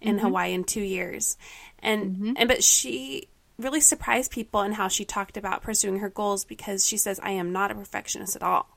in 0.00 0.16
mm-hmm. 0.16 0.26
Hawaii 0.26 0.52
in 0.52 0.64
2 0.64 0.80
years. 0.80 1.36
And 1.78 2.16
mm-hmm. 2.16 2.32
and 2.36 2.48
but 2.48 2.64
she 2.64 3.28
really 3.58 3.80
surprised 3.80 4.30
people 4.30 4.62
in 4.62 4.72
how 4.72 4.88
she 4.88 5.04
talked 5.04 5.36
about 5.36 5.62
pursuing 5.62 6.00
her 6.00 6.10
goals 6.10 6.44
because 6.44 6.86
she 6.86 6.96
says 6.96 7.20
I 7.22 7.30
am 7.30 7.52
not 7.52 7.70
a 7.70 7.74
perfectionist 7.74 8.36
at 8.36 8.42
all 8.42 8.76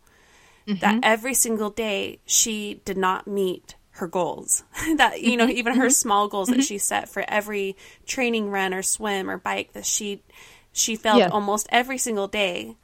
mm-hmm. 0.70 0.80
that 0.80 1.00
every 1.04 1.34
single 1.34 1.70
day 1.70 2.20
she 2.26 2.82
did 2.86 2.98
not 2.98 3.28
meet 3.28 3.76
her 3.92 4.08
goals. 4.08 4.64
that, 4.98 5.22
you 5.22 5.38
know, 5.38 5.46
mm-hmm. 5.46 5.58
even 5.58 5.76
her 5.76 5.86
mm-hmm. 5.86 5.92
small 5.92 6.28
goals 6.28 6.48
that 6.50 6.56
mm-hmm. 6.56 6.62
she 6.62 6.78
set 6.78 7.10
for 7.10 7.24
every 7.28 7.76
training 8.06 8.50
run 8.50 8.74
or 8.74 8.82
swim 8.82 9.30
or 9.30 9.38
bike 9.38 9.74
that 9.74 9.86
she 9.86 10.24
she 10.72 10.96
failed 10.96 11.20
yeah. 11.20 11.30
almost 11.30 11.68
every 11.72 11.98
single 11.98 12.28
day. 12.28 12.76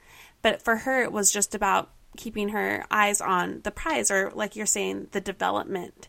But 0.42 0.62
for 0.62 0.76
her 0.76 1.02
it 1.02 1.12
was 1.12 1.32
just 1.32 1.54
about 1.54 1.90
keeping 2.16 2.50
her 2.50 2.84
eyes 2.90 3.20
on 3.20 3.60
the 3.62 3.70
prize 3.70 4.10
or 4.10 4.30
like 4.34 4.56
you're 4.56 4.66
saying 4.66 5.08
the 5.12 5.20
development. 5.20 6.08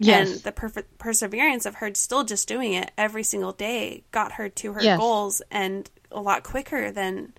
Yes. 0.00 0.30
And 0.30 0.40
the 0.40 0.52
perfect 0.52 0.96
perseverance 0.98 1.66
of 1.66 1.76
her 1.76 1.94
still 1.94 2.24
just 2.24 2.48
doing 2.48 2.72
it 2.72 2.90
every 2.96 3.22
single 3.22 3.52
day 3.52 4.02
got 4.12 4.32
her 4.32 4.48
to 4.48 4.72
her 4.72 4.82
yes. 4.82 4.98
goals 4.98 5.42
and 5.50 5.88
a 6.10 6.20
lot 6.20 6.42
quicker 6.42 6.90
than 6.90 7.34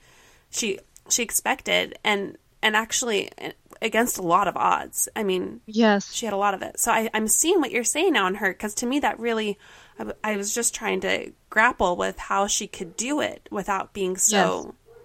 she 0.52 0.80
she 1.10 1.24
expected 1.24 1.98
and 2.04 2.38
and 2.62 2.76
actually 2.76 3.32
eh, 3.40 3.54
against 3.82 4.20
a 4.20 4.22
lot 4.22 4.48
of 4.48 4.56
odds. 4.56 5.10
I 5.16 5.24
mean, 5.24 5.62
yes, 5.66 6.14
she 6.14 6.28
had 6.28 6.34
a 6.34 6.38
lot 6.38 6.54
of 6.54 6.62
it. 6.62 6.80
So 6.80 6.92
I, 6.92 7.10
I'm 7.16 7.28
seeing 7.28 7.60
what 7.60 7.72
you're 7.72 7.84
saying 7.84 8.14
now 8.14 8.28
in 8.28 8.36
her 8.36 8.52
because 8.52 8.76
to 8.76 8.86
me 8.86 9.00
that 9.00 9.20
really, 9.20 9.58
I, 9.98 10.14
I, 10.24 10.38
was 10.38 10.54
just 10.54 10.76
trying 10.76 11.02
to 11.02 11.32
grapple 11.50 11.96
with 11.96 12.20
how 12.20 12.46
she 12.46 12.68
could 12.68 12.96
do 12.96 13.22
it 13.22 13.50
without 13.50 13.92
being 13.92 14.18
so, 14.18 14.76
yes. 14.88 15.02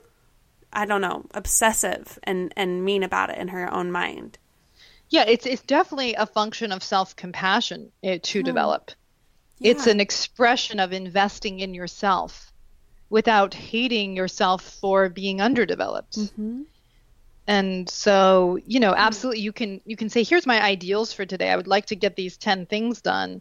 I 0.75 0.85
don't 0.85 1.01
know, 1.01 1.25
obsessive 1.33 2.19
and 2.23 2.53
and 2.55 2.85
mean 2.85 3.03
about 3.03 3.31
it 3.31 3.39
in 3.39 3.49
her 3.49 3.73
own 3.73 3.91
mind. 3.91 4.37
Yeah, 5.09 5.25
it's 5.27 5.47
it's 5.47 5.63
definitely 5.63 6.15
a 6.15 6.27
function 6.27 6.73
of 6.73 6.83
self 6.83 7.15
compassion 7.17 7.93
eh, 8.03 8.19
to 8.23 8.41
hmm. 8.41 8.45
develop. 8.45 8.91
Yeah. 9.59 9.73
It's 9.73 9.87
an 9.87 10.01
expression 10.01 10.81
of 10.81 10.93
investing 10.93 11.61
in 11.61 11.73
yourself 11.75 12.53
without 13.09 13.55
hating 13.55 14.17
yourself 14.17 14.63
for 14.63 15.09
being 15.09 15.41
underdeveloped. 15.41 16.19
Mm-hmm 16.19 16.63
and 17.47 17.89
so 17.89 18.59
you 18.67 18.81
know 18.81 18.95
absolutely 18.97 19.41
you 19.41 19.53
can 19.53 19.81
you 19.85 19.97
can 19.97 20.09
say 20.09 20.23
here's 20.23 20.47
my 20.47 20.63
ideals 20.63 21.13
for 21.13 21.25
today 21.25 21.51
i 21.51 21.57
would 21.57 21.69
like 21.69 21.87
to 21.87 21.97
get 21.97 22.17
these 22.17 22.37
10 22.37 22.67
things 22.67 23.01
done 23.01 23.41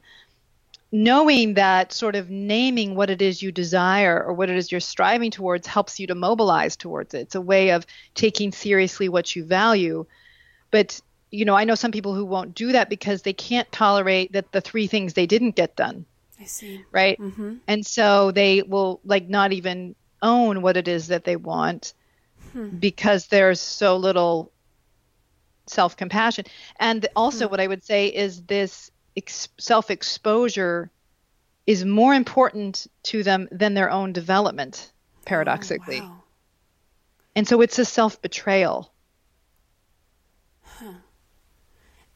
knowing 0.92 1.56
that 1.56 1.92
sort 1.92 2.16
of 2.16 2.30
naming 2.30 2.96
what 2.96 3.10
it 3.10 3.22
is 3.22 3.42
you 3.42 3.52
desire 3.52 4.24
or 4.24 4.34
what 4.34 4.50
it 4.50 4.56
is 4.56 4.72
you're 4.72 4.80
striving 4.80 5.32
towards 5.32 5.68
helps 5.68 6.00
you 6.00 6.08
to 6.08 6.16
mobilize 6.16 6.76
towards 6.76 7.14
it 7.14 7.22
it's 7.22 7.36
a 7.36 7.42
way 7.42 7.72
of 7.72 7.86
taking 8.14 8.52
seriously 8.52 9.10
what 9.10 9.36
you 9.36 9.44
value 9.44 10.06
but 10.72 11.02
you 11.32 11.46
know 11.46 11.56
i 11.56 11.64
know 11.64 11.76
some 11.76 11.92
people 11.92 12.14
who 12.14 12.26
won't 12.26 12.56
do 12.56 12.72
that 12.72 12.90
because 12.90 13.22
they 13.22 13.34
can't 13.34 13.72
tolerate 13.72 14.32
that 14.34 14.52
the 14.52 14.62
three 14.62 14.88
things 14.88 15.14
they 15.14 15.26
didn't 15.26 15.56
get 15.56 15.76
done 15.76 16.06
i 16.40 16.46
see 16.46 16.84
right 16.92 17.20
mm-hmm. 17.20 17.56
and 17.68 17.86
so 17.86 18.32
they 18.32 18.62
will 18.62 19.00
like 19.04 19.28
not 19.28 19.54
even 19.54 19.96
own 20.22 20.62
what 20.62 20.78
it 20.78 20.88
is 20.88 21.08
that 21.08 21.24
they 21.24 21.36
want 21.36 21.94
hmm. 22.52 22.70
because 22.70 23.28
there's 23.28 23.60
so 23.60 23.98
little 23.98 24.52
self 25.68 25.98
compassion. 25.98 26.46
And 26.80 27.08
also, 27.16 27.48
hmm. 27.48 27.52
what 27.52 27.60
I 27.60 27.68
would 27.68 27.84
say 27.84 28.08
is 28.08 28.44
this 28.44 28.92
ex- 29.16 29.50
self 29.58 29.90
exposure 29.90 30.92
is 31.66 31.84
more 31.84 32.14
important 32.14 32.88
to 33.04 33.24
them 33.24 33.48
than 33.52 33.74
their 33.74 33.90
own 33.90 34.14
development, 34.14 34.92
paradoxically. 35.26 36.00
Oh, 36.00 36.06
wow. 36.06 36.24
And 37.36 37.48
so 37.48 37.62
it's 37.62 37.80
a 37.80 37.86
self 37.86 38.22
betrayal. 38.22 38.92
Huh. 40.64 40.94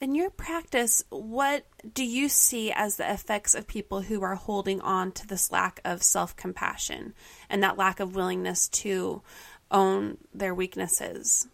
In 0.01 0.15
your 0.15 0.29
practice, 0.29 1.03
what 1.09 1.65
do 1.93 2.05
you 2.05 2.29
see 2.29 2.71
as 2.71 2.95
the 2.95 3.11
effects 3.11 3.53
of 3.53 3.67
people 3.67 4.01
who 4.01 4.23
are 4.23 4.35
holding 4.35 4.79
on 4.79 5.11
to 5.13 5.27
this 5.27 5.51
lack 5.51 5.81
of 5.83 6.01
self 6.01 6.35
compassion 6.35 7.13
and 7.49 7.61
that 7.63 7.77
lack 7.77 7.99
of 7.99 8.15
willingness 8.15 8.69
to 8.69 9.21
own 9.71 10.17
their 10.33 10.53
weaknesses. 10.53 11.47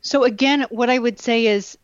So, 0.00 0.24
again, 0.24 0.66
what 0.70 0.90
I 0.90 0.98
would 0.98 1.18
say 1.18 1.46
is 1.46 1.76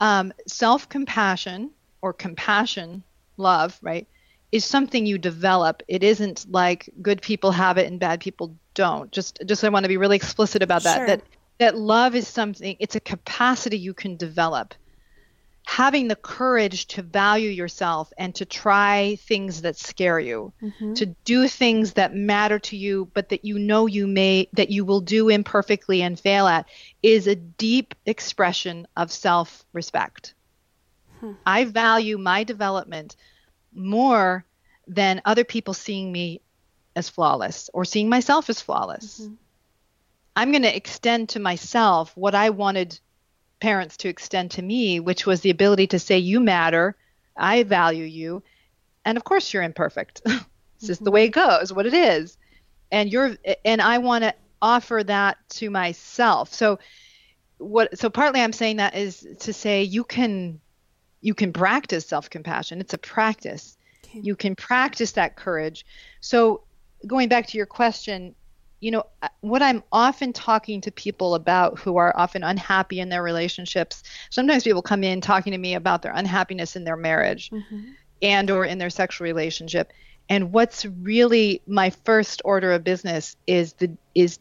um, 0.00 0.32
self 0.46 0.88
compassion 0.88 1.70
or 2.00 2.12
compassion, 2.12 3.02
love, 3.36 3.78
right, 3.82 4.06
is 4.50 4.64
something 4.64 5.06
you 5.06 5.18
develop. 5.18 5.82
It 5.88 6.02
isn't 6.02 6.46
like 6.50 6.88
good 7.00 7.22
people 7.22 7.52
have 7.52 7.78
it 7.78 7.86
and 7.86 7.98
bad 7.98 8.20
people 8.20 8.56
don't. 8.74 9.10
Just, 9.10 9.40
just 9.46 9.64
I 9.64 9.68
want 9.68 9.84
to 9.84 9.88
be 9.88 9.96
really 9.96 10.16
explicit 10.16 10.62
about 10.62 10.84
that. 10.84 10.96
Sure. 10.96 11.06
That 11.06 11.22
that 11.62 11.76
love 11.76 12.16
is 12.16 12.26
something. 12.26 12.76
It's 12.80 12.96
a 12.96 13.00
capacity 13.00 13.78
you 13.78 13.94
can 13.94 14.16
develop 14.16 14.74
having 15.64 16.08
the 16.08 16.16
courage 16.16 16.86
to 16.88 17.02
value 17.02 17.48
yourself 17.48 18.12
and 18.18 18.34
to 18.34 18.44
try 18.44 19.16
things 19.20 19.62
that 19.62 19.76
scare 19.76 20.18
you 20.18 20.52
mm-hmm. 20.60 20.94
to 20.94 21.06
do 21.24 21.46
things 21.46 21.92
that 21.92 22.12
matter 22.12 22.58
to 22.58 22.76
you 22.76 23.08
but 23.14 23.28
that 23.28 23.44
you 23.44 23.60
know 23.60 23.86
you 23.86 24.08
may 24.08 24.48
that 24.54 24.70
you 24.70 24.84
will 24.84 25.00
do 25.00 25.28
imperfectly 25.28 26.02
and 26.02 26.18
fail 26.18 26.48
at 26.48 26.68
is 27.00 27.28
a 27.28 27.36
deep 27.36 27.94
expression 28.06 28.88
of 28.96 29.12
self-respect 29.12 30.34
hmm. 31.20 31.32
i 31.46 31.64
value 31.64 32.18
my 32.18 32.42
development 32.42 33.14
more 33.72 34.44
than 34.88 35.22
other 35.24 35.44
people 35.44 35.74
seeing 35.74 36.10
me 36.10 36.40
as 36.96 37.08
flawless 37.08 37.70
or 37.72 37.84
seeing 37.84 38.08
myself 38.08 38.50
as 38.50 38.60
flawless 38.60 39.20
mm-hmm. 39.20 39.34
I'm 40.36 40.50
going 40.50 40.62
to 40.62 40.76
extend 40.76 41.28
to 41.28 41.40
myself 41.40 42.16
what 42.16 42.34
i 42.34 42.50
wanted 42.50 42.98
parents 43.62 43.96
to 43.98 44.08
extend 44.08 44.50
to 44.50 44.60
me, 44.60 44.98
which 44.98 45.24
was 45.24 45.40
the 45.40 45.50
ability 45.50 45.86
to 45.86 45.98
say, 45.98 46.18
You 46.18 46.40
matter, 46.40 46.96
I 47.36 47.62
value 47.62 48.04
you, 48.04 48.42
and 49.04 49.16
of 49.16 49.24
course 49.24 49.54
you're 49.54 49.62
imperfect. 49.62 50.20
it's 50.26 50.34
mm-hmm. 50.34 50.86
just 50.86 51.04
the 51.04 51.12
way 51.12 51.24
it 51.24 51.30
goes, 51.30 51.72
what 51.72 51.86
it 51.86 51.94
is. 51.94 52.36
And 52.90 53.10
you're 53.10 53.36
and 53.64 53.80
I 53.80 53.98
want 53.98 54.24
to 54.24 54.34
offer 54.60 55.02
that 55.04 55.38
to 55.50 55.70
myself. 55.70 56.52
So 56.52 56.80
what 57.58 57.96
so 57.96 58.10
partly 58.10 58.42
I'm 58.42 58.52
saying 58.52 58.76
that 58.76 58.96
is 58.96 59.26
to 59.40 59.52
say 59.52 59.84
you 59.84 60.02
can 60.04 60.60
you 61.20 61.34
can 61.34 61.52
practice 61.52 62.04
self-compassion. 62.04 62.80
It's 62.80 62.94
a 62.94 62.98
practice. 62.98 63.78
Okay. 64.04 64.20
You 64.20 64.34
can 64.34 64.56
practice 64.56 65.12
that 65.12 65.36
courage. 65.36 65.86
So 66.20 66.64
going 67.06 67.28
back 67.28 67.46
to 67.46 67.56
your 67.56 67.66
question, 67.66 68.34
you 68.82 68.90
know, 68.90 69.04
uh, 69.22 69.28
what 69.42 69.62
I'm 69.62 69.84
often 69.92 70.32
talking 70.32 70.80
to 70.80 70.90
people 70.90 71.36
about 71.36 71.78
who 71.78 71.98
are 71.98 72.12
often 72.16 72.42
unhappy 72.42 72.98
in 72.98 73.08
their 73.08 73.22
relationships, 73.22 74.02
sometimes 74.28 74.64
people 74.64 74.82
come 74.82 75.04
in 75.04 75.20
talking 75.20 75.52
to 75.52 75.58
me 75.58 75.74
about 75.74 76.02
their 76.02 76.12
unhappiness 76.12 76.74
in 76.74 76.82
their 76.82 76.96
marriage 76.96 77.48
mm-hmm. 77.50 77.92
and 78.20 78.50
or 78.50 78.64
in 78.64 78.78
their 78.78 78.90
sexual 78.90 79.24
relationship. 79.24 79.92
And 80.28 80.52
what's 80.52 80.84
really 80.84 81.62
my 81.64 81.90
first 81.90 82.42
order 82.44 82.72
of 82.72 82.82
business 82.82 83.36
is 83.46 83.74
the 83.74 83.96
is 84.16 84.40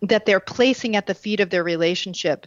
that 0.00 0.24
they're 0.24 0.40
placing 0.40 0.96
at 0.96 1.06
the 1.06 1.14
feet 1.14 1.40
of 1.40 1.50
their 1.50 1.64
relationship 1.64 2.46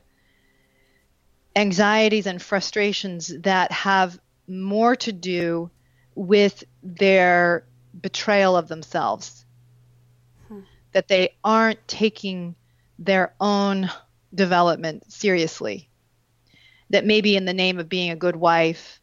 anxieties 1.56 2.26
and 2.26 2.42
frustrations 2.42 3.34
that 3.42 3.72
have 3.72 4.20
more 4.48 4.96
to 4.96 5.12
do 5.12 5.70
with 6.16 6.64
their 6.82 7.66
betrayal 8.02 8.56
of 8.56 8.68
themselves 8.68 9.46
that 10.92 11.08
they 11.08 11.36
aren't 11.44 11.88
taking 11.88 12.56
their 12.98 13.34
own 13.40 13.90
development 14.34 15.12
seriously. 15.12 15.90
That 16.90 17.06
maybe 17.06 17.36
in 17.36 17.46
the 17.46 17.54
name 17.54 17.80
of 17.80 17.90
being 17.90 18.12
a 18.12 18.16
good 18.16 18.36
wife, 18.36 19.00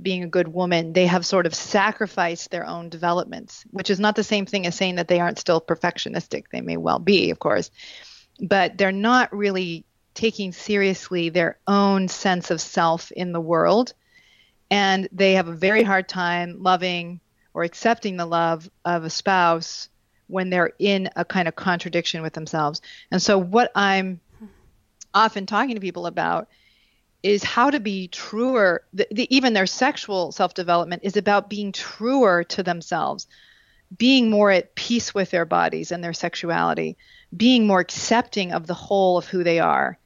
being 0.00 0.22
a 0.22 0.28
good 0.28 0.48
woman, 0.48 0.92
they 0.92 1.06
have 1.06 1.26
sort 1.26 1.46
of 1.46 1.54
sacrificed 1.54 2.50
their 2.50 2.66
own 2.66 2.88
developments, 2.88 3.64
which 3.70 3.90
is 3.90 4.00
not 4.00 4.16
the 4.16 4.24
same 4.24 4.46
thing 4.46 4.66
as 4.66 4.74
saying 4.74 4.96
that 4.96 5.08
they 5.08 5.20
aren't 5.20 5.38
still 5.38 5.60
perfectionistic. 5.60 6.44
They 6.50 6.60
may 6.60 6.76
well 6.76 6.98
be, 6.98 7.30
of 7.30 7.38
course, 7.38 7.70
but 8.40 8.78
they're 8.78 8.92
not 8.92 9.34
really 9.34 9.84
taking 10.14 10.52
seriously 10.52 11.28
their 11.28 11.58
own 11.66 12.08
sense 12.08 12.50
of 12.50 12.60
self 12.60 13.12
in 13.12 13.32
the 13.32 13.40
world. 13.40 13.94
And 14.70 15.08
they 15.12 15.34
have 15.34 15.48
a 15.48 15.54
very 15.54 15.82
hard 15.82 16.08
time 16.08 16.62
loving 16.62 17.20
or 17.54 17.64
accepting 17.64 18.16
the 18.16 18.26
love 18.26 18.68
of 18.84 19.04
a 19.04 19.10
spouse 19.10 19.88
when 20.28 20.50
they're 20.50 20.72
in 20.78 21.10
a 21.16 21.24
kind 21.24 21.48
of 21.48 21.56
contradiction 21.56 22.22
with 22.22 22.34
themselves. 22.34 22.80
And 23.10 23.20
so, 23.20 23.38
what 23.38 23.72
I'm 23.74 24.20
often 25.12 25.46
talking 25.46 25.74
to 25.74 25.80
people 25.80 26.06
about 26.06 26.48
is 27.22 27.42
how 27.42 27.70
to 27.70 27.80
be 27.80 28.08
truer. 28.08 28.84
The, 28.92 29.08
the, 29.10 29.34
even 29.34 29.52
their 29.52 29.66
sexual 29.66 30.32
self 30.32 30.54
development 30.54 31.02
is 31.04 31.16
about 31.16 31.50
being 31.50 31.72
truer 31.72 32.44
to 32.44 32.62
themselves, 32.62 33.26
being 33.96 34.30
more 34.30 34.50
at 34.50 34.74
peace 34.74 35.14
with 35.14 35.30
their 35.30 35.44
bodies 35.44 35.90
and 35.90 36.04
their 36.04 36.12
sexuality, 36.12 36.96
being 37.36 37.66
more 37.66 37.80
accepting 37.80 38.52
of 38.52 38.66
the 38.66 38.74
whole 38.74 39.18
of 39.18 39.26
who 39.26 39.42
they 39.42 39.58
are. 39.58 39.98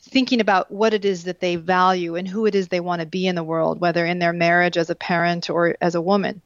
Thinking 0.00 0.40
about 0.40 0.70
what 0.70 0.94
it 0.94 1.04
is 1.04 1.24
that 1.24 1.40
they 1.40 1.56
value 1.56 2.14
and 2.14 2.26
who 2.26 2.46
it 2.46 2.54
is 2.54 2.68
they 2.68 2.80
want 2.80 3.00
to 3.00 3.06
be 3.06 3.26
in 3.26 3.34
the 3.34 3.44
world, 3.44 3.80
whether 3.80 4.06
in 4.06 4.18
their 4.18 4.32
marriage 4.32 4.78
as 4.78 4.90
a 4.90 4.94
parent 4.94 5.50
or 5.50 5.76
as 5.80 5.94
a 5.94 6.00
woman. 6.00 6.40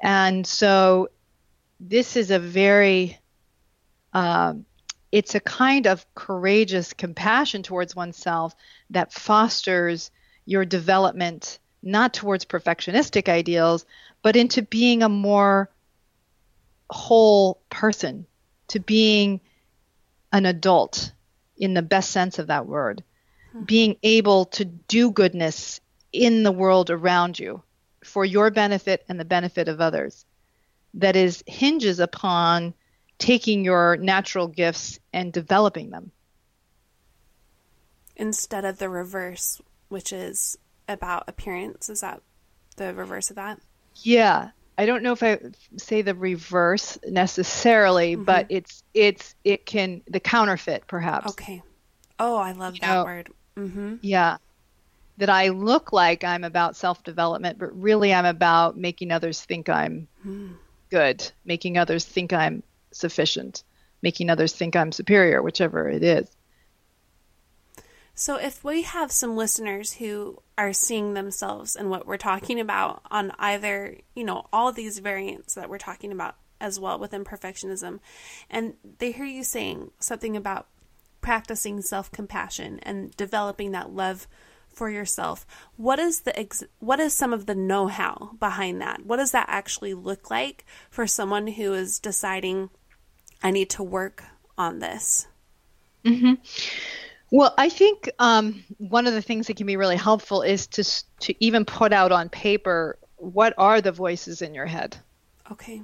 And 0.00 0.46
so 0.46 1.10
this 1.80 2.16
is 2.16 2.30
a 2.30 2.38
very 2.38 3.18
um, 4.12 4.64
it's 5.12 5.34
a 5.34 5.40
kind 5.40 5.86
of 5.86 6.04
courageous 6.14 6.92
compassion 6.92 7.62
towards 7.62 7.96
oneself 7.96 8.54
that 8.90 9.12
fosters 9.12 10.10
your 10.44 10.64
development 10.64 11.58
not 11.82 12.12
towards 12.12 12.44
perfectionistic 12.44 13.28
ideals 13.28 13.86
but 14.22 14.36
into 14.36 14.62
being 14.62 15.02
a 15.02 15.08
more 15.08 15.70
whole 16.90 17.60
person 17.70 18.26
to 18.68 18.80
being 18.80 19.40
an 20.32 20.46
adult 20.46 21.12
in 21.56 21.74
the 21.74 21.82
best 21.82 22.10
sense 22.10 22.38
of 22.38 22.48
that 22.48 22.66
word 22.66 23.02
hmm. 23.52 23.62
being 23.62 23.96
able 24.02 24.46
to 24.46 24.64
do 24.64 25.10
goodness 25.10 25.80
in 26.12 26.42
the 26.42 26.52
world 26.52 26.90
around 26.90 27.38
you 27.38 27.62
for 28.02 28.24
your 28.24 28.50
benefit 28.50 29.04
and 29.08 29.20
the 29.20 29.24
benefit 29.24 29.68
of 29.68 29.80
others 29.80 30.24
that 30.94 31.16
is 31.16 31.42
hinges 31.46 32.00
upon 32.00 32.74
taking 33.18 33.64
your 33.64 33.96
natural 33.96 34.46
gifts 34.46 34.98
and 35.12 35.32
developing 35.32 35.90
them 35.90 36.10
instead 38.16 38.64
of 38.64 38.78
the 38.78 38.88
reverse 38.88 39.60
which 39.88 40.12
is 40.12 40.56
about 40.88 41.24
appearance 41.28 41.88
is 41.88 42.00
that 42.00 42.20
the 42.76 42.94
reverse 42.94 43.30
of 43.30 43.36
that 43.36 43.58
yeah 44.02 44.50
i 44.76 44.86
don't 44.86 45.02
know 45.02 45.12
if 45.12 45.22
i 45.22 45.38
say 45.76 46.02
the 46.02 46.14
reverse 46.14 46.98
necessarily 47.08 48.14
mm-hmm. 48.14 48.24
but 48.24 48.46
it's 48.48 48.82
it's 48.94 49.34
it 49.44 49.66
can 49.66 50.00
the 50.06 50.20
counterfeit 50.20 50.86
perhaps 50.86 51.30
okay 51.30 51.62
Oh, 52.18 52.36
I 52.36 52.52
love 52.52 52.78
that 52.80 52.94
know, 52.94 53.04
word. 53.04 53.30
Mm-hmm. 53.56 53.96
Yeah. 54.02 54.38
That 55.18 55.30
I 55.30 55.48
look 55.48 55.92
like 55.92 56.24
I'm 56.24 56.44
about 56.44 56.76
self 56.76 57.02
development, 57.02 57.58
but 57.58 57.80
really 57.80 58.12
I'm 58.12 58.24
about 58.24 58.76
making 58.76 59.10
others 59.10 59.40
think 59.40 59.68
I'm 59.68 60.08
mm. 60.26 60.54
Good, 60.90 61.30
making 61.44 61.78
others 61.78 62.04
think 62.04 62.32
I'm 62.32 62.62
sufficient, 62.92 63.62
making 64.02 64.30
others 64.30 64.52
think 64.52 64.76
I'm 64.76 64.92
superior, 64.92 65.42
whichever 65.42 65.88
it 65.88 66.02
is. 66.02 66.28
So, 68.14 68.34
if 68.34 68.64
we 68.64 68.82
have 68.82 69.12
some 69.12 69.36
listeners 69.36 69.92
who 69.92 70.42
are 70.56 70.72
seeing 70.72 71.14
themselves 71.14 71.76
and 71.76 71.88
what 71.88 72.04
we're 72.04 72.16
talking 72.16 72.58
about 72.58 73.00
on 73.12 73.30
either, 73.38 73.96
you 74.16 74.24
know, 74.24 74.46
all 74.52 74.72
these 74.72 74.98
variants 74.98 75.54
that 75.54 75.70
we're 75.70 75.78
talking 75.78 76.10
about 76.10 76.34
as 76.60 76.80
well 76.80 76.98
within 76.98 77.24
perfectionism, 77.24 78.00
and 78.50 78.74
they 78.98 79.12
hear 79.12 79.24
you 79.24 79.44
saying 79.44 79.92
something 80.00 80.36
about 80.36 80.66
practicing 81.20 81.80
self 81.80 82.10
compassion 82.10 82.80
and 82.82 83.16
developing 83.16 83.70
that 83.70 83.92
love 83.92 84.26
for 84.78 84.88
yourself, 84.88 85.44
what 85.76 85.98
is 85.98 86.20
the 86.20 86.38
ex- 86.38 86.62
what 86.78 87.00
is 87.00 87.12
some 87.12 87.32
of 87.32 87.46
the 87.46 87.54
know 87.54 87.88
how 87.88 88.36
behind 88.38 88.80
that? 88.80 89.04
What 89.04 89.16
does 89.16 89.32
that 89.32 89.46
actually 89.48 89.92
look 89.92 90.30
like 90.30 90.64
for 90.88 91.06
someone 91.06 91.48
who 91.48 91.74
is 91.74 91.98
deciding, 91.98 92.70
I 93.42 93.50
need 93.50 93.70
to 93.70 93.82
work 93.82 94.22
on 94.56 94.78
this? 94.78 95.26
Mm-hmm. 96.04 96.34
Well, 97.32 97.52
I 97.58 97.68
think 97.68 98.08
um, 98.20 98.64
one 98.78 99.08
of 99.08 99.14
the 99.14 99.20
things 99.20 99.48
that 99.48 99.56
can 99.56 99.66
be 99.66 99.76
really 99.76 99.96
helpful 99.96 100.42
is 100.42 100.68
to 100.68 100.84
to 101.26 101.44
even 101.44 101.64
put 101.64 101.92
out 101.92 102.12
on 102.12 102.28
paper 102.28 102.98
what 103.16 103.54
are 103.58 103.80
the 103.80 103.92
voices 103.92 104.42
in 104.42 104.54
your 104.54 104.66
head. 104.66 104.96
Okay. 105.50 105.82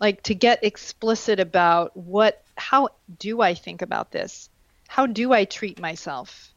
Like 0.00 0.22
to 0.24 0.34
get 0.34 0.64
explicit 0.64 1.40
about 1.40 1.94
what 1.94 2.42
how 2.56 2.88
do 3.18 3.42
I 3.42 3.52
think 3.52 3.82
about 3.82 4.10
this? 4.12 4.48
How 4.88 5.06
do 5.06 5.32
I 5.34 5.44
treat 5.44 5.78
myself? 5.78 6.53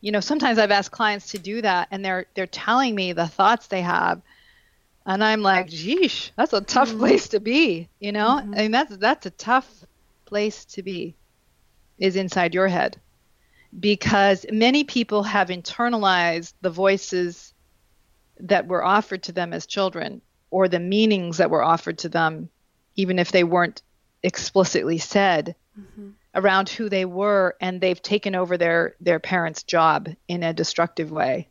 You 0.00 0.12
know, 0.12 0.20
sometimes 0.20 0.58
I've 0.58 0.70
asked 0.70 0.92
clients 0.92 1.32
to 1.32 1.38
do 1.38 1.62
that 1.62 1.88
and 1.90 2.04
they're 2.04 2.26
they're 2.34 2.46
telling 2.46 2.94
me 2.94 3.12
the 3.12 3.28
thoughts 3.28 3.66
they 3.66 3.82
have 3.82 4.22
and 5.06 5.24
I'm 5.24 5.42
like, 5.42 5.68
"Geesh, 5.68 6.30
that's 6.36 6.52
a 6.52 6.60
tough 6.60 6.90
mm-hmm. 6.90 6.98
place 6.98 7.28
to 7.28 7.40
be." 7.40 7.88
You 7.98 8.12
know? 8.12 8.40
Mm-hmm. 8.40 8.54
I 8.54 8.58
mean, 8.58 8.70
that's 8.70 8.96
that's 8.96 9.26
a 9.26 9.30
tough 9.30 9.68
place 10.24 10.64
to 10.66 10.82
be 10.82 11.14
is 11.98 12.16
inside 12.16 12.54
your 12.54 12.68
head 12.68 12.98
because 13.78 14.46
many 14.50 14.84
people 14.84 15.22
have 15.22 15.48
internalized 15.48 16.54
the 16.60 16.70
voices 16.70 17.52
that 18.40 18.66
were 18.66 18.84
offered 18.84 19.24
to 19.24 19.32
them 19.32 19.52
as 19.52 19.66
children 19.66 20.22
or 20.50 20.66
the 20.66 20.80
meanings 20.80 21.36
that 21.36 21.50
were 21.50 21.62
offered 21.62 21.98
to 21.98 22.08
them, 22.08 22.48
even 22.96 23.18
if 23.18 23.30
they 23.32 23.44
weren't 23.44 23.82
explicitly 24.22 24.98
said. 24.98 25.54
Mm-hmm. 25.78 26.10
Around 26.34 26.68
who 26.68 26.88
they 26.88 27.04
were 27.04 27.56
and 27.60 27.80
they've 27.80 28.02
taken 28.02 28.34
over 28.34 28.56
their 28.56 28.94
their 29.00 29.18
parents 29.18 29.62
job 29.62 30.08
in 30.28 30.42
a 30.42 30.52
destructive 30.52 31.10
way 31.10 31.48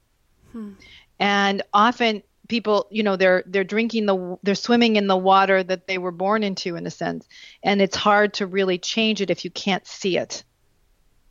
hmm. 0.52 0.72
and 1.20 1.62
often 1.74 2.24
people 2.48 2.88
you 2.90 3.04
know 3.04 3.16
they're 3.16 3.44
they're 3.46 3.64
drinking 3.64 4.06
the 4.06 4.38
they're 4.44 4.56
swimming 4.56 4.96
in 4.96 5.08
the 5.08 5.18
water 5.18 5.62
that 5.62 5.86
they 5.88 5.98
were 5.98 6.12
born 6.12 6.44
into 6.44 6.76
in 6.76 6.88
a 6.88 6.92
sense 6.92 7.28
and 7.64 7.82
it's 7.82 7.96
hard 7.96 8.34
to 8.34 8.48
really 8.48 8.78
change 8.78 9.22
it 9.22 9.30
if 9.30 9.44
you 9.44 9.52
can't 9.52 9.86
see 9.86 10.18
it 10.18 10.44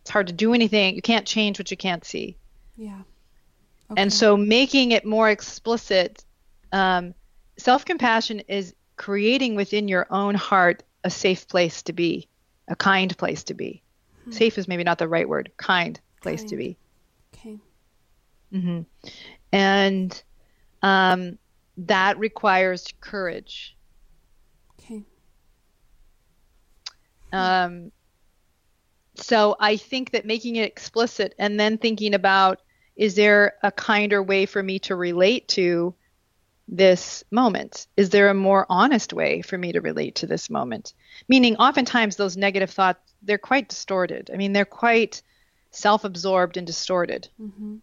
it's 0.09 0.13
hard 0.15 0.29
to 0.29 0.33
do 0.33 0.55
anything. 0.55 0.95
You 0.95 1.03
can't 1.03 1.27
change 1.27 1.59
what 1.59 1.71
you 1.71 1.77
can't 1.77 2.03
see. 2.03 2.39
Yeah. 2.79 3.03
Okay. 3.91 4.01
And 4.01 4.11
so 4.11 4.39
making 4.39 4.93
it 4.93 5.05
more 5.05 5.29
explicit, 5.29 6.25
um, 6.73 7.13
self 7.59 7.85
compassion 7.85 8.41
is 8.49 8.75
creating 8.97 9.55
within 9.55 9.87
your 9.87 10.07
own 10.09 10.35
heart 10.35 10.83
a 11.05 11.11
safe 11.11 11.47
place 11.47 11.83
to 11.83 11.93
be, 11.93 12.27
a 12.69 12.77
kind 12.77 13.17
place 13.17 13.45
to 13.45 13.55
be. 13.55 13.83
Hmm. 14.25 14.33
Safe 14.33 14.59
is 14.59 14.69
maybe 14.69 14.85
not 14.85 14.99
the 14.99 15.09
right 15.09 15.29
word, 15.29 15.51
kind 15.57 16.01
place 16.23 16.43
kind. 16.43 16.49
to 16.49 16.57
be. 16.57 16.77
Okay. 17.35 17.59
Mm-hmm. 18.53 18.81
And 19.53 20.23
um, 20.83 21.39
that 21.79 22.19
requires 22.19 22.87
courage. 23.01 23.77
Okay. 24.81 25.03
Um, 27.33 27.93
so 29.15 29.57
I 29.59 29.77
think 29.77 30.13
that 30.13 30.27
making 30.27 30.57
it 30.57 30.63
explicit 30.65 31.35
and 31.39 31.59
then 31.59 31.79
thinking 31.79 32.15
about 32.15 32.61
is 32.97 33.15
there 33.15 33.55
a 33.63 33.71
kinder 33.71 34.23
way 34.23 34.45
for 34.47 34.63
me 34.63 34.79
to 34.81 34.97
relate 34.97 35.47
to 35.49 35.95
this 36.69 37.25
moment? 37.31 37.87
Is 37.97 38.11
there 38.11 38.29
a 38.29 38.35
more 38.35 38.67
honest 38.69 39.13
way 39.13 39.43
for 39.43 39.57
me 39.57 39.73
to 39.73 39.81
relate 39.81 40.17
to 40.17 40.27
this 40.27 40.51
moment? 40.51 40.93
Meaning, 41.29 41.57
oftentimes 41.57 42.17
those 42.17 42.37
negative 42.37 42.71
thoughts, 42.71 43.01
they're 43.23 43.39
quite 43.39 43.69
distorted. 43.69 44.31
I 44.33 44.37
mean, 44.37 44.53
they're 44.53 44.65
quite 44.65 45.23
self 45.71 46.05
absorbed 46.05 46.57
and 46.57 46.67
distorted. 46.67 47.29
Mm-hmm. 47.41 47.77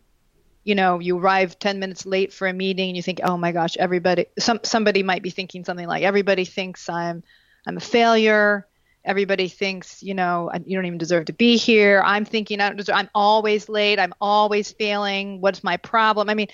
You 0.64 0.76
know, 0.76 1.00
you 1.00 1.18
arrive 1.18 1.60
10 1.60 1.80
minutes 1.80 2.06
late 2.06 2.34
for 2.34 2.48
a 2.48 2.54
meeting 2.54 2.90
and 2.90 2.96
you 2.96 3.04
think, 3.04 3.20
oh 3.24 3.38
my 3.38 3.52
gosh, 3.52 3.78
everybody, 3.78 4.26
some, 4.40 4.60
somebody 4.64 5.04
might 5.04 5.22
be 5.22 5.30
thinking 5.30 5.64
something 5.64 5.88
like, 5.88 6.04
everybody 6.04 6.46
thinks 6.46 6.90
I'm, 6.90 7.24
I'm 7.68 7.78
a 7.78 7.82
failure 7.82 8.68
everybody 9.06 9.48
thinks 9.48 10.02
you 10.02 10.14
know 10.14 10.52
you 10.66 10.76
don't 10.76 10.86
even 10.86 10.98
deserve 10.98 11.26
to 11.26 11.34
be 11.34 11.58
here 11.58 12.02
i'm 12.06 12.26
thinking 12.26 12.60
i 12.60 12.68
don't 12.68 12.78
deserve 12.78 12.96
i'm 12.96 13.10
always 13.14 13.70
late 13.70 14.00
i'm 14.00 14.14
always 14.20 14.72
failing 14.72 15.40
what's 15.42 15.64
my 15.64 15.78
problem 15.78 16.30
i 16.30 16.34
mean 16.34 16.48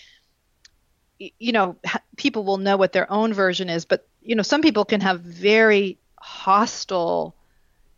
you 1.39 1.51
know 1.51 1.75
people 2.17 2.43
will 2.43 2.57
know 2.57 2.77
what 2.77 2.93
their 2.93 3.11
own 3.11 3.33
version 3.33 3.69
is 3.69 3.85
but 3.85 4.07
you 4.21 4.35
know 4.35 4.43
some 4.43 4.61
people 4.61 4.85
can 4.85 5.01
have 5.01 5.21
very 5.21 5.97
hostile 6.17 7.35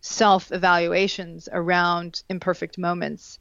self 0.02 0.52
evaluations 0.52 1.48
around 1.52 2.24
imperfect 2.30 2.78
moments 2.78 3.40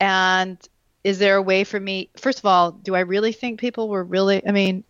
and 0.00 0.58
is 1.04 1.18
there 1.18 1.36
a 1.36 1.42
way 1.42 1.64
for 1.64 1.78
me 1.78 2.08
first 2.16 2.38
of 2.38 2.46
all 2.46 2.72
do 2.72 2.94
i 2.94 3.00
really 3.00 3.32
think 3.32 3.60
people 3.60 3.88
were 3.88 4.02
really 4.02 4.46
i 4.46 4.50
mean 4.50 4.82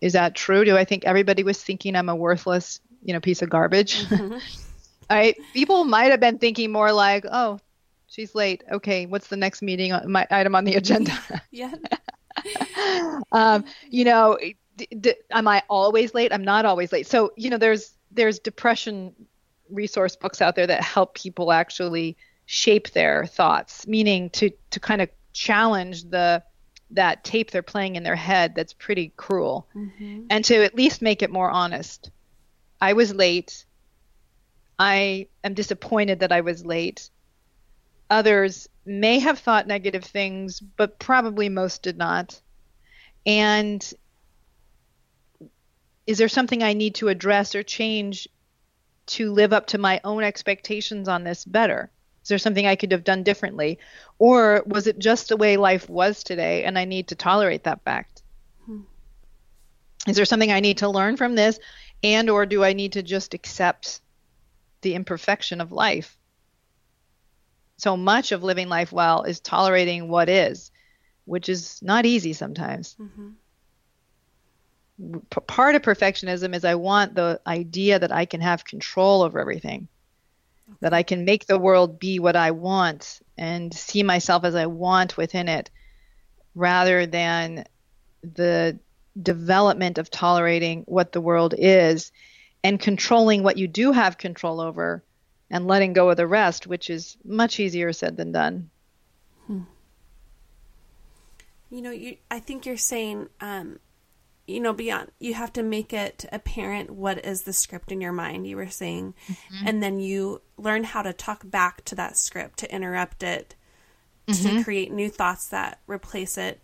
is 0.00 0.14
that 0.14 0.34
true 0.34 0.64
do 0.64 0.76
i 0.76 0.84
think 0.84 1.04
everybody 1.04 1.42
was 1.42 1.62
thinking 1.62 1.94
i'm 1.94 2.08
a 2.08 2.16
worthless 2.16 2.80
you 3.04 3.12
know 3.12 3.20
piece 3.20 3.42
of 3.42 3.50
garbage 3.50 4.04
mm-hmm. 4.06 4.38
I 5.10 5.34
people 5.52 5.84
might 5.84 6.10
have 6.10 6.20
been 6.20 6.38
thinking 6.38 6.70
more 6.70 6.92
like, 6.92 7.24
oh, 7.30 7.58
she's 8.08 8.34
late. 8.34 8.62
Okay, 8.70 9.06
what's 9.06 9.28
the 9.28 9.36
next 9.36 9.62
meeting 9.62 9.92
my 10.06 10.26
item 10.30 10.54
on 10.54 10.64
the 10.64 10.74
agenda? 10.74 11.12
yeah. 11.50 11.74
um, 13.32 13.64
you 13.88 14.04
know, 14.04 14.38
d- 14.76 14.88
d- 15.00 15.14
am 15.30 15.48
I 15.48 15.62
always 15.68 16.14
late? 16.14 16.32
I'm 16.32 16.44
not 16.44 16.64
always 16.64 16.92
late. 16.92 17.06
So 17.06 17.32
you 17.36 17.50
know, 17.50 17.58
there's 17.58 17.92
there's 18.10 18.38
depression 18.38 19.14
resource 19.70 20.16
books 20.16 20.40
out 20.40 20.56
there 20.56 20.66
that 20.66 20.82
help 20.82 21.14
people 21.14 21.52
actually 21.52 22.16
shape 22.46 22.90
their 22.90 23.26
thoughts, 23.26 23.86
meaning 23.86 24.30
to 24.30 24.50
to 24.70 24.80
kind 24.80 25.02
of 25.02 25.10
challenge 25.32 26.04
the 26.04 26.42
that 26.90 27.22
tape 27.22 27.50
they're 27.50 27.62
playing 27.62 27.96
in 27.96 28.02
their 28.02 28.16
head 28.16 28.54
that's 28.54 28.72
pretty 28.72 29.12
cruel, 29.16 29.68
mm-hmm. 29.74 30.22
and 30.30 30.44
to 30.46 30.64
at 30.64 30.74
least 30.74 31.02
make 31.02 31.22
it 31.22 31.30
more 31.30 31.50
honest. 31.50 32.10
I 32.80 32.94
was 32.94 33.14
late. 33.14 33.64
I 34.78 35.26
am 35.42 35.54
disappointed 35.54 36.20
that 36.20 36.32
I 36.32 36.40
was 36.40 36.64
late. 36.64 37.10
Others 38.08 38.68
may 38.88 39.18
have 39.18 39.38
thought 39.38 39.66
negative 39.66 40.04
things, 40.04 40.60
but 40.60 40.98
probably 40.98 41.48
most 41.48 41.82
did 41.82 41.98
not. 41.98 42.40
And 43.26 43.82
is 46.06 46.18
there 46.18 46.28
something 46.28 46.62
I 46.62 46.72
need 46.72 46.96
to 46.96 47.08
address 47.08 47.54
or 47.54 47.62
change 47.62 48.28
to 49.06 49.32
live 49.32 49.52
up 49.52 49.68
to 49.68 49.78
my 49.78 50.00
own 50.04 50.22
expectations 50.24 51.08
on 51.08 51.24
this 51.24 51.44
better? 51.44 51.90
Is 52.22 52.28
there 52.28 52.38
something 52.38 52.66
I 52.66 52.76
could 52.76 52.92
have 52.92 53.04
done 53.04 53.22
differently? 53.22 53.78
Or 54.18 54.62
was 54.66 54.86
it 54.86 54.98
just 54.98 55.28
the 55.28 55.36
way 55.36 55.56
life 55.56 55.88
was 55.88 56.22
today 56.22 56.64
and 56.64 56.78
I 56.78 56.84
need 56.84 57.08
to 57.08 57.14
tolerate 57.14 57.64
that 57.64 57.82
fact? 57.84 58.22
Hmm. 58.66 58.80
Is 60.06 60.16
there 60.16 60.24
something 60.24 60.52
I 60.52 60.60
need 60.60 60.78
to 60.78 60.88
learn 60.88 61.16
from 61.16 61.34
this 61.34 61.58
and 62.02 62.30
or 62.30 62.46
do 62.46 62.64
I 62.64 62.72
need 62.72 62.92
to 62.92 63.02
just 63.02 63.34
accept 63.34 64.00
the 64.82 64.94
imperfection 64.94 65.60
of 65.60 65.72
life. 65.72 66.16
So 67.78 67.96
much 67.96 68.32
of 68.32 68.42
living 68.42 68.68
life 68.68 68.92
well 68.92 69.22
is 69.22 69.40
tolerating 69.40 70.08
what 70.08 70.28
is, 70.28 70.72
which 71.24 71.48
is 71.48 71.80
not 71.80 72.06
easy 72.06 72.32
sometimes. 72.32 72.96
Mm-hmm. 73.00 73.28
P- 75.30 75.40
part 75.46 75.76
of 75.76 75.82
perfectionism 75.82 76.56
is 76.56 76.64
I 76.64 76.74
want 76.74 77.14
the 77.14 77.40
idea 77.46 78.00
that 78.00 78.10
I 78.10 78.24
can 78.24 78.40
have 78.40 78.64
control 78.64 79.22
over 79.22 79.38
everything, 79.38 79.86
okay. 80.68 80.78
that 80.80 80.92
I 80.92 81.04
can 81.04 81.24
make 81.24 81.46
the 81.46 81.58
world 81.58 82.00
be 82.00 82.18
what 82.18 82.34
I 82.34 82.50
want 82.50 83.20
and 83.36 83.72
see 83.72 84.02
myself 84.02 84.44
as 84.44 84.56
I 84.56 84.66
want 84.66 85.16
within 85.16 85.48
it, 85.48 85.70
rather 86.56 87.06
than 87.06 87.64
the 88.22 88.80
development 89.22 89.98
of 89.98 90.10
tolerating 90.10 90.82
what 90.86 91.12
the 91.12 91.20
world 91.20 91.54
is 91.56 92.10
and 92.64 92.80
controlling 92.80 93.44
what 93.44 93.56
you 93.56 93.68
do 93.68 93.92
have 93.92 94.18
control 94.18 94.60
over 94.60 95.04
and 95.50 95.66
letting 95.66 95.92
go 95.92 96.10
of 96.10 96.16
the 96.16 96.26
rest, 96.26 96.66
which 96.66 96.90
is 96.90 97.16
much 97.24 97.58
easier 97.60 97.92
said 97.92 98.16
than 98.16 98.32
done. 98.32 98.70
Hmm. 99.46 99.62
You 101.70 101.82
know, 101.82 101.90
you, 101.90 102.16
I 102.30 102.38
think 102.40 102.66
you're 102.66 102.76
saying 102.76 103.28
um, 103.40 103.78
you 104.48 104.60
know 104.60 104.72
beyond 104.72 105.12
you 105.20 105.34
have 105.34 105.52
to 105.52 105.62
make 105.62 105.92
it 105.92 106.24
apparent 106.32 106.90
what 106.90 107.24
is 107.24 107.42
the 107.42 107.52
script 107.52 107.92
in 107.92 108.00
your 108.00 108.12
mind 108.12 108.46
you 108.46 108.56
were 108.56 108.68
saying 108.68 109.14
mm-hmm. 109.28 109.68
and 109.68 109.82
then 109.82 110.00
you 110.00 110.40
learn 110.56 110.82
how 110.82 111.02
to 111.02 111.12
talk 111.12 111.48
back 111.48 111.84
to 111.84 111.94
that 111.94 112.16
script 112.16 112.58
to 112.58 112.74
interrupt 112.74 113.22
it 113.22 113.54
mm-hmm. 114.26 114.56
to 114.56 114.64
create 114.64 114.90
new 114.90 115.10
thoughts 115.10 115.48
that 115.48 115.78
replace 115.86 116.38
it 116.38 116.60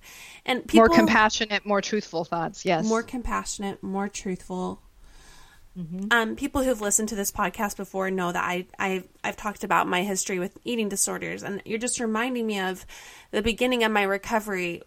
and 0.47 0.67
people, 0.67 0.87
more 0.87 0.89
compassionate 0.89 1.65
more 1.67 1.83
truthful 1.83 2.25
thoughts 2.25 2.65
yes 2.65 2.89
more 2.89 3.03
compassionate 3.03 3.83
more 3.83 4.09
truthful 4.09 4.81
mm-hmm. 5.79 6.07
um, 6.11 6.37
people 6.37 6.63
who've 6.63 6.81
listened 6.81 7.09
to 7.11 7.15
this 7.15 7.33
podcast 7.33 7.77
before 7.77 8.11
know 8.11 8.33
that 8.33 8.45
I, 8.45 8.67
I've, 8.79 9.09
I've 9.23 9.37
talked 9.37 9.65
about 9.65 9.89
my 9.89 10.03
history 10.03 10.39
with 10.39 10.59
eating 10.65 10.89
disorders, 10.89 11.43
and 11.43 11.63
you're 11.65 11.79
just 11.79 12.01
reminding 12.01 12.47
me 12.47 12.61
of 12.61 12.87
the 13.31 13.43
beginning 13.43 13.85
of 13.85 13.93
my 13.93 14.03
recovery. 14.03 14.83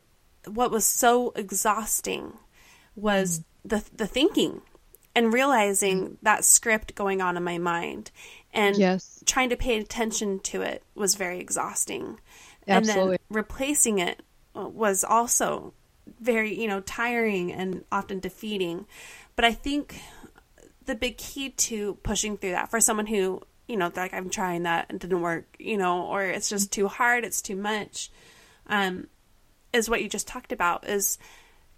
What 0.46 0.72
was 0.72 0.86
so 0.86 1.32
exhausting 1.36 2.34
was 2.96 3.40
mm. 3.40 3.44
the 3.66 3.84
the 3.96 4.08
thinking 4.08 4.62
and 5.16 5.34
realizing 5.34 6.02
mm. 6.02 6.18
that 6.22 6.46
script 6.46 6.96
going 6.96 7.22
on 7.22 7.36
in 7.38 7.44
my 7.44 7.58
mind 7.58 8.12
and 8.54 8.78
yes. 8.78 9.24
trying 9.26 9.50
to 9.50 9.56
pay 9.56 9.80
attention 9.80 10.40
to 10.40 10.62
it 10.62 10.84
was 10.96 11.16
very 11.16 11.40
exhausting. 11.40 12.20
Absolutely. 12.68 13.02
And 13.02 13.12
then 13.12 13.20
replacing 13.30 14.00
it 14.00 14.22
was 14.54 15.04
also 15.04 15.74
very, 16.20 16.60
you 16.60 16.68
know, 16.68 16.82
tiring 16.82 17.52
and 17.52 17.84
often 17.92 18.20
defeating. 18.20 18.86
But 19.36 19.46
I 19.46 19.52
think 19.52 20.00
the 20.88 20.96
big 20.96 21.18
key 21.18 21.52
to 21.52 21.96
pushing 21.96 22.38
through 22.38 22.52
that 22.52 22.72
for 22.72 22.80
someone 22.80 23.06
who, 23.06 23.42
you 23.68 23.78
know, 23.78 23.92
like 23.96 24.14
I'm 24.14 24.30
trying 24.30 24.64
that 24.64 24.88
and 24.90 25.00
didn't 25.00 25.22
work, 25.22 25.46
you 25.60 25.78
know, 25.78 26.08
or 26.08 26.24
it's 26.24 26.50
just 26.50 26.72
too 26.72 26.88
hard, 26.88 27.24
it's 27.24 27.42
too 27.42 27.56
much, 27.56 28.10
um, 28.68 29.08
is 29.74 29.90
what 29.90 30.02
you 30.02 30.10
just 30.10 30.28
talked 30.28 30.52
about 30.52 30.88
is 30.88 31.20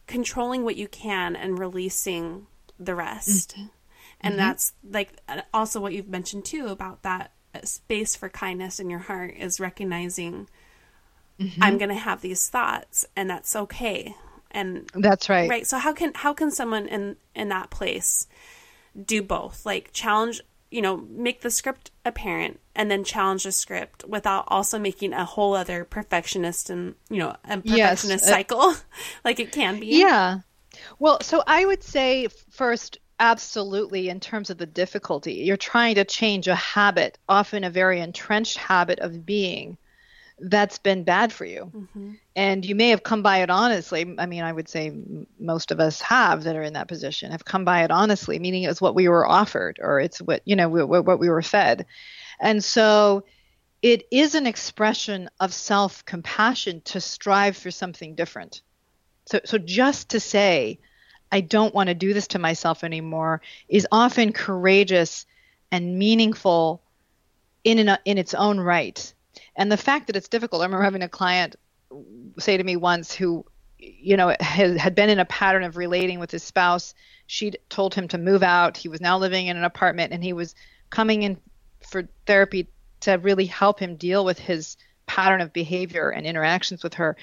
controlling 0.07 0.64
what 0.64 0.76
you 0.76 0.88
can 0.88 1.36
and 1.36 1.60
releasing 1.60 2.47
the 2.80 2.95
rest. 2.95 3.51
Mm-hmm. 3.51 3.68
And 4.22 4.32
mm-hmm. 4.34 4.38
that's 4.38 4.74
like 4.89 5.20
also 5.53 5.80
what 5.82 5.93
you've 5.93 6.07
mentioned 6.07 6.45
too 6.45 6.68
about 6.68 7.01
that 7.03 7.32
space 7.64 8.16
for 8.16 8.30
kindness 8.30 8.80
in 8.80 8.89
your 8.89 8.99
heart 8.99 9.34
is 9.36 9.60
recognizing 9.60 10.47
mm-hmm. 11.39 11.64
I'm 11.64 11.78
going 11.78 11.89
to 11.89 11.95
have 11.95 12.22
these 12.22 12.47
thoughts 12.47 13.05
and 13.16 13.30
that's 13.30 13.55
okay. 13.55 14.16
And 14.51 14.89
that's 14.93 15.30
right. 15.30 15.49
Right. 15.49 15.68
So 15.68 15.78
how 15.78 15.93
can 15.93 16.14
how 16.16 16.34
can 16.34 16.51
someone 16.51 16.88
in 16.88 17.18
in 17.36 17.49
that 17.49 17.70
place 17.70 18.28
do 19.05 19.21
both? 19.21 19.65
Like 19.65 19.91
challenge 19.93 20.41
you 20.71 20.81
know, 20.81 20.97
make 20.97 21.41
the 21.41 21.49
script 21.49 21.91
apparent 22.05 22.59
and 22.75 22.91
then 22.91 23.03
challenge 23.03 23.43
the 23.43 23.51
script 23.51 24.05
without 24.07 24.45
also 24.47 24.77
making 24.77 25.13
a 25.13 25.25
whole 25.25 25.55
other 25.55 25.83
perfectionist 25.83 26.69
and, 26.69 26.95
you 27.09 27.17
know, 27.17 27.35
a 27.45 27.57
perfectionist 27.57 28.09
yes. 28.09 28.23
Uh, 28.23 28.31
cycle 28.31 28.75
like 29.25 29.39
it 29.39 29.51
can 29.51 29.79
be. 29.79 29.87
Yeah. 29.87 30.39
Well, 30.99 31.19
so 31.21 31.43
I 31.45 31.65
would 31.65 31.83
say 31.83 32.27
first, 32.51 32.99
absolutely, 33.19 34.09
in 34.09 34.19
terms 34.19 34.49
of 34.49 34.57
the 34.57 34.67
difficulty, 34.67 35.33
you're 35.33 35.57
trying 35.57 35.95
to 35.95 36.05
change 36.05 36.47
a 36.47 36.55
habit, 36.55 37.17
often 37.27 37.63
a 37.63 37.69
very 37.69 37.99
entrenched 37.99 38.57
habit 38.57 38.99
of 38.99 39.25
being 39.25 39.77
that's 40.41 40.77
been 40.77 41.03
bad 41.03 41.33
for 41.33 41.45
you. 41.45 41.71
Mm-hmm. 41.73 42.13
And 42.35 42.65
you 42.65 42.75
may 42.75 42.89
have 42.89 43.03
come 43.03 43.21
by 43.21 43.39
it 43.41 43.49
honestly. 43.49 44.15
I 44.17 44.25
mean, 44.25 44.43
I 44.43 44.51
would 44.51 44.69
say 44.69 44.91
most 45.39 45.71
of 45.71 45.79
us 45.79 46.01
have 46.01 46.43
that 46.43 46.55
are 46.55 46.63
in 46.63 46.73
that 46.73 46.87
position 46.87 47.31
have 47.31 47.45
come 47.45 47.65
by 47.65 47.83
it 47.83 47.91
honestly, 47.91 48.39
meaning 48.39 48.63
it's 48.63 48.81
what 48.81 48.95
we 48.95 49.07
were 49.07 49.27
offered 49.27 49.79
or 49.81 49.99
it's 49.99 50.19
what, 50.19 50.41
you 50.45 50.55
know, 50.55 50.69
what, 50.69 51.05
what 51.05 51.19
we 51.19 51.29
were 51.29 51.41
fed. 51.41 51.85
And 52.39 52.63
so 52.63 53.25
it 53.81 54.03
is 54.11 54.35
an 54.35 54.47
expression 54.47 55.29
of 55.39 55.53
self 55.53 56.05
compassion 56.05 56.81
to 56.85 57.01
strive 57.01 57.57
for 57.57 57.71
something 57.71 58.15
different. 58.15 58.61
So, 59.25 59.39
so 59.45 59.57
just 59.57 60.09
to 60.09 60.19
say, 60.19 60.79
I 61.31 61.41
don't 61.41 61.75
want 61.75 61.87
to 61.87 61.93
do 61.93 62.13
this 62.13 62.27
to 62.29 62.39
myself 62.39 62.83
anymore 62.83 63.41
is 63.67 63.87
often 63.91 64.33
courageous 64.33 65.25
and 65.71 65.99
meaningful 65.99 66.81
in, 67.63 67.77
an, 67.79 67.97
in 68.05 68.17
its 68.17 68.33
own 68.33 68.59
right 68.59 69.13
and 69.55 69.71
the 69.71 69.77
fact 69.77 70.07
that 70.07 70.15
it's 70.15 70.27
difficult, 70.27 70.61
I 70.61 70.65
remember 70.65 70.83
having 70.83 71.03
a 71.03 71.09
client 71.09 71.55
say 72.37 72.57
to 72.57 72.63
me 72.63 72.75
once 72.75 73.13
who, 73.13 73.45
you 73.77 74.17
know, 74.17 74.35
had, 74.39 74.77
had 74.77 74.95
been 74.95 75.09
in 75.09 75.19
a 75.19 75.25
pattern 75.25 75.63
of 75.63 75.77
relating 75.77 76.19
with 76.19 76.31
his 76.31 76.43
spouse. 76.43 76.93
She'd 77.27 77.57
told 77.69 77.93
him 77.93 78.07
to 78.09 78.17
move 78.17 78.43
out. 78.43 78.77
He 78.77 78.89
was 78.89 79.01
now 79.01 79.17
living 79.17 79.47
in 79.47 79.57
an 79.57 79.63
apartment 79.63 80.13
and 80.13 80.23
he 80.23 80.33
was 80.33 80.55
coming 80.89 81.23
in 81.23 81.37
for 81.87 82.07
therapy 82.25 82.67
to 83.01 83.13
really 83.13 83.45
help 83.45 83.79
him 83.79 83.95
deal 83.95 84.25
with 84.25 84.39
his 84.39 84.77
pattern 85.05 85.41
of 85.41 85.53
behavior 85.53 86.09
and 86.09 86.25
interactions 86.25 86.83
with 86.83 86.95
her. 86.95 87.15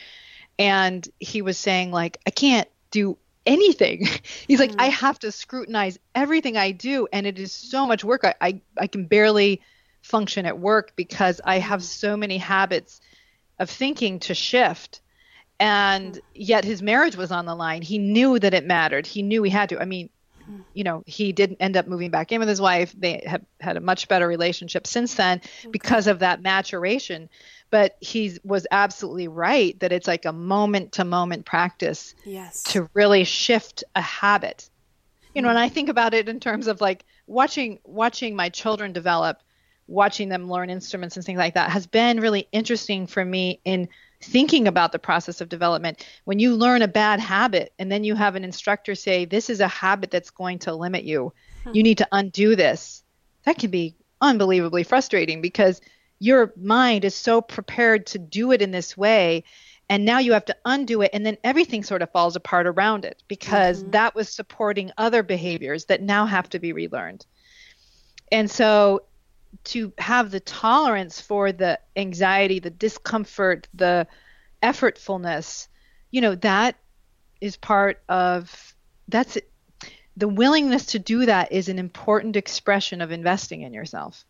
And 0.58 1.06
he 1.20 1.42
was 1.42 1.58
saying, 1.58 1.92
like, 1.92 2.18
I 2.26 2.30
can't 2.30 2.68
do 2.90 3.18
anything. 3.44 4.06
He's 4.48 4.58
like, 4.58 4.70
mm-hmm. 4.70 4.80
I 4.80 4.88
have 4.88 5.18
to 5.20 5.30
scrutinize 5.32 5.98
everything 6.14 6.56
I 6.56 6.72
do, 6.72 7.06
and 7.12 7.26
it 7.26 7.38
is 7.38 7.52
so 7.52 7.86
much 7.86 8.02
work. 8.04 8.24
I, 8.24 8.34
I, 8.40 8.60
I 8.78 8.86
can 8.86 9.06
barely 9.06 9.60
function 10.07 10.46
at 10.46 10.59
work 10.59 10.92
because 10.96 11.40
I 11.44 11.59
have 11.59 11.82
so 11.82 12.16
many 12.16 12.38
habits 12.38 13.00
of 13.59 13.68
thinking 13.68 14.20
to 14.20 14.34
shift. 14.34 15.00
And 15.59 16.20
yet 16.34 16.64
his 16.64 16.82
marriage 16.82 17.16
was 17.16 17.32
on 17.32 17.46
the 17.46 17.54
line. 17.54 17.82
He 17.82 17.98
knew 17.98 18.38
that 18.38 18.54
it 18.54 18.64
mattered. 18.64 19.07
He 19.07 19.22
knew 19.22 19.42
he 19.42 19.50
had 19.50 19.70
to. 19.70 19.80
I 19.80 19.84
mean, 19.84 20.11
hmm. 20.44 20.61
you 20.74 20.84
know, 20.84 21.02
he 21.07 21.32
didn't 21.32 21.59
end 21.61 21.76
up 21.76 21.88
moving 21.88 22.11
back 22.11 22.30
in 22.30 22.40
with 22.40 22.48
his 22.48 22.61
wife. 22.61 22.94
They 22.96 23.24
have 23.26 23.42
had 23.59 23.76
a 23.76 23.80
much 23.80 24.07
better 24.07 24.28
relationship 24.28 24.86
since 24.86 25.14
then 25.14 25.40
hmm. 25.62 25.70
because 25.70 26.07
of 26.07 26.20
that 26.20 26.42
maturation. 26.42 27.28
But 27.70 27.96
he 28.00 28.38
was 28.44 28.66
absolutely 28.70 29.28
right 29.28 29.78
that 29.80 29.92
it's 29.92 30.07
like 30.07 30.24
a 30.24 30.32
moment 30.32 30.92
to 30.92 31.04
moment 31.04 31.46
practice 31.46 32.14
yes. 32.24 32.62
to 32.64 32.88
really 32.94 33.24
shift 33.24 33.82
a 33.96 34.02
habit. 34.02 34.68
You 35.34 35.42
know, 35.42 35.48
hmm. 35.48 35.57
and 35.57 35.59
I 35.59 35.70
think 35.70 35.88
about 35.88 36.14
it 36.14 36.28
in 36.28 36.38
terms 36.38 36.66
of 36.66 36.82
like 36.82 37.04
watching 37.26 37.80
watching 37.82 38.36
my 38.36 38.50
children 38.50 38.92
develop 38.92 39.40
watching 39.89 40.28
them 40.28 40.51
learn 40.51 40.70
instruments 40.70 41.16
and 41.16 41.24
things 41.24 41.39
like 41.39 41.55
that 41.55 41.70
has 41.70 41.87
been 41.87 42.20
really 42.20 42.49
interesting 42.53 43.07
for 43.07 43.24
me 43.24 43.61
in 43.64 43.89
thinking 44.22 44.66
about 44.66 44.93
the 44.93 44.99
process 44.99 45.41
of 45.41 45.49
development. 45.49 46.07
When 46.24 46.39
you 46.39 46.55
learn 46.55 46.82
a 46.82 46.89
bad 46.89 47.20
habit 47.20 47.72
and 47.78 47.91
then 47.91 48.05
you 48.05 48.14
have 48.14 48.34
an 48.34 48.45
instructor 48.45 48.95
say, 48.95 49.24
This 49.24 49.51
is 49.51 49.61
a 49.61 49.68
habit 49.68 50.11
that's 50.11 50.30
going 50.30 50.61
to 50.61 50.74
limit 50.74 51.05
you, 51.05 51.32
you 51.72 51.82
need 51.82 51.99
to 51.99 52.09
undo 52.12 52.57
this, 52.57 53.03
that 53.45 53.59
can 53.59 53.70
be 53.70 53.95
unbelievably 54.20 54.84
frustrating 54.84 55.41
because 55.41 55.80
your 56.18 56.53
mind 56.57 57.05
is 57.05 57.14
so 57.14 57.41
prepared 57.41 58.07
to 58.07 58.18
do 58.18 58.53
it 58.53 58.62
in 58.62 58.70
this 58.70 58.97
way. 58.97 59.45
And 59.89 60.05
now 60.05 60.18
you 60.18 60.32
have 60.32 60.47
to 60.47 60.57
undo 60.64 61.03
it, 61.03 61.11
and 61.12 61.24
then 61.24 61.37
everything 61.45 61.84
sort 61.84 62.03
of 62.03 62.11
falls 62.11 62.34
apart 62.34 62.66
around 62.66 63.05
it 63.05 63.22
because 63.28 63.82
mm-hmm. 63.82 63.93
that 63.93 64.16
was 64.16 64.28
supporting 64.28 64.91
other 64.99 65.22
behaviors 65.22 65.84
that 65.84 66.03
now 66.03 66.26
have 66.26 66.49
to 66.49 66.59
be 66.59 66.72
relearned. 66.72 67.24
And 68.32 68.51
so 68.51 69.03
to 69.64 69.92
have 69.99 70.30
the 70.30 70.40
tolerance 70.40 71.20
for 71.20 71.53
the 71.53 71.78
anxiety, 71.97 72.59
the 72.59 72.70
discomfort, 72.70 73.68
the 73.74 74.07
effortfulness, 74.62 75.68
you 76.11 76.20
know, 76.20 76.34
that 76.36 76.76
is 77.40 77.57
part 77.57 78.03
of 78.09 78.74
that's 79.09 79.38
the 80.16 80.28
willingness 80.28 80.86
to 80.86 80.99
do 80.99 81.26
that 81.26 81.53
is 81.53 81.68
an 81.68 81.78
important 81.78 82.36
expression 82.36 83.01
of 83.01 83.12
investing 83.12 83.62
in 83.62 83.74
yourself 83.74 84.24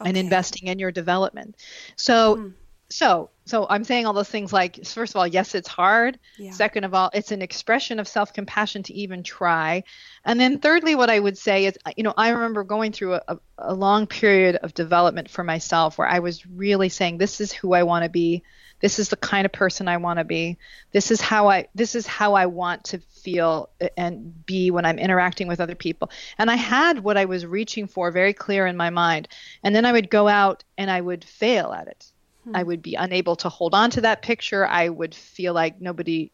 okay. 0.00 0.08
and 0.08 0.16
investing 0.16 0.68
in 0.68 0.78
your 0.78 0.90
development. 0.90 1.56
So 1.96 2.36
mm 2.36 2.52
so 2.92 3.30
so 3.44 3.66
i'm 3.70 3.84
saying 3.84 4.06
all 4.06 4.12
those 4.12 4.28
things 4.28 4.52
like 4.52 4.84
first 4.86 5.14
of 5.14 5.18
all 5.18 5.26
yes 5.26 5.54
it's 5.54 5.68
hard. 5.68 6.18
Yeah. 6.38 6.52
second 6.52 6.84
of 6.84 6.94
all 6.94 7.10
it's 7.12 7.32
an 7.32 7.42
expression 7.42 7.98
of 7.98 8.06
self-compassion 8.06 8.84
to 8.84 8.94
even 8.94 9.22
try. 9.22 9.84
And 10.24 10.38
then 10.38 10.58
thirdly 10.58 10.94
what 10.94 11.10
i 11.10 11.18
would 11.18 11.38
say 11.38 11.66
is 11.66 11.78
you 11.96 12.04
know 12.04 12.14
i 12.16 12.30
remember 12.30 12.64
going 12.64 12.92
through 12.92 13.14
a, 13.14 13.38
a 13.58 13.74
long 13.74 14.06
period 14.06 14.56
of 14.56 14.74
development 14.74 15.30
for 15.30 15.42
myself 15.42 15.98
where 15.98 16.08
i 16.08 16.18
was 16.18 16.46
really 16.46 16.88
saying 16.88 17.18
this 17.18 17.40
is 17.40 17.52
who 17.52 17.72
i 17.72 17.82
want 17.82 18.04
to 18.04 18.10
be. 18.10 18.42
This 18.80 18.98
is 18.98 19.10
the 19.10 19.16
kind 19.16 19.46
of 19.46 19.52
person 19.52 19.86
i 19.86 19.96
want 19.96 20.18
to 20.18 20.24
be. 20.24 20.58
This 20.92 21.10
is 21.10 21.20
how 21.20 21.48
i 21.48 21.68
this 21.74 21.94
is 21.94 22.06
how 22.06 22.34
i 22.34 22.46
want 22.46 22.84
to 22.84 22.98
feel 23.22 23.70
and 23.96 24.44
be 24.44 24.70
when 24.70 24.84
i'm 24.84 24.98
interacting 24.98 25.48
with 25.48 25.60
other 25.60 25.76
people. 25.76 26.10
And 26.38 26.50
i 26.50 26.56
had 26.56 26.98
what 26.98 27.16
i 27.16 27.24
was 27.24 27.46
reaching 27.46 27.86
for 27.86 28.10
very 28.10 28.34
clear 28.34 28.66
in 28.66 28.76
my 28.76 28.90
mind. 28.90 29.28
And 29.62 29.74
then 29.74 29.86
i 29.86 29.92
would 29.92 30.10
go 30.10 30.28
out 30.28 30.64
and 30.76 30.90
i 30.90 31.00
would 31.00 31.24
fail 31.24 31.72
at 31.72 31.88
it 31.88 32.12
Hmm. 32.44 32.56
I 32.56 32.62
would 32.62 32.82
be 32.82 32.94
unable 32.94 33.36
to 33.36 33.48
hold 33.48 33.74
on 33.74 33.90
to 33.90 34.00
that 34.02 34.22
picture. 34.22 34.66
I 34.66 34.88
would 34.88 35.14
feel 35.14 35.54
like 35.54 35.80
nobody, 35.80 36.30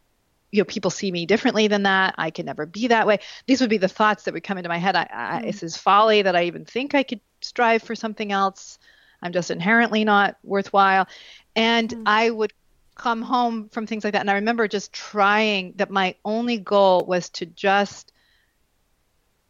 you 0.51 0.61
know, 0.61 0.65
people 0.65 0.91
see 0.91 1.11
me 1.11 1.27
differently 1.27 1.69
than 1.69 1.83
that. 1.85 2.15
I 2.19 2.31
can 2.31 2.47
never 2.47 2.67
be 2.67 2.89
that 2.89 3.07
way. 3.07 3.19
These 3.47 3.61
would 3.61 3.71
be 3.71 3.79
the 3.79 3.89
thoughts 3.89 4.25
that 4.25 4.35
would 4.35 4.45
come 4.45 4.59
into 4.59 4.69
my 4.69 4.79
head. 4.79 4.97
I, 4.97 5.09
I, 5.13 5.39
hmm. 5.39 5.47
This 5.47 5.63
is 5.63 5.77
folly 5.77 6.23
that 6.23 6.37
I 6.37 6.45
even 6.45 6.65
think 6.65 6.95
I 6.95 7.03
could 7.03 7.21
strive 7.41 7.83
for 7.83 7.95
something 7.95 8.33
else. 8.33 8.79
I'm 9.23 9.33
just 9.33 9.51
inherently 9.51 10.05
not 10.05 10.37
worthwhile. 10.43 11.09
And 11.57 11.91
hmm. 11.93 12.03
I 12.07 12.31
would 12.31 12.53
come 12.95 13.23
home 13.23 13.69
from 13.69 13.87
things 13.87 14.05
like 14.05 14.13
that. 14.15 14.21
And 14.21 14.31
I 14.31 14.35
remember 14.35 14.67
just 14.69 14.93
trying 14.93 15.75
that 15.77 15.91
my 15.91 16.17
only 16.25 16.59
goal 16.59 17.05
was 17.07 17.29
to 17.31 17.47
just 17.47 18.13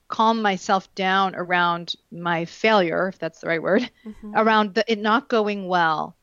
calm 0.09 0.43
myself 0.43 0.93
down 0.95 1.35
around 1.35 1.95
my 2.11 2.45
failure, 2.47 3.09
if 3.09 3.19
that's 3.19 3.41
the 3.41 3.49
right 3.49 3.63
word, 3.63 3.91
mm-hmm. 4.07 4.33
around 4.35 4.75
the, 4.75 4.91
it 4.91 4.99
not 4.99 5.29
going 5.29 5.69
well 5.69 6.17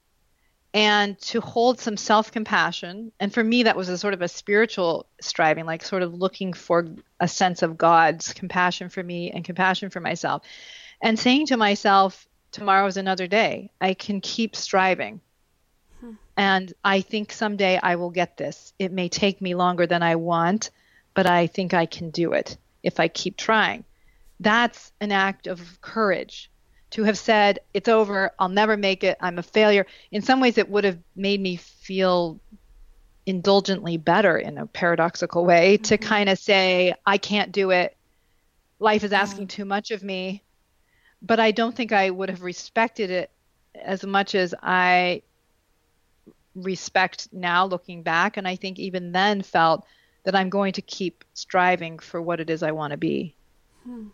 and 0.76 1.18
to 1.22 1.40
hold 1.40 1.80
some 1.80 1.96
self 1.96 2.34
compassion. 2.34 3.14
And 3.20 3.34
for 3.34 3.44
me, 3.44 3.64
that 3.64 3.78
was 3.78 3.88
a 3.88 3.98
sort 3.98 4.14
of 4.14 4.22
a 4.22 4.28
spiritual 4.28 5.08
striving, 5.22 5.66
like 5.66 5.82
sort 5.82 6.04
of 6.04 6.14
looking 6.14 6.52
for 6.52 6.86
a 7.20 7.30
sense 7.30 7.64
of 7.64 7.78
God's 7.78 8.34
compassion 8.34 8.90
for 8.90 9.02
me 9.02 9.32
and 9.32 9.46
compassion 9.46 9.90
for 9.90 10.02
myself. 10.02 10.44
And 11.02 11.18
saying 11.18 11.48
to 11.48 11.58
myself, 11.58 12.28
tomorrow 12.52 12.86
is 12.88 12.98
another 12.98 13.26
day. 13.26 13.72
I 13.80 13.94
can 13.94 14.20
keep 14.20 14.54
striving. 14.54 15.22
Hmm. 16.02 16.12
And 16.36 16.74
I 16.84 17.00
think 17.00 17.32
someday 17.32 17.80
I 17.82 17.96
will 17.96 18.12
get 18.12 18.36
this. 18.36 18.74
It 18.78 18.92
may 18.92 19.08
take 19.08 19.42
me 19.42 19.56
longer 19.56 19.88
than 19.88 20.04
I 20.04 20.18
want, 20.18 20.72
but 21.14 21.26
I 21.26 21.48
think 21.48 21.74
I 21.74 21.86
can 21.86 22.10
do 22.10 22.34
it 22.34 22.58
if 22.84 23.00
I 23.00 23.08
keep 23.08 23.38
trying. 23.38 23.86
That's 24.42 24.92
an 25.00 25.14
act 25.14 25.48
of 25.48 25.80
courage 25.80 26.52
to 26.96 27.04
have 27.04 27.18
said, 27.18 27.60
it's 27.74 27.90
over, 27.90 28.32
I'll 28.40 28.48
never 28.48 28.78
make 28.78 29.04
it, 29.04 29.18
I'm 29.20 29.38
a 29.38 29.44
failure. 29.44 29.86
In 30.12 30.22
some 30.22 30.40
ways, 30.40 30.58
it 30.58 30.70
would 30.70 30.86
have 30.86 30.98
made 31.14 31.42
me 31.42 31.58
feel 31.58 32.40
indulgently 33.26 33.98
better 33.98 34.38
in 34.38 34.58
a 34.58 34.66
paradoxical 34.66 35.44
way 35.44 35.76
mm-hmm. 35.76 35.84
to 35.84 35.98
kind 35.98 36.30
of 36.30 36.40
say, 36.40 36.94
I 37.06 37.18
can't 37.18 37.52
do 37.52 37.72
it. 37.72 37.98
Life 38.80 39.04
is 39.04 39.12
asking 39.12 39.44
yeah. 39.44 39.56
too 39.58 39.66
much 39.66 39.92
of 39.92 40.04
me. 40.04 40.42
But 41.22 41.42
I 41.42 41.52
don't 41.52 41.76
think 41.76 41.92
I 41.92 42.10
would 42.10 42.30
have 42.30 42.44
respected 42.44 43.10
it 43.10 43.30
as 43.74 44.06
much 44.06 44.34
as 44.34 44.56
I 44.64 45.22
respect 46.56 47.28
now 47.34 47.66
looking 47.66 48.04
back. 48.04 48.38
And 48.38 48.48
I 48.48 48.56
think 48.56 48.80
even 48.80 49.12
then 49.12 49.42
felt 49.42 49.86
that 50.24 50.36
I'm 50.36 50.50
going 50.50 50.72
to 50.74 50.82
keep 50.82 51.26
striving 51.34 52.00
for 52.00 52.22
what 52.22 52.40
it 52.40 52.50
is 52.50 52.64
I 52.64 52.72
want 52.72 52.92
to 52.92 52.98
be. 52.98 53.36
Hmm. 53.84 54.08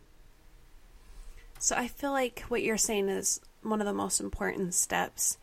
So 1.62 1.76
I 1.76 1.88
feel 1.88 2.12
like 2.12 2.43
what 2.47 2.64
you're 2.64 2.76
saying 2.76 3.07
is 3.09 3.39
one 3.62 3.82
of 3.82 3.86
the 3.86 3.93
most 3.93 4.20
important 4.20 4.74
steps 4.74 5.38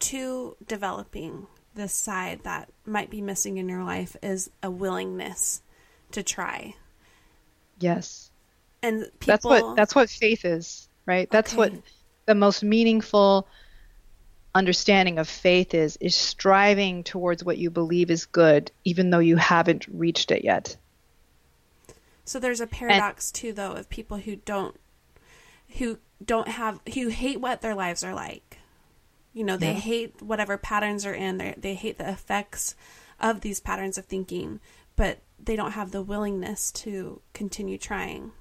to 0.00 0.56
developing 0.66 1.46
this 1.74 1.92
side 1.92 2.40
that 2.44 2.70
might 2.86 3.10
be 3.10 3.20
missing 3.20 3.58
in 3.58 3.68
your 3.68 3.84
life 3.84 4.16
is 4.22 4.50
a 4.62 4.70
willingness 4.70 5.60
to 6.12 6.22
try. 6.22 6.74
Yes. 7.78 8.30
And 8.82 9.02
people... 9.20 9.26
that's 9.26 9.44
what 9.44 9.76
that's 9.76 9.94
what 9.94 10.08
faith 10.08 10.46
is, 10.46 10.88
right? 11.04 11.30
That's 11.30 11.52
okay. 11.52 11.58
what 11.58 11.82
the 12.24 12.34
most 12.34 12.62
meaningful 12.62 13.46
understanding 14.54 15.18
of 15.18 15.28
faith 15.28 15.74
is 15.74 15.98
is 15.98 16.14
striving 16.14 17.04
towards 17.04 17.44
what 17.44 17.58
you 17.58 17.68
believe 17.68 18.10
is 18.10 18.24
good 18.24 18.70
even 18.84 19.10
though 19.10 19.18
you 19.18 19.36
haven't 19.36 19.86
reached 19.88 20.30
it 20.30 20.44
yet. 20.44 20.78
So 22.24 22.38
there's 22.38 22.60
a 22.62 22.66
paradox 22.66 23.28
and, 23.28 23.34
too 23.34 23.52
though 23.52 23.72
of 23.72 23.90
people 23.90 24.16
who 24.16 24.36
don't 24.36 24.76
who 25.78 25.98
don't 26.24 26.48
have 26.48 26.80
who 26.94 27.08
hate 27.08 27.40
what 27.40 27.60
their 27.60 27.74
lives 27.74 28.04
are 28.04 28.14
like. 28.14 28.58
You 29.32 29.44
know, 29.44 29.56
they 29.56 29.72
yeah. 29.72 29.80
hate 29.80 30.22
whatever 30.22 30.58
patterns 30.58 31.06
are 31.06 31.14
in. 31.14 31.38
They 31.38 31.54
they 31.56 31.74
hate 31.74 31.98
the 31.98 32.08
effects 32.08 32.74
of 33.20 33.40
these 33.40 33.60
patterns 33.60 33.98
of 33.98 34.06
thinking, 34.06 34.60
but 34.96 35.18
they 35.42 35.56
don't 35.56 35.72
have 35.72 35.90
the 35.90 36.02
willingness 36.02 36.70
to 36.72 37.20
continue 37.32 37.78
trying. 37.78 38.32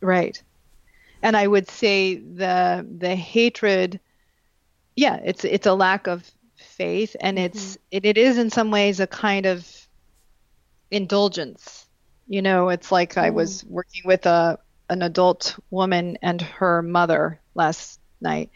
Right. 0.00 0.42
And 1.22 1.36
I 1.36 1.46
would 1.46 1.68
say 1.70 2.16
the 2.16 2.86
the 2.98 3.14
hatred 3.14 4.00
yeah, 4.96 5.18
it's 5.24 5.44
it's 5.44 5.66
a 5.66 5.74
lack 5.74 6.06
of 6.06 6.30
faith 6.56 7.16
and 7.20 7.36
mm-hmm. 7.36 7.46
it's 7.46 7.78
it, 7.90 8.04
it 8.04 8.18
is 8.18 8.38
in 8.38 8.50
some 8.50 8.70
ways 8.70 9.00
a 9.00 9.06
kind 9.06 9.46
of 9.46 9.68
indulgence. 10.90 11.86
You 12.26 12.42
know, 12.42 12.70
it's 12.70 12.90
like 12.90 13.14
mm. 13.14 13.22
I 13.22 13.30
was 13.30 13.64
working 13.64 14.02
with 14.04 14.26
a 14.26 14.58
an 14.94 15.02
adult 15.02 15.58
woman 15.70 16.16
and 16.22 16.40
her 16.40 16.80
mother 16.80 17.40
last 17.54 18.00
night, 18.20 18.50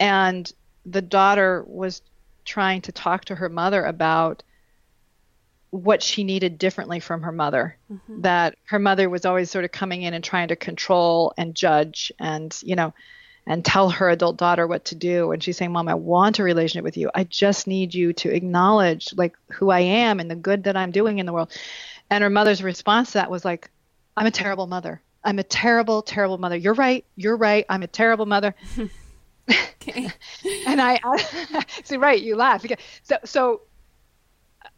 and 0.00 0.50
the 0.86 1.02
daughter 1.02 1.62
was 1.66 2.02
trying 2.44 2.80
to 2.82 2.92
talk 2.92 3.26
to 3.26 3.34
her 3.34 3.48
mother 3.48 3.84
about 3.84 4.42
what 5.70 6.02
she 6.02 6.24
needed 6.24 6.58
differently 6.58 7.00
from 7.00 7.22
her 7.22 7.32
mother. 7.32 7.76
Mm-hmm. 7.92 8.22
That 8.22 8.56
her 8.64 8.78
mother 8.78 9.10
was 9.10 9.24
always 9.24 9.50
sort 9.50 9.64
of 9.64 9.72
coming 9.72 10.02
in 10.02 10.14
and 10.14 10.24
trying 10.24 10.48
to 10.48 10.56
control 10.56 11.32
and 11.36 11.54
judge 11.54 12.12
and, 12.18 12.56
you 12.62 12.76
know, 12.76 12.94
and 13.46 13.64
tell 13.64 13.90
her 13.90 14.08
adult 14.08 14.38
daughter 14.38 14.66
what 14.66 14.86
to 14.86 14.94
do. 14.94 15.32
And 15.32 15.42
she's 15.42 15.56
saying, 15.56 15.72
Mom, 15.72 15.88
I 15.88 15.94
want 15.94 16.38
a 16.38 16.44
relationship 16.44 16.84
with 16.84 16.96
you. 16.96 17.10
I 17.14 17.24
just 17.24 17.66
need 17.66 17.92
you 17.92 18.12
to 18.14 18.34
acknowledge 18.34 19.12
like 19.16 19.36
who 19.52 19.70
I 19.70 19.80
am 19.80 20.20
and 20.20 20.30
the 20.30 20.36
good 20.36 20.64
that 20.64 20.76
I'm 20.76 20.92
doing 20.92 21.18
in 21.18 21.26
the 21.26 21.32
world. 21.32 21.52
And 22.08 22.22
her 22.22 22.30
mother's 22.30 22.62
response 22.62 23.12
to 23.12 23.18
that 23.18 23.30
was 23.30 23.44
like, 23.44 23.70
I'm 24.16 24.26
a 24.26 24.30
terrible 24.30 24.66
mother. 24.66 25.02
I'm 25.24 25.38
a 25.38 25.42
terrible, 25.42 26.02
terrible 26.02 26.38
mother. 26.38 26.56
You're 26.56 26.74
right. 26.74 27.04
You're 27.16 27.36
right. 27.36 27.64
I'm 27.68 27.82
a 27.82 27.86
terrible 27.86 28.26
mother. 28.26 28.54
okay. 29.48 30.10
and 30.66 30.80
I, 30.80 31.00
I 31.02 31.64
see, 31.84 31.96
right. 31.96 32.20
You 32.20 32.36
laugh. 32.36 32.64
So, 33.02 33.16
so, 33.24 33.62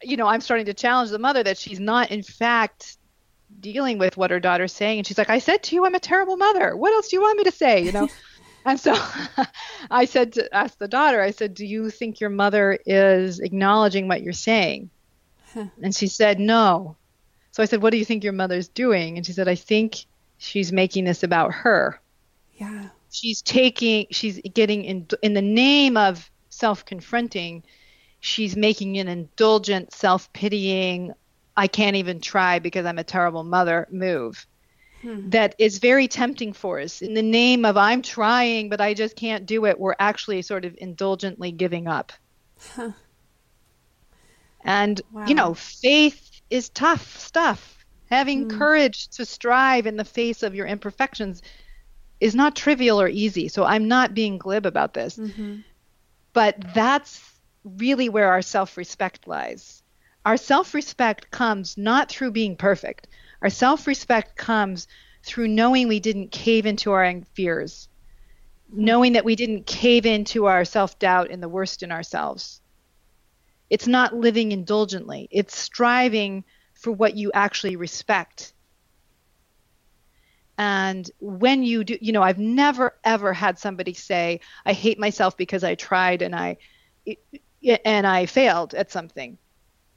you 0.01 0.17
know, 0.17 0.27
I'm 0.27 0.41
starting 0.41 0.67
to 0.67 0.73
challenge 0.73 1.11
the 1.11 1.19
mother 1.19 1.43
that 1.43 1.57
she's 1.57 1.79
not, 1.79 2.11
in 2.11 2.23
fact, 2.23 2.97
dealing 3.59 3.97
with 3.97 4.17
what 4.17 4.31
her 4.31 4.39
daughter's 4.39 4.73
saying. 4.73 4.99
And 4.99 5.07
she's 5.07 5.17
like, 5.17 5.29
I 5.29 5.39
said 5.39 5.63
to 5.63 5.75
you, 5.75 5.85
I'm 5.85 5.95
a 5.95 5.99
terrible 5.99 6.37
mother. 6.37 6.75
What 6.75 6.93
else 6.93 7.09
do 7.09 7.17
you 7.17 7.21
want 7.21 7.37
me 7.37 7.43
to 7.45 7.51
say? 7.51 7.83
You 7.83 7.91
know? 7.91 8.09
and 8.65 8.79
so 8.79 8.95
I 9.91 10.05
said 10.05 10.33
to 10.33 10.53
ask 10.55 10.77
the 10.77 10.87
daughter, 10.87 11.21
I 11.21 11.31
said, 11.31 11.53
Do 11.53 11.65
you 11.65 11.89
think 11.89 12.19
your 12.19 12.29
mother 12.29 12.77
is 12.85 13.39
acknowledging 13.39 14.07
what 14.07 14.21
you're 14.21 14.33
saying? 14.33 14.89
And 15.81 15.95
she 15.95 16.07
said, 16.07 16.39
No. 16.39 16.95
So 17.51 17.63
I 17.63 17.65
said, 17.65 17.81
What 17.81 17.91
do 17.91 17.97
you 17.97 18.05
think 18.05 18.23
your 18.23 18.33
mother's 18.33 18.67
doing? 18.67 19.17
And 19.17 19.25
she 19.25 19.33
said, 19.33 19.47
I 19.47 19.55
think 19.55 20.05
she's 20.37 20.71
making 20.71 21.05
this 21.05 21.23
about 21.23 21.53
her. 21.53 21.99
Yeah. 22.55 22.89
She's 23.11 23.41
taking, 23.41 24.07
she's 24.11 24.39
getting 24.53 24.83
in, 24.83 25.07
in 25.21 25.33
the 25.33 25.41
name 25.41 25.97
of 25.97 26.29
self 26.49 26.85
confronting, 26.85 27.63
she's 28.19 28.55
making 28.55 28.97
an 28.97 29.07
indulgent, 29.07 29.93
self 29.93 30.31
pitying, 30.33 31.13
I 31.55 31.67
can't 31.67 31.95
even 31.95 32.21
try 32.21 32.59
because 32.59 32.85
I'm 32.85 32.99
a 32.99 33.03
terrible 33.03 33.43
mother 33.43 33.87
move. 33.91 34.45
Hmm. 35.01 35.29
That 35.29 35.55
is 35.57 35.79
very 35.79 36.07
tempting 36.07 36.53
for 36.53 36.79
us. 36.79 37.01
In 37.01 37.13
the 37.13 37.21
name 37.21 37.65
of 37.65 37.77
I'm 37.77 38.01
trying, 38.01 38.69
but 38.69 38.81
I 38.81 38.93
just 38.93 39.15
can't 39.15 39.45
do 39.45 39.65
it, 39.65 39.79
we're 39.79 39.95
actually 39.99 40.41
sort 40.41 40.65
of 40.65 40.75
indulgently 40.77 41.51
giving 41.51 41.87
up. 41.87 42.11
Huh. 42.75 42.91
And, 44.63 44.99
wow. 45.11 45.25
you 45.27 45.35
know, 45.35 45.53
faith 45.53 46.41
is 46.49 46.69
tough 46.69 47.17
stuff 47.17 47.76
Having 48.09 48.47
mm. 48.47 48.57
courage 48.57 49.09
to 49.09 49.25
strive 49.25 49.85
in 49.85 49.97
the 49.97 50.05
face 50.05 50.43
of 50.43 50.55
your 50.55 50.65
imperfections 50.65 51.41
is 52.19 52.35
not 52.35 52.55
trivial 52.55 53.01
or 53.01 53.07
easy. 53.07 53.47
So 53.47 53.63
I'm 53.63 53.87
not 53.87 54.13
being 54.13 54.37
glib 54.37 54.65
about 54.65 54.93
this. 54.93 55.17
Mm-hmm. 55.17 55.57
But 56.33 56.73
that's 56.73 57.21
really 57.63 58.09
where 58.09 58.29
our 58.29 58.41
self 58.41 58.77
respect 58.77 59.27
lies. 59.27 59.83
Our 60.25 60.37
self 60.37 60.73
respect 60.73 61.31
comes 61.31 61.77
not 61.77 62.09
through 62.09 62.31
being 62.31 62.55
perfect, 62.55 63.07
our 63.41 63.49
self 63.49 63.87
respect 63.87 64.35
comes 64.35 64.87
through 65.23 65.49
knowing 65.49 65.87
we 65.87 65.99
didn't 65.99 66.31
cave 66.31 66.65
into 66.65 66.91
our 66.91 67.21
fears, 67.33 67.89
knowing 68.71 69.13
that 69.13 69.25
we 69.25 69.35
didn't 69.35 69.65
cave 69.65 70.05
into 70.05 70.45
our 70.45 70.63
self 70.65 70.97
doubt 70.99 71.29
and 71.29 71.43
the 71.43 71.49
worst 71.49 71.83
in 71.83 71.91
ourselves. 71.91 72.61
It's 73.69 73.87
not 73.87 74.15
living 74.15 74.53
indulgently, 74.53 75.27
it's 75.31 75.57
striving 75.57 76.45
for 76.77 76.91
what 76.91 77.15
you 77.15 77.31
actually 77.33 77.75
respect. 77.75 78.53
And 80.57 81.09
when 81.19 81.63
you 81.63 81.83
do, 81.83 81.97
you 82.01 82.11
know, 82.11 82.23
I've 82.23 82.39
never 82.39 82.95
ever 83.03 83.33
had 83.33 83.59
somebody 83.59 83.93
say, 83.93 84.39
"I 84.65 84.73
hate 84.73 84.99
myself 84.99 85.37
because 85.37 85.63
I 85.63 85.75
tried 85.75 86.21
and 86.21 86.35
I 86.35 86.57
and 87.85 88.07
I 88.07 88.25
failed 88.25 88.73
at 88.73 88.91
something." 88.91 89.37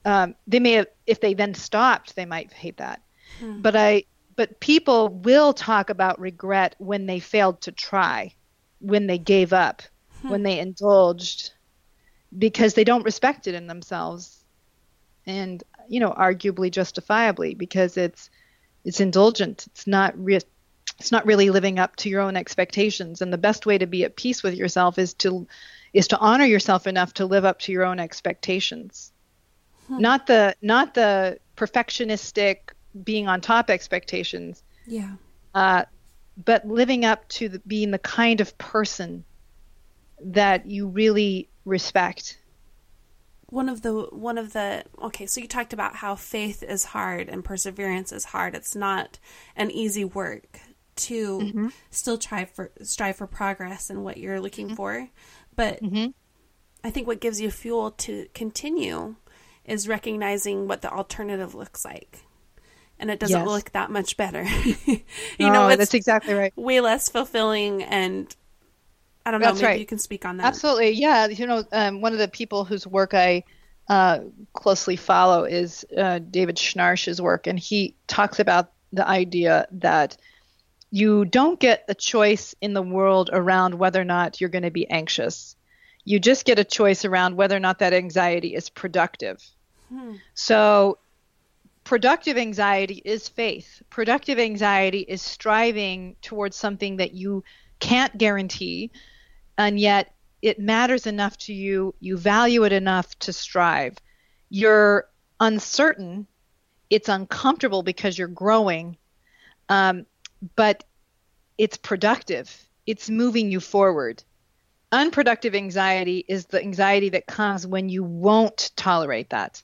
Um, 0.04 0.34
they 0.46 0.60
may 0.60 0.72
have, 0.72 0.86
if 1.06 1.20
they 1.20 1.34
then 1.34 1.54
stopped, 1.54 2.16
they 2.16 2.24
might 2.26 2.52
hate 2.52 2.78
that. 2.78 3.02
Hmm. 3.38 3.60
But 3.60 3.76
I, 3.76 4.04
but 4.36 4.60
people 4.60 5.08
will 5.08 5.52
talk 5.52 5.90
about 5.90 6.20
regret 6.20 6.74
when 6.78 7.06
they 7.06 7.20
failed 7.20 7.60
to 7.62 7.72
try, 7.72 8.34
when 8.78 9.06
they 9.06 9.18
gave 9.18 9.52
up, 9.52 9.82
hmm. 10.22 10.30
when 10.30 10.42
they 10.42 10.58
indulged, 10.58 11.52
because 12.36 12.74
they 12.74 12.84
don't 12.84 13.04
respect 13.04 13.46
it 13.46 13.54
in 13.54 13.66
themselves. 13.66 14.44
And 15.26 15.62
you 15.90 15.98
know, 15.98 16.12
arguably 16.12 16.70
justifiably 16.70 17.54
because 17.54 17.96
it's 17.96 18.30
it's 18.84 19.00
indulgent. 19.00 19.66
It's 19.72 19.86
not 19.88 20.16
re- 20.16 20.40
it's 20.98 21.12
not 21.12 21.26
really 21.26 21.50
living 21.50 21.80
up 21.80 21.96
to 21.96 22.08
your 22.08 22.20
own 22.20 22.36
expectations. 22.36 23.20
And 23.20 23.32
the 23.32 23.38
best 23.38 23.66
way 23.66 23.76
to 23.76 23.86
be 23.86 24.04
at 24.04 24.16
peace 24.16 24.42
with 24.42 24.54
yourself 24.54 24.98
is 24.98 25.14
to 25.14 25.48
is 25.92 26.08
to 26.08 26.18
honor 26.18 26.44
yourself 26.44 26.86
enough 26.86 27.14
to 27.14 27.26
live 27.26 27.44
up 27.44 27.58
to 27.60 27.72
your 27.72 27.84
own 27.84 27.98
expectations. 27.98 29.10
Hmm. 29.88 29.98
Not 29.98 30.28
the 30.28 30.54
not 30.62 30.94
the 30.94 31.40
perfectionistic 31.56 32.72
being 33.02 33.26
on 33.26 33.40
top 33.40 33.68
expectations. 33.68 34.62
Yeah. 34.86 35.14
Uh, 35.52 35.84
but 36.42 36.66
living 36.66 37.04
up 37.04 37.28
to 37.30 37.48
the, 37.48 37.58
being 37.66 37.90
the 37.90 37.98
kind 37.98 38.40
of 38.40 38.56
person 38.58 39.24
that 40.22 40.66
you 40.66 40.86
really 40.86 41.48
respect 41.64 42.38
one 43.50 43.68
of 43.68 43.82
the 43.82 43.92
one 44.10 44.38
of 44.38 44.52
the 44.52 44.84
okay 45.02 45.26
so 45.26 45.40
you 45.40 45.46
talked 45.46 45.72
about 45.72 45.96
how 45.96 46.14
faith 46.14 46.62
is 46.62 46.84
hard 46.84 47.28
and 47.28 47.44
perseverance 47.44 48.12
is 48.12 48.24
hard 48.26 48.54
it's 48.54 48.74
not 48.74 49.18
an 49.56 49.70
easy 49.70 50.04
work 50.04 50.60
to 50.96 51.38
mm-hmm. 51.38 51.68
still 51.90 52.18
try 52.18 52.44
for 52.44 52.70
strive 52.82 53.16
for 53.16 53.26
progress 53.26 53.90
and 53.90 54.04
what 54.04 54.16
you're 54.16 54.40
looking 54.40 54.66
mm-hmm. 54.66 54.76
for 54.76 55.08
but 55.56 55.82
mm-hmm. 55.82 56.10
I 56.82 56.90
think 56.90 57.06
what 57.06 57.20
gives 57.20 57.40
you 57.40 57.50
fuel 57.50 57.90
to 57.92 58.26
continue 58.34 59.16
is 59.64 59.88
recognizing 59.88 60.66
what 60.66 60.82
the 60.82 60.90
alternative 60.90 61.54
looks 61.54 61.84
like. 61.84 62.24
And 62.98 63.10
it 63.10 63.18
doesn't 63.18 63.40
Yes. 63.40 63.48
look 63.48 63.72
that 63.72 63.90
much 63.90 64.16
better. 64.16 64.42
you 64.86 65.02
no, 65.38 65.52
know, 65.52 65.68
it's 65.68 65.78
that's 65.78 65.94
exactly 65.94 66.34
right. 66.34 66.52
way 66.56 66.80
less 66.80 67.08
fulfilling 67.08 67.82
and 67.82 68.34
I 69.24 69.30
don't 69.30 69.40
know, 69.40 69.48
That's 69.48 69.60
maybe 69.60 69.66
right. 69.66 69.80
you 69.80 69.86
can 69.86 69.98
speak 69.98 70.24
on 70.24 70.38
that. 70.38 70.46
Absolutely, 70.46 70.92
yeah. 70.92 71.26
You 71.26 71.46
know, 71.46 71.64
um, 71.72 72.00
one 72.00 72.12
of 72.12 72.18
the 72.18 72.28
people 72.28 72.64
whose 72.64 72.86
work 72.86 73.12
I 73.14 73.44
uh, 73.88 74.20
closely 74.52 74.96
follow 74.96 75.44
is 75.44 75.84
uh, 75.96 76.20
David 76.20 76.56
Schnarch's 76.56 77.20
work, 77.20 77.46
and 77.46 77.58
he 77.58 77.94
talks 78.06 78.38
about 78.38 78.72
the 78.92 79.06
idea 79.06 79.68
that 79.72 80.16
you 80.90 81.24
don't 81.24 81.60
get 81.60 81.84
a 81.88 81.94
choice 81.94 82.54
in 82.60 82.74
the 82.74 82.82
world 82.82 83.30
around 83.32 83.74
whether 83.74 84.00
or 84.00 84.04
not 84.04 84.40
you're 84.40 84.50
going 84.50 84.64
to 84.64 84.70
be 84.70 84.88
anxious. 84.90 85.54
You 86.04 86.18
just 86.18 86.44
get 86.44 86.58
a 86.58 86.64
choice 86.64 87.04
around 87.04 87.36
whether 87.36 87.56
or 87.56 87.60
not 87.60 87.80
that 87.80 87.92
anxiety 87.92 88.54
is 88.54 88.70
productive. 88.70 89.38
So, 90.34 90.98
productive 91.84 92.36
anxiety 92.36 93.02
is 93.04 93.28
faith. 93.28 93.82
Productive 93.90 94.38
anxiety 94.38 95.00
is 95.00 95.20
striving 95.20 96.16
towards 96.22 96.56
something 96.56 96.98
that 96.98 97.12
you 97.12 97.42
can't 97.80 98.16
guarantee, 98.16 98.90
and 99.60 99.78
yet 99.78 100.14
it 100.40 100.58
matters 100.58 101.06
enough 101.06 101.36
to 101.36 101.52
you, 101.52 101.94
you 102.00 102.16
value 102.16 102.64
it 102.64 102.72
enough 102.72 103.18
to 103.18 103.32
strive. 103.32 103.98
You're 104.48 105.06
uncertain, 105.38 106.26
it's 106.88 107.10
uncomfortable 107.10 107.82
because 107.82 108.16
you're 108.18 108.28
growing, 108.28 108.96
um, 109.68 110.06
but 110.56 110.84
it's 111.58 111.76
productive, 111.76 112.50
it's 112.86 113.10
moving 113.10 113.50
you 113.50 113.60
forward. 113.60 114.24
Unproductive 114.92 115.54
anxiety 115.54 116.24
is 116.26 116.46
the 116.46 116.60
anxiety 116.60 117.10
that 117.10 117.26
comes 117.26 117.66
when 117.66 117.90
you 117.90 118.02
won't 118.02 118.70
tolerate 118.76 119.28
that. 119.30 119.62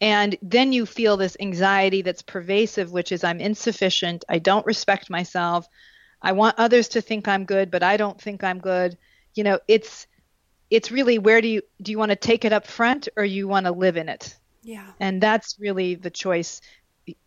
And 0.00 0.36
then 0.42 0.72
you 0.72 0.86
feel 0.86 1.16
this 1.16 1.36
anxiety 1.38 2.02
that's 2.02 2.22
pervasive, 2.22 2.90
which 2.90 3.12
is 3.12 3.22
I'm 3.22 3.38
insufficient, 3.38 4.24
I 4.28 4.40
don't 4.40 4.66
respect 4.66 5.08
myself, 5.08 5.68
I 6.22 6.32
want 6.32 6.58
others 6.58 6.88
to 6.88 7.00
think 7.00 7.28
I'm 7.28 7.44
good, 7.44 7.70
but 7.70 7.82
I 7.82 7.96
don't 7.96 8.20
think 8.20 8.44
I'm 8.44 8.58
good. 8.58 8.98
You 9.34 9.44
know, 9.44 9.60
it's 9.68 10.06
it's 10.70 10.90
really 10.90 11.18
where 11.18 11.40
do 11.40 11.48
you 11.48 11.62
do 11.82 11.92
you 11.92 11.98
want 11.98 12.10
to 12.10 12.16
take 12.16 12.44
it 12.44 12.52
up 12.52 12.66
front 12.66 13.08
or 13.16 13.24
you 13.24 13.48
want 13.48 13.66
to 13.66 13.72
live 13.72 13.96
in 13.96 14.08
it? 14.08 14.36
yeah. 14.62 14.86
And 15.00 15.20
that's 15.20 15.56
really 15.58 15.94
the 15.94 16.10
choice 16.10 16.60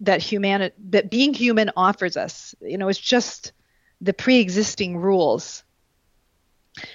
that 0.02 0.22
humanity 0.22 0.76
that 0.90 1.10
being 1.10 1.34
human 1.34 1.72
offers 1.76 2.18
us. 2.18 2.56
You 2.62 2.78
know, 2.78 2.88
it's 2.90 3.00
just 3.00 3.54
the 4.02 4.14
pre-existing 4.14 4.98
rules. 4.98 5.64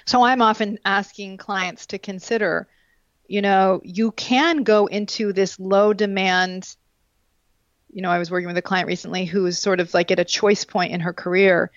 So 0.05 0.23
I'm 0.23 0.41
often 0.41 0.79
asking 0.85 1.37
clients 1.37 1.87
to 1.87 1.97
consider, 1.97 2.67
you 3.27 3.41
know, 3.41 3.81
you 3.83 4.11
can 4.11 4.63
go 4.63 4.87
into 4.87 5.33
this 5.33 5.59
low 5.59 5.93
demand 5.93 6.75
you 7.91 8.01
know, 8.01 8.11
I 8.11 8.19
was 8.19 8.31
working 8.31 8.47
with 8.47 8.57
a 8.57 8.61
client 8.61 8.87
recently 8.87 9.25
who 9.25 9.45
is 9.45 9.59
sort 9.59 9.79
of 9.79 9.93
like 9.93 10.11
at 10.11 10.19
a 10.19 10.25
choice 10.25 10.63
point 10.63 10.93
in 10.93 11.01
her 11.01 11.13
career 11.13 11.71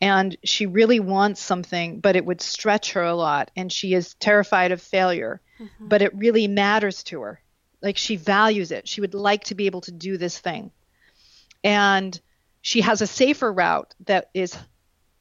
and 0.00 0.36
she 0.44 0.66
really 0.66 1.00
wants 1.00 1.40
something, 1.40 2.00
but 2.00 2.16
it 2.16 2.24
would 2.24 2.40
stretch 2.40 2.92
her 2.92 3.02
a 3.02 3.14
lot 3.14 3.50
and 3.56 3.72
she 3.72 3.94
is 3.94 4.14
terrified 4.14 4.72
of 4.72 4.82
failure, 4.82 5.40
mm-hmm. 5.58 5.88
but 5.88 6.02
it 6.02 6.14
really 6.14 6.48
matters 6.48 7.02
to 7.04 7.22
her. 7.22 7.40
Like 7.80 7.96
she 7.96 8.16
values 8.16 8.70
it. 8.70 8.88
She 8.88 9.00
would 9.00 9.14
like 9.14 9.44
to 9.44 9.54
be 9.54 9.66
able 9.66 9.82
to 9.82 9.92
do 9.92 10.16
this 10.18 10.38
thing. 10.38 10.70
And 11.62 12.18
she 12.60 12.82
has 12.82 13.00
a 13.00 13.06
safer 13.06 13.52
route 13.52 13.94
that 14.06 14.30
is 14.34 14.56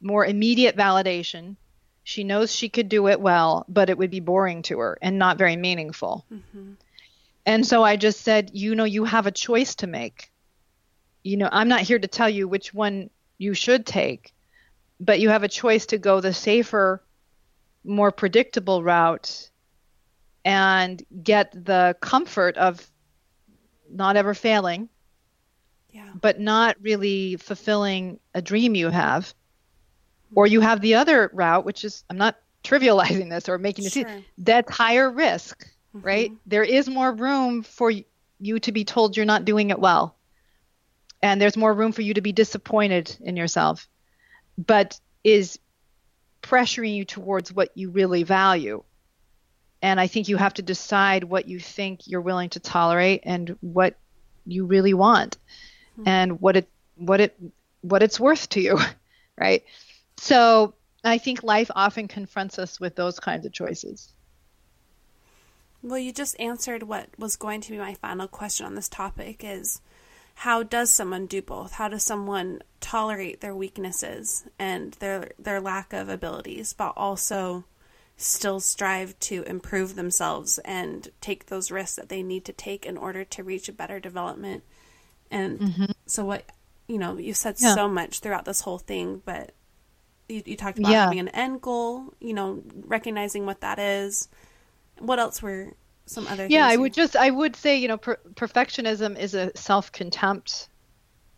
more 0.02 0.26
immediate 0.26 0.76
validation. 0.76 1.56
She 2.04 2.24
knows 2.24 2.54
she 2.54 2.70
could 2.70 2.90
do 2.90 3.08
it 3.08 3.22
well, 3.22 3.66
but 3.70 3.90
it 3.90 3.98
would 3.98 4.12
be 4.12 4.20
boring 4.20 4.64
to 4.64 4.80
her 4.80 4.98
and 5.02 5.18
not 5.18 5.38
very 5.38 5.56
meaningful. 5.56 6.26
Mm-hmm. 6.32 6.74
And 7.46 7.66
so 7.66 7.84
I 7.84 7.96
just 7.96 8.22
said, 8.22 8.52
you 8.54 8.76
know, 8.76 8.84
you 8.84 9.06
have 9.06 9.28
a 9.28 9.32
choice 9.32 9.76
to 9.76 9.88
make. 9.88 10.32
You 11.24 11.38
know, 11.38 11.50
I'm 11.52 11.68
not 11.70 11.82
here 11.82 12.00
to 12.00 12.08
tell 12.08 12.30
you 12.30 12.48
which 12.48 12.74
one 12.74 13.10
you 13.38 13.54
should 13.54 13.86
take, 13.86 14.34
but 15.00 15.20
you 15.20 15.30
have 15.30 15.44
a 15.44 15.48
choice 15.48 15.86
to 15.88 15.98
go 15.98 16.20
the 16.20 16.34
safer, 16.34 17.02
more 17.84 18.12
predictable 18.12 18.84
route 18.84 19.50
and 20.46 21.02
get 21.24 21.52
the 21.66 21.96
comfort 22.02 22.58
of 22.58 22.86
not 23.90 24.18
ever 24.18 24.34
failing, 24.34 24.90
Yeah. 25.92 26.10
but 26.20 26.40
not 26.40 26.76
really 26.82 27.38
fulfilling 27.38 28.20
a 28.34 28.42
dream 28.42 28.76
you 28.76 28.90
have. 28.90 29.34
Or 30.36 30.48
you 30.48 30.62
have 30.62 30.82
the 30.82 30.96
other 30.96 31.30
route, 31.34 31.64
which 31.64 31.86
is, 31.86 32.04
I'm 32.10 32.18
not 32.18 32.36
trivializing 32.64 33.30
this 33.30 33.48
or 33.48 33.58
making 33.58 33.86
it, 33.86 33.94
Sure. 33.94 34.22
that's 34.40 34.76
higher 34.76 35.10
risk, 35.12 35.68
right? 35.94 36.32
Mm-hmm. 36.32 36.40
There 36.48 36.64
is 36.64 36.90
more 36.90 37.12
room 37.14 37.62
for 37.62 37.92
you 38.40 38.60
to 38.60 38.72
be 38.72 38.84
told 38.84 39.16
you're 39.16 39.26
not 39.26 39.46
doing 39.46 39.70
it 39.70 39.80
well. 39.80 40.18
And 41.24 41.42
there's 41.42 41.56
more 41.56 41.74
room 41.74 41.94
for 41.94 42.02
you 42.02 42.14
to 42.16 42.22
be 42.22 42.34
disappointed 42.34 43.16
in 43.22 43.38
yourself, 43.38 43.88
but 44.58 45.00
is 45.24 45.58
pressuring 46.42 46.94
you 46.94 47.06
towards 47.06 47.52
what 47.52 47.70
you 47.76 47.90
really 47.90 48.24
value. 48.24 48.84
And 49.82 50.02
I 50.02 50.08
think 50.08 50.28
you 50.28 50.36
have 50.36 50.54
to 50.56 50.62
decide 50.62 51.24
what 51.24 51.48
you 51.48 51.62
think 51.62 52.08
you're 52.08 52.22
willing 52.22 52.50
to 52.50 52.60
tolerate 52.60 53.22
and 53.24 53.58
what 53.62 53.96
you 54.46 54.66
really 54.66 54.94
want 54.94 55.38
hmm. 55.96 56.04
and 56.06 56.42
what 56.42 56.58
it 56.58 56.68
what 56.98 57.22
it 57.22 57.40
what 57.80 58.04
it's 58.04 58.20
worth 58.20 58.50
to 58.50 58.62
you, 58.62 58.78
right? 59.38 59.64
So 60.18 60.74
I 61.06 61.20
think 61.20 61.42
life 61.42 61.72
often 61.74 62.10
confronts 62.10 62.60
us 62.60 62.82
with 62.82 62.96
those 62.96 63.22
kinds 63.22 63.46
of 63.46 63.54
choices. 63.54 64.12
Well, 65.82 66.00
you 66.00 66.12
just 66.12 66.38
answered 66.38 66.84
what 66.84 67.08
was 67.18 67.38
going 67.38 67.62
to 67.62 67.72
be 67.72 67.78
my 67.78 67.94
final 67.94 68.28
question 68.28 68.66
on 68.66 68.76
this 68.76 68.90
topic 68.90 69.42
is 69.44 69.80
how 70.36 70.64
does 70.64 70.90
someone 70.90 71.26
do 71.28 71.42
both? 71.42 71.74
How 71.74 71.88
does 71.88 72.04
someone 72.04 72.62
tolerate 72.80 73.42
their 73.42 73.56
weaknesses 73.56 74.46
and 74.60 74.94
their 74.94 75.32
their 75.40 75.62
lack 75.62 75.94
of 75.94 76.10
abilities 76.10 76.74
but 76.74 76.94
also 76.98 77.64
still 78.18 78.60
strive 78.60 79.18
to 79.20 79.44
improve 79.44 79.96
themselves 79.96 80.60
and 80.60 81.10
take 81.22 81.48
those 81.48 81.72
risks 81.72 81.96
that 81.96 82.10
they 82.10 82.22
need 82.22 82.46
to 82.46 82.54
take 82.54 82.86
in 82.86 82.98
order 82.98 83.24
to 83.24 83.44
reach 83.44 83.70
a 83.70 83.74
better 83.74 84.00
development? 84.00 84.64
And 85.32 85.60
mm-hmm. 85.60 85.86
so 86.06 86.26
what 86.26 86.44
you 86.88 86.98
know, 86.98 87.18
you 87.18 87.34
said 87.34 87.56
Yeah. 87.60 87.76
so 87.76 87.88
much 87.88 88.20
throughout 88.20 88.46
this 88.46 88.62
whole 88.62 88.80
thing, 88.80 89.22
but 89.24 89.54
you, 90.28 90.42
you 90.46 90.58
talked 90.58 90.80
about 90.80 90.92
Yeah. 90.92 91.04
having 91.06 91.20
an 91.20 91.30
end 91.30 91.62
goal, 91.62 92.14
you 92.20 92.34
know, 92.34 92.62
recognizing 92.86 93.46
what 93.46 93.62
that 93.62 93.80
is. 93.80 94.28
What 95.00 95.20
else 95.20 95.42
were 95.42 95.74
some 96.06 96.28
other 96.28 96.48
Yeah, 96.48 96.68
I 96.68 96.76
would 96.76 96.94
just 96.94 97.16
I 97.16 97.30
would 97.30 97.56
say, 97.56 97.78
you 97.78 97.88
know, 97.88 97.98
per- 97.98 98.20
perfectionism 98.34 99.18
is 99.18 99.34
a 99.34 99.52
self-contempt 99.56 100.68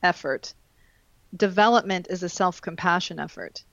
effort. 0.01 0.53
Development 1.35 2.07
is 2.09 2.23
a 2.23 2.29
self-compassion 2.29 3.19
effort. 3.19 3.63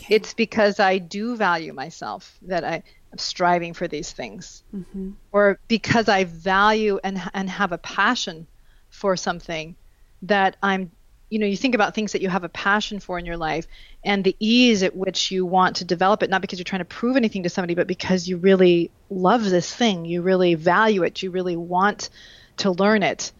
Okay. 0.00 0.16
It's 0.16 0.34
because 0.34 0.80
I 0.80 0.98
do 0.98 1.36
value 1.36 1.72
myself 1.72 2.36
that 2.42 2.64
I 2.64 2.82
am 3.12 3.18
striving 3.18 3.74
for 3.74 3.86
these 3.86 4.10
things. 4.10 4.64
Mm-hmm. 4.74 5.12
Or 5.30 5.58
because 5.68 6.08
I 6.08 6.24
value 6.24 6.98
and 7.04 7.22
and 7.32 7.48
have 7.48 7.72
a 7.72 7.78
passion 7.78 8.46
for 8.90 9.16
something 9.16 9.76
that 10.22 10.56
I'm 10.62 10.90
you 11.30 11.38
know, 11.38 11.46
you 11.46 11.56
think 11.56 11.74
about 11.74 11.94
things 11.94 12.12
that 12.12 12.22
you 12.22 12.28
have 12.28 12.44
a 12.44 12.48
passion 12.48 13.00
for 13.00 13.18
in 13.18 13.26
your 13.26 13.36
life 13.36 13.66
and 14.04 14.22
the 14.22 14.36
ease 14.38 14.82
at 14.82 14.94
which 14.94 15.30
you 15.30 15.44
want 15.44 15.76
to 15.76 15.84
develop 15.84 16.22
it, 16.22 16.30
not 16.30 16.40
because 16.40 16.58
you're 16.58 16.64
trying 16.64 16.80
to 16.80 16.84
prove 16.84 17.16
anything 17.16 17.42
to 17.42 17.48
somebody, 17.48 17.74
but 17.74 17.86
because 17.86 18.28
you 18.28 18.36
really 18.36 18.90
love 19.10 19.44
this 19.44 19.74
thing, 19.74 20.04
you 20.04 20.22
really 20.22 20.54
value 20.54 21.02
it, 21.02 21.22
you 21.22 21.30
really 21.30 21.56
want 21.56 22.10
to 22.58 22.70
learn 22.70 23.02
it 23.02 23.32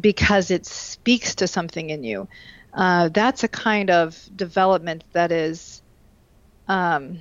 because 0.00 0.50
it 0.50 0.66
speaks 0.66 1.36
to 1.36 1.46
something 1.46 1.90
in 1.90 2.02
you. 2.02 2.26
Uh, 2.72 3.08
that's 3.08 3.44
a 3.44 3.48
kind 3.48 3.90
of 3.90 4.18
development 4.34 5.04
that 5.12 5.32
is 5.32 5.82
um, 6.68 7.20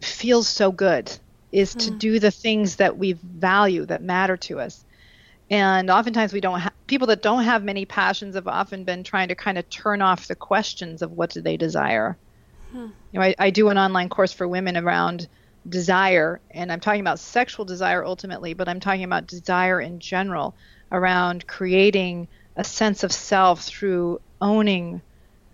feels 0.00 0.48
so 0.48 0.72
good 0.72 1.12
is 1.52 1.74
to 1.74 1.90
do 1.90 2.18
the 2.18 2.30
things 2.30 2.76
that 2.76 2.96
we 2.96 3.12
value 3.12 3.84
that 3.84 4.02
matter 4.02 4.38
to 4.38 4.58
us 4.58 4.84
and 5.52 5.90
oftentimes 5.90 6.32
we 6.32 6.40
don't 6.40 6.60
ha- 6.60 6.72
people 6.86 7.06
that 7.08 7.22
don't 7.22 7.44
have 7.44 7.62
many 7.62 7.84
passions 7.84 8.34
have 8.34 8.48
often 8.48 8.84
been 8.84 9.04
trying 9.04 9.28
to 9.28 9.34
kind 9.34 9.58
of 9.58 9.68
turn 9.70 10.02
off 10.02 10.26
the 10.26 10.34
questions 10.34 11.02
of 11.02 11.12
what 11.12 11.30
do 11.30 11.40
they 11.40 11.56
desire. 11.56 12.16
Hmm. 12.72 12.88
You 13.12 13.20
know 13.20 13.22
I, 13.22 13.34
I 13.38 13.50
do 13.50 13.68
an 13.68 13.78
online 13.78 14.08
course 14.08 14.32
for 14.32 14.48
women 14.48 14.76
around 14.76 15.28
desire 15.68 16.40
and 16.50 16.72
i'm 16.72 16.80
talking 16.80 17.00
about 17.00 17.20
sexual 17.20 17.64
desire 17.64 18.04
ultimately 18.04 18.52
but 18.52 18.68
i'm 18.68 18.80
talking 18.80 19.04
about 19.04 19.28
desire 19.28 19.80
in 19.80 20.00
general 20.00 20.56
around 20.90 21.46
creating 21.46 22.26
a 22.56 22.64
sense 22.64 23.02
of 23.02 23.12
self 23.12 23.62
through 23.62 24.20
owning 24.40 25.00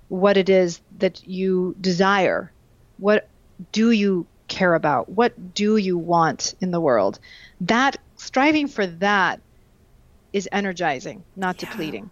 what 0.08 0.36
it 0.36 0.48
is 0.48 0.80
that 0.98 1.26
you 1.26 1.76
desire. 1.80 2.50
What 2.98 3.28
do 3.72 3.90
you 3.90 4.26
care 4.48 4.74
about? 4.74 5.08
What 5.08 5.54
do 5.54 5.76
you 5.76 5.98
want 5.98 6.54
in 6.60 6.70
the 6.70 6.80
world? 6.80 7.18
That 7.60 7.96
striving 8.16 8.68
for 8.68 8.86
that 8.86 9.40
is 10.32 10.48
energizing 10.52 11.24
not 11.36 11.62
Yeah. 11.62 11.70
depleting 11.70 12.10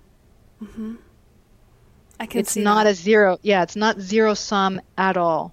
I 2.18 2.26
can 2.26 2.40
it's 2.40 2.56
not 2.56 2.84
that. 2.84 2.90
a 2.90 2.94
zero 2.94 3.38
yeah 3.42 3.62
it's 3.62 3.76
not 3.76 4.00
zero 4.00 4.34
sum 4.34 4.80
at 4.96 5.16
all 5.16 5.52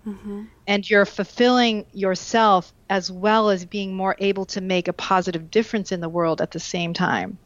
and 0.67 0.89
you're 0.89 1.05
fulfilling 1.05 1.85
yourself 1.93 2.73
as 2.89 3.11
well 3.11 3.49
as 3.49 3.65
being 3.65 3.95
more 3.95 4.15
able 4.19 4.45
to 4.45 4.61
make 4.61 4.87
a 4.87 4.93
positive 4.93 5.51
difference 5.51 5.91
in 5.91 5.99
the 5.99 6.09
world 6.09 6.41
at 6.41 6.51
the 6.51 6.59
same 6.59 6.93
time. 6.93 7.37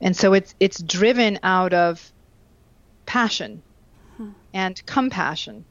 And 0.00 0.16
so 0.16 0.34
it's 0.34 0.54
it's 0.60 0.80
driven 0.82 1.38
out 1.42 1.72
of 1.72 2.12
passion 3.06 3.62
hmm. 4.16 4.30
and 4.52 4.84
compassion, 4.86 5.64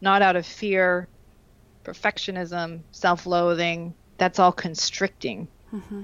not 0.00 0.22
out 0.22 0.36
of 0.36 0.44
fear, 0.44 1.08
perfectionism, 1.84 2.80
self-loathing. 2.90 3.94
That's 4.18 4.38
all 4.38 4.52
constricting. 4.52 5.48
Mm-hmm. 5.72 6.02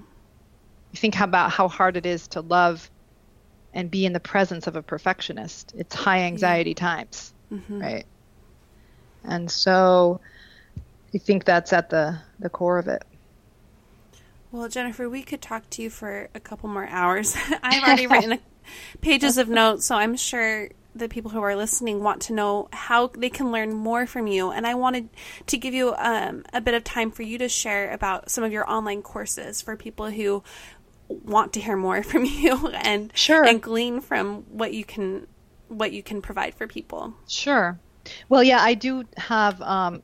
You 0.93 0.99
think 0.99 1.19
about 1.19 1.51
how 1.51 1.69
hard 1.69 1.97
it 1.97 2.07
is 2.07 2.29
to 2.29 2.41
love 2.41 2.91
and 3.75 3.91
be 3.91 4.05
in 4.05 4.13
the 4.13 4.21
presence 4.21 4.67
of 4.67 4.77
a 4.77 4.83
perfectionist. 4.83 5.73
It's 5.77 5.95
high 5.95 6.21
anxiety 6.21 6.71
yeah. 6.71 6.75
times, 6.75 7.33
mm-hmm. 7.51 7.81
right? 7.81 8.07
And 9.25 9.51
so 9.51 10.21
I 11.15 11.19
think 11.19 11.45
that's 11.45 11.73
at 11.73 11.91
the, 11.91 12.19
the 12.39 12.51
core 12.51 12.79
of 12.79 12.89
it. 12.89 13.03
Well, 14.51 14.69
Jennifer, 14.69 15.09
we 15.09 15.23
could 15.23 15.41
talk 15.41 15.71
to 15.71 15.83
you 15.83 15.89
for 15.89 16.29
a 16.35 16.41
couple 16.41 16.69
more 16.69 16.87
hours. 16.87 17.35
I've 17.63 17.83
already 17.83 18.07
written 18.07 18.39
pages 19.01 19.39
of 19.39 19.49
notes, 19.49 19.87
so 19.87 19.97
I'm 19.97 20.17
sure 20.17 20.69
the 20.95 21.09
people 21.09 21.31
who 21.31 21.41
are 21.41 21.57
listening 21.57 22.03
want 22.03 22.21
to 22.23 22.35
know 22.35 22.69
how 22.71 23.07
they 23.07 23.31
can 23.31 23.51
learn 23.51 23.73
more 23.73 24.07
from 24.07 24.27
you. 24.27 24.51
And 24.51 24.67
I 24.67 24.75
wanted 24.75 25.09
to 25.47 25.57
give 25.57 25.73
you 25.73 25.95
um, 25.97 26.45
a 26.53 26.61
bit 26.61 26.75
of 26.75 26.85
time 26.85 27.11
for 27.11 27.23
you 27.23 27.39
to 27.39 27.49
share 27.49 27.91
about 27.93 28.31
some 28.31 28.45
of 28.45 28.53
your 28.53 28.71
online 28.71 29.01
courses 29.01 29.63
for 29.63 29.75
people 29.75 30.11
who 30.11 30.43
want 31.25 31.53
to 31.55 31.61
hear 31.61 31.77
more 31.77 32.03
from 32.11 32.25
you 32.25 32.69
and 32.69 33.13
sure. 33.15 33.45
and 33.45 33.63
glean 33.63 34.01
from 34.01 34.43
what 34.49 34.73
you 34.73 34.85
can 34.85 35.27
what 35.69 35.93
you 35.93 36.03
can 36.03 36.21
provide 36.21 36.55
for 36.55 36.67
people. 36.67 37.15
Sure. 37.27 37.79
Well, 38.29 38.43
yeah, 38.43 38.61
I 38.61 38.75
do 38.75 39.05
have 39.17 39.61
um, 39.63 40.03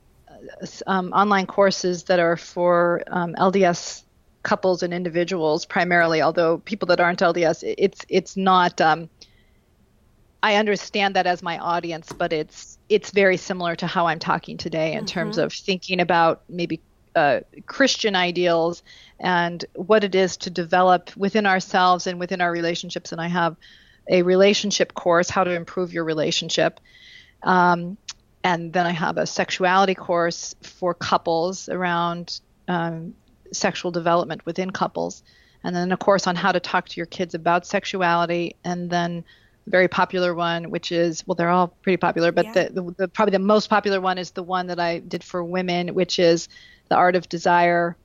um, 0.86 1.12
online 1.12 1.46
courses 1.46 2.04
that 2.04 2.18
are 2.20 2.36
for 2.36 3.02
um, 3.08 3.34
LDS 3.34 4.02
couples 4.42 4.82
and 4.82 4.94
individuals 4.94 5.66
primarily. 5.66 6.22
Although 6.22 6.58
people 6.58 6.86
that 6.86 7.00
aren't 7.00 7.20
LDS, 7.20 7.74
it's 7.76 8.04
it's 8.08 8.36
not. 8.36 8.80
Um, 8.80 9.08
I 10.40 10.54
understand 10.54 11.16
that 11.16 11.26
as 11.26 11.42
my 11.42 11.58
audience, 11.58 12.12
but 12.12 12.32
it's 12.32 12.78
it's 12.88 13.10
very 13.10 13.36
similar 13.36 13.74
to 13.76 13.86
how 13.86 14.06
I'm 14.06 14.20
talking 14.20 14.56
today 14.56 14.92
in 14.92 14.98
mm-hmm. 14.98 15.06
terms 15.06 15.38
of 15.38 15.52
thinking 15.52 16.00
about 16.00 16.42
maybe 16.48 16.80
uh, 17.14 17.40
Christian 17.66 18.16
ideals 18.16 18.82
and 19.20 19.64
what 19.74 20.04
it 20.04 20.14
is 20.14 20.36
to 20.38 20.50
develop 20.50 21.16
within 21.16 21.46
ourselves 21.46 22.06
and 22.06 22.18
within 22.20 22.40
our 22.40 22.52
relationships. 22.52 23.12
And 23.12 23.20
I 23.20 23.28
have 23.28 23.56
a 24.08 24.22
relationship 24.22 24.94
course, 24.94 25.28
how 25.28 25.44
to 25.44 25.50
improve 25.50 25.92
your 25.92 26.04
relationship. 26.04 26.80
Um, 27.42 27.96
and 28.44 28.72
then 28.72 28.86
I 28.86 28.92
have 28.92 29.18
a 29.18 29.26
sexuality 29.26 29.94
course 29.94 30.54
for 30.62 30.94
couples 30.94 31.68
around 31.68 32.40
um, 32.68 33.14
sexual 33.52 33.90
development 33.90 34.46
within 34.46 34.70
couples. 34.70 35.22
And 35.64 35.74
then 35.74 35.90
a 35.92 35.96
course 35.96 36.26
on 36.26 36.36
how 36.36 36.52
to 36.52 36.60
talk 36.60 36.88
to 36.88 36.96
your 36.96 37.06
kids 37.06 37.34
about 37.34 37.66
sexuality. 37.66 38.56
And 38.64 38.88
then 38.88 39.24
a 39.66 39.70
very 39.70 39.88
popular 39.88 40.34
one, 40.34 40.70
which 40.70 40.92
is, 40.92 41.26
well, 41.26 41.34
they're 41.34 41.50
all 41.50 41.68
pretty 41.68 41.96
popular, 41.96 42.32
but 42.32 42.46
yeah. 42.46 42.52
the, 42.52 42.70
the, 42.70 42.94
the 42.96 43.08
probably 43.08 43.32
the 43.32 43.38
most 43.40 43.68
popular 43.68 44.00
one 44.00 44.18
is 44.18 44.30
the 44.30 44.42
one 44.42 44.68
that 44.68 44.80
I 44.80 45.00
did 45.00 45.24
for 45.24 45.42
women, 45.42 45.94
which 45.94 46.18
is 46.18 46.48
the 46.88 46.96
art 46.96 47.16
of 47.16 47.28
desire 47.28 47.96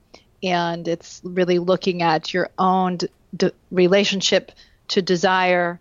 and 0.42 0.86
it's 0.86 1.20
really 1.24 1.58
looking 1.58 2.02
at 2.02 2.34
your 2.34 2.50
own 2.58 2.98
d- 3.36 3.50
relationship 3.70 4.52
to 4.88 5.00
desire 5.02 5.80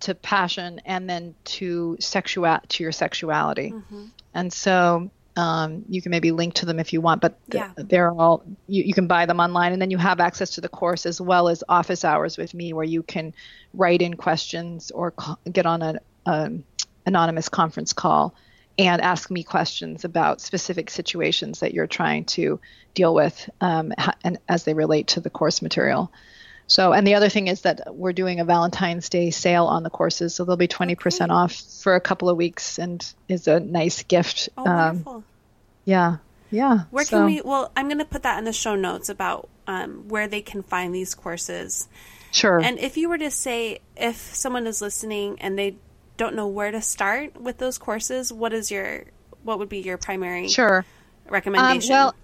to 0.00 0.14
passion 0.14 0.80
and 0.84 1.08
then 1.08 1.34
to 1.44 1.96
sexual 2.00 2.58
to 2.68 2.82
your 2.82 2.92
sexuality 2.92 3.70
mm-hmm. 3.70 4.06
and 4.34 4.52
so 4.52 5.10
um, 5.34 5.86
you 5.88 6.02
can 6.02 6.10
maybe 6.10 6.30
link 6.30 6.52
to 6.54 6.66
them 6.66 6.78
if 6.78 6.92
you 6.92 7.00
want 7.00 7.20
but 7.20 7.38
th- 7.50 7.62
yeah. 7.62 7.72
they're 7.76 8.10
all 8.10 8.42
you, 8.66 8.82
you 8.82 8.92
can 8.92 9.06
buy 9.06 9.24
them 9.24 9.40
online 9.40 9.72
and 9.72 9.80
then 9.80 9.90
you 9.90 9.98
have 9.98 10.20
access 10.20 10.50
to 10.50 10.60
the 10.60 10.68
course 10.68 11.06
as 11.06 11.20
well 11.20 11.48
as 11.48 11.64
office 11.68 12.04
hours 12.04 12.36
with 12.36 12.52
me 12.52 12.72
where 12.72 12.84
you 12.84 13.02
can 13.02 13.32
write 13.72 14.02
in 14.02 14.14
questions 14.14 14.90
or 14.90 15.12
call, 15.12 15.38
get 15.50 15.64
on 15.64 15.80
an 15.82 15.98
um, 16.26 16.64
anonymous 17.06 17.48
conference 17.48 17.92
call 17.92 18.34
and 18.78 19.02
ask 19.02 19.30
me 19.30 19.42
questions 19.42 20.04
about 20.04 20.40
specific 20.40 20.90
situations 20.90 21.60
that 21.60 21.74
you're 21.74 21.86
trying 21.86 22.24
to 22.24 22.60
deal 22.94 23.14
with 23.14 23.48
um, 23.60 23.92
and 24.24 24.38
as 24.48 24.64
they 24.64 24.74
relate 24.74 25.08
to 25.08 25.20
the 25.20 25.30
course 25.30 25.62
material. 25.62 26.10
So, 26.66 26.92
and 26.92 27.06
the 27.06 27.14
other 27.14 27.28
thing 27.28 27.48
is 27.48 27.62
that 27.62 27.94
we're 27.94 28.12
doing 28.12 28.40
a 28.40 28.44
Valentine's 28.44 29.08
Day 29.08 29.30
sale 29.30 29.66
on 29.66 29.82
the 29.82 29.90
courses, 29.90 30.34
so 30.34 30.44
they'll 30.44 30.56
be 30.56 30.68
20% 30.68 30.96
okay. 30.96 31.30
off 31.30 31.54
for 31.54 31.96
a 31.96 32.00
couple 32.00 32.30
of 32.30 32.36
weeks, 32.36 32.78
and 32.78 33.04
is 33.28 33.46
a 33.46 33.60
nice 33.60 34.02
gift. 34.04 34.48
Oh, 34.56 34.66
um, 34.66 34.78
wonderful. 34.78 35.24
Yeah, 35.84 36.16
yeah. 36.50 36.84
Where 36.90 37.04
so. 37.04 37.18
can 37.18 37.26
we? 37.26 37.42
Well, 37.42 37.70
I'm 37.76 37.88
going 37.88 37.98
to 37.98 38.06
put 38.06 38.22
that 38.22 38.38
in 38.38 38.44
the 38.44 38.52
show 38.52 38.74
notes 38.74 39.08
about 39.08 39.48
um, 39.66 40.08
where 40.08 40.28
they 40.28 40.40
can 40.40 40.62
find 40.62 40.94
these 40.94 41.14
courses. 41.14 41.88
Sure. 42.30 42.58
And 42.60 42.78
if 42.78 42.96
you 42.96 43.08
were 43.08 43.18
to 43.18 43.30
say, 43.30 43.80
if 43.96 44.16
someone 44.16 44.66
is 44.66 44.80
listening 44.80 45.38
and 45.40 45.58
they 45.58 45.76
don't 46.22 46.36
know 46.36 46.46
where 46.46 46.70
to 46.70 46.80
start 46.80 47.40
with 47.40 47.58
those 47.58 47.78
courses, 47.78 48.32
what 48.32 48.52
is 48.52 48.70
your 48.70 49.04
what 49.42 49.58
would 49.58 49.68
be 49.68 49.78
your 49.78 49.98
primary 49.98 50.48
sure 50.48 50.84
recommendation? 51.28 51.92
Um, 51.92 51.98
well, 51.98 52.14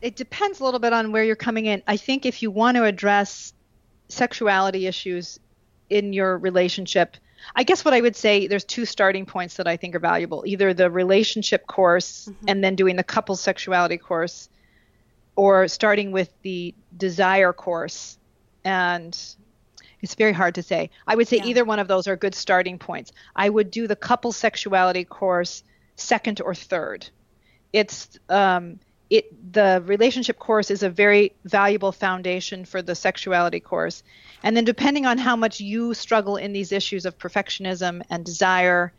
it 0.00 0.14
depends 0.14 0.60
a 0.60 0.64
little 0.64 0.78
bit 0.78 0.92
on 0.92 1.10
where 1.10 1.24
you're 1.24 1.34
coming 1.34 1.66
in. 1.66 1.82
I 1.88 1.96
think 1.96 2.26
if 2.26 2.42
you 2.42 2.52
want 2.52 2.76
to 2.76 2.84
address 2.84 3.52
sexuality 4.08 4.86
issues 4.86 5.40
in 5.90 6.12
your 6.12 6.38
relationship, 6.38 7.16
I 7.56 7.64
guess 7.64 7.84
what 7.84 7.92
I 7.92 8.00
would 8.00 8.14
say 8.14 8.46
there's 8.46 8.64
two 8.64 8.84
starting 8.84 9.26
points 9.26 9.56
that 9.56 9.66
I 9.66 9.76
think 9.76 9.96
are 9.96 10.00
valuable. 10.00 10.44
Either 10.46 10.72
the 10.72 10.88
relationship 10.88 11.66
course 11.66 12.28
mm-hmm. 12.30 12.44
and 12.46 12.62
then 12.62 12.76
doing 12.76 12.94
the 12.94 13.02
couple 13.02 13.34
sexuality 13.34 13.98
course 13.98 14.48
or 15.34 15.66
starting 15.66 16.12
with 16.12 16.30
the 16.42 16.72
desire 16.96 17.52
course 17.52 18.16
and 18.64 19.18
it's 20.00 20.14
very 20.14 20.32
hard 20.32 20.54
to 20.56 20.62
say. 20.62 20.90
I 21.06 21.16
would 21.16 21.28
say 21.28 21.38
yeah. 21.38 21.46
either 21.46 21.64
one 21.64 21.78
of 21.78 21.88
those 21.88 22.06
are 22.06 22.16
good 22.16 22.34
starting 22.34 22.78
points. 22.78 23.12
I 23.34 23.48
would 23.48 23.70
do 23.70 23.86
the 23.86 23.96
couple 23.96 24.32
sexuality 24.32 25.04
course 25.04 25.62
second 25.96 26.40
or 26.40 26.54
third. 26.54 27.08
It's 27.72 28.18
um, 28.28 28.78
it 29.10 29.52
the 29.52 29.82
relationship 29.86 30.38
course 30.38 30.70
is 30.70 30.82
a 30.82 30.90
very 30.90 31.32
valuable 31.44 31.92
foundation 31.92 32.64
for 32.64 32.82
the 32.82 32.94
sexuality 32.94 33.60
course. 33.60 34.02
And 34.42 34.56
then 34.56 34.64
depending 34.64 35.06
on 35.06 35.18
how 35.18 35.36
much 35.36 35.60
you 35.60 35.94
struggle 35.94 36.36
in 36.36 36.52
these 36.52 36.72
issues 36.72 37.04
of 37.06 37.18
perfectionism 37.18 38.02
and 38.10 38.24
desire, 38.24 38.92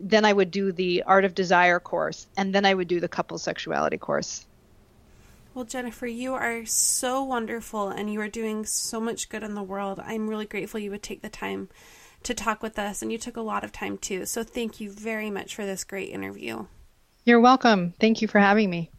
then 0.00 0.24
I 0.24 0.32
would 0.32 0.50
do 0.50 0.72
the 0.72 1.04
art 1.06 1.24
of 1.24 1.34
desire 1.34 1.78
course 1.78 2.26
and 2.36 2.54
then 2.54 2.64
I 2.64 2.74
would 2.74 2.88
do 2.88 2.98
the 2.98 3.08
couple 3.08 3.38
sexuality 3.38 3.98
course. 3.98 4.46
Well, 5.54 5.66
Jennifer, 5.66 6.06
you 6.06 6.32
are 6.32 6.64
so 6.64 7.22
wonderful 7.22 7.90
and 7.90 8.10
you 8.10 8.20
are 8.22 8.28
doing 8.28 8.64
so 8.64 8.98
much 8.98 9.28
good 9.28 9.42
in 9.42 9.54
the 9.54 9.62
world. 9.62 10.00
I'm 10.02 10.28
really 10.28 10.46
grateful 10.46 10.80
you 10.80 10.90
would 10.90 11.02
take 11.02 11.20
the 11.20 11.28
time 11.28 11.68
to 12.22 12.32
talk 12.32 12.62
with 12.62 12.78
us, 12.78 13.02
and 13.02 13.12
you 13.12 13.18
took 13.18 13.36
a 13.36 13.42
lot 13.42 13.64
of 13.64 13.72
time 13.72 13.98
too. 13.98 14.24
So, 14.24 14.44
thank 14.44 14.80
you 14.80 14.90
very 14.90 15.28
much 15.28 15.54
for 15.54 15.66
this 15.66 15.84
great 15.84 16.10
interview. 16.10 16.66
You're 17.24 17.40
welcome. 17.40 17.94
Thank 18.00 18.22
you 18.22 18.28
for 18.28 18.38
having 18.38 18.70
me. 18.70 18.90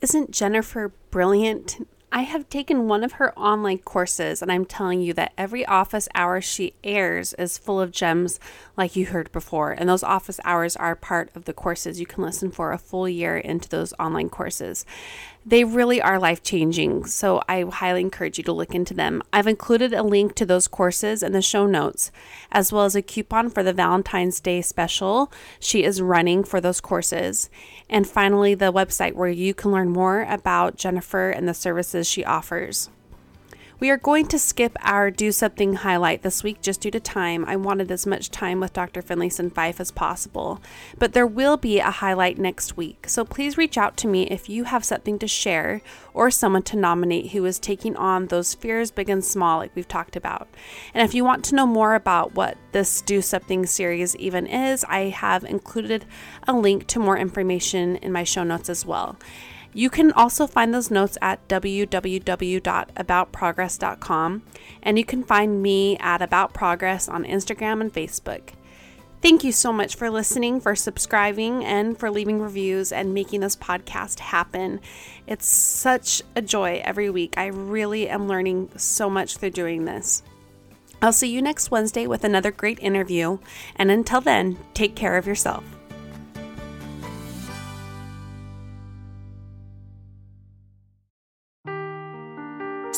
Isn't 0.00 0.32
Jennifer 0.32 0.92
brilliant? 1.10 1.86
I 2.12 2.22
have 2.22 2.48
taken 2.48 2.88
one 2.88 3.04
of 3.04 3.12
her 3.12 3.38
online 3.38 3.78
courses, 3.78 4.42
and 4.42 4.50
I'm 4.50 4.64
telling 4.64 5.00
you 5.00 5.12
that 5.14 5.32
every 5.38 5.64
office 5.64 6.08
hour 6.12 6.40
she 6.40 6.74
airs 6.82 7.34
is 7.34 7.56
full 7.56 7.80
of 7.80 7.92
gems 7.92 8.40
like 8.76 8.96
you 8.96 9.06
heard 9.06 9.30
before. 9.30 9.70
And 9.70 9.88
those 9.88 10.02
office 10.02 10.40
hours 10.42 10.74
are 10.74 10.96
part 10.96 11.30
of 11.36 11.44
the 11.44 11.52
courses. 11.52 12.00
You 12.00 12.06
can 12.06 12.24
listen 12.24 12.50
for 12.50 12.72
a 12.72 12.78
full 12.78 13.08
year 13.08 13.36
into 13.36 13.68
those 13.68 13.94
online 14.00 14.28
courses. 14.28 14.84
They 15.44 15.64
really 15.64 16.02
are 16.02 16.18
life 16.18 16.42
changing, 16.42 17.06
so 17.06 17.42
I 17.48 17.62
highly 17.62 18.02
encourage 18.02 18.36
you 18.36 18.44
to 18.44 18.52
look 18.52 18.74
into 18.74 18.92
them. 18.92 19.22
I've 19.32 19.46
included 19.46 19.94
a 19.94 20.02
link 20.02 20.34
to 20.34 20.44
those 20.44 20.68
courses 20.68 21.22
in 21.22 21.32
the 21.32 21.40
show 21.40 21.66
notes, 21.66 22.12
as 22.52 22.72
well 22.72 22.84
as 22.84 22.94
a 22.94 23.00
coupon 23.00 23.48
for 23.48 23.62
the 23.62 23.72
Valentine's 23.72 24.38
Day 24.38 24.60
special 24.60 25.32
she 25.58 25.82
is 25.82 26.02
running 26.02 26.44
for 26.44 26.60
those 26.60 26.82
courses. 26.82 27.48
And 27.88 28.06
finally, 28.06 28.54
the 28.54 28.70
website 28.70 29.14
where 29.14 29.30
you 29.30 29.54
can 29.54 29.72
learn 29.72 29.88
more 29.88 30.22
about 30.28 30.76
Jennifer 30.76 31.30
and 31.30 31.48
the 31.48 31.54
services 31.54 32.06
she 32.06 32.22
offers. 32.22 32.90
We 33.80 33.88
are 33.88 33.96
going 33.96 34.26
to 34.26 34.38
skip 34.38 34.76
our 34.82 35.10
do 35.10 35.32
something 35.32 35.72
highlight 35.72 36.20
this 36.20 36.42
week 36.42 36.60
just 36.60 36.82
due 36.82 36.90
to 36.90 37.00
time. 37.00 37.46
I 37.46 37.56
wanted 37.56 37.90
as 37.90 38.06
much 38.06 38.30
time 38.30 38.60
with 38.60 38.74
Dr. 38.74 39.00
Finlayson 39.00 39.48
Fife 39.48 39.80
as 39.80 39.90
possible, 39.90 40.60
but 40.98 41.14
there 41.14 41.26
will 41.26 41.56
be 41.56 41.78
a 41.78 41.90
highlight 41.90 42.36
next 42.36 42.76
week. 42.76 43.08
So 43.08 43.24
please 43.24 43.56
reach 43.56 43.78
out 43.78 43.96
to 43.96 44.06
me 44.06 44.24
if 44.24 44.50
you 44.50 44.64
have 44.64 44.84
something 44.84 45.18
to 45.20 45.26
share 45.26 45.80
or 46.12 46.30
someone 46.30 46.62
to 46.64 46.76
nominate 46.76 47.30
who 47.30 47.42
is 47.46 47.58
taking 47.58 47.96
on 47.96 48.26
those 48.26 48.52
fears, 48.52 48.90
big 48.90 49.08
and 49.08 49.24
small, 49.24 49.56
like 49.56 49.74
we've 49.74 49.88
talked 49.88 50.14
about. 50.14 50.46
And 50.92 51.02
if 51.02 51.14
you 51.14 51.24
want 51.24 51.42
to 51.46 51.54
know 51.54 51.66
more 51.66 51.94
about 51.94 52.34
what 52.34 52.58
this 52.72 53.00
Do 53.00 53.22
Something 53.22 53.64
series 53.64 54.14
even 54.16 54.46
is, 54.46 54.84
I 54.90 55.04
have 55.04 55.42
included 55.42 56.04
a 56.46 56.52
link 56.52 56.86
to 56.88 56.98
more 56.98 57.16
information 57.16 57.96
in 57.96 58.12
my 58.12 58.24
show 58.24 58.44
notes 58.44 58.68
as 58.68 58.84
well. 58.84 59.16
You 59.72 59.88
can 59.88 60.10
also 60.12 60.46
find 60.46 60.74
those 60.74 60.90
notes 60.90 61.16
at 61.22 61.46
www.aboutprogress.com, 61.48 64.42
and 64.82 64.98
you 64.98 65.04
can 65.04 65.22
find 65.22 65.62
me 65.62 65.96
at 65.98 66.22
About 66.22 66.52
Progress 66.52 67.08
on 67.08 67.24
Instagram 67.24 67.80
and 67.80 67.92
Facebook. 67.92 68.54
Thank 69.22 69.44
you 69.44 69.52
so 69.52 69.72
much 69.72 69.96
for 69.96 70.10
listening, 70.10 70.60
for 70.60 70.74
subscribing, 70.74 71.64
and 71.64 71.98
for 71.98 72.10
leaving 72.10 72.40
reviews 72.40 72.90
and 72.90 73.12
making 73.12 73.40
this 73.40 73.54
podcast 73.54 74.18
happen. 74.18 74.80
It's 75.26 75.46
such 75.46 76.22
a 76.34 76.40
joy 76.40 76.80
every 76.84 77.10
week. 77.10 77.34
I 77.36 77.46
really 77.46 78.08
am 78.08 78.26
learning 78.26 78.70
so 78.76 79.10
much 79.10 79.36
through 79.36 79.50
doing 79.50 79.84
this. 79.84 80.22
I'll 81.02 81.12
see 81.12 81.28
you 81.28 81.42
next 81.42 81.70
Wednesday 81.70 82.06
with 82.06 82.24
another 82.24 82.50
great 82.50 82.78
interview, 82.80 83.38
and 83.76 83.90
until 83.90 84.20
then, 84.20 84.58
take 84.74 84.96
care 84.96 85.16
of 85.16 85.26
yourself. 85.26 85.64